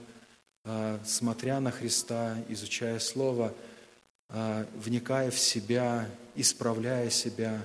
а, 0.63 0.99
смотря 1.05 1.59
на 1.59 1.71
Христа, 1.71 2.37
изучая 2.47 2.99
Слово, 2.99 3.53
а, 4.29 4.65
вникая 4.75 5.31
в 5.31 5.37
себя, 5.37 6.09
исправляя 6.35 7.09
себя, 7.09 7.61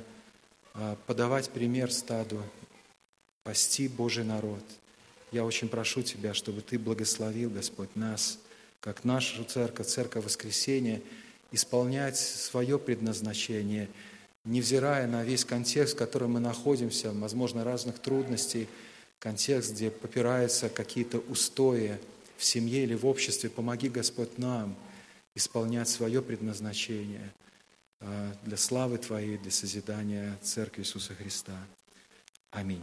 а, 0.74 0.96
подавать 1.06 1.50
пример 1.50 1.92
стаду, 1.92 2.42
пасти 3.44 3.88
Божий 3.88 4.24
народ. 4.24 4.62
Я 5.30 5.44
очень 5.44 5.68
прошу 5.68 6.02
Тебя, 6.02 6.34
чтобы 6.34 6.60
Ты 6.60 6.78
благословил, 6.78 7.50
Господь, 7.50 7.94
нас, 7.96 8.38
как 8.84 9.02
нашу 9.02 9.44
церковь, 9.44 9.86
церковь 9.86 10.26
воскресения, 10.26 11.00
исполнять 11.52 12.18
свое 12.18 12.78
предназначение, 12.78 13.88
невзирая 14.44 15.06
на 15.06 15.24
весь 15.24 15.46
контекст, 15.46 15.94
в 15.94 15.96
котором 15.96 16.32
мы 16.32 16.40
находимся, 16.40 17.10
возможно, 17.12 17.64
разных 17.64 17.98
трудностей, 17.98 18.68
контекст, 19.18 19.72
где 19.72 19.90
попираются 19.90 20.68
какие-то 20.68 21.20
устои 21.30 21.98
в 22.36 22.44
семье 22.44 22.82
или 22.82 22.94
в 22.94 23.06
обществе. 23.06 23.48
Помоги, 23.48 23.88
Господь, 23.88 24.36
нам 24.36 24.76
исполнять 25.34 25.88
свое 25.88 26.20
предназначение 26.20 27.32
а, 28.00 28.34
для 28.42 28.58
славы 28.58 28.98
Твоей, 28.98 29.38
для 29.38 29.50
созидания 29.50 30.38
Церкви 30.42 30.82
Иисуса 30.82 31.14
Христа. 31.14 31.56
Аминь. 32.50 32.82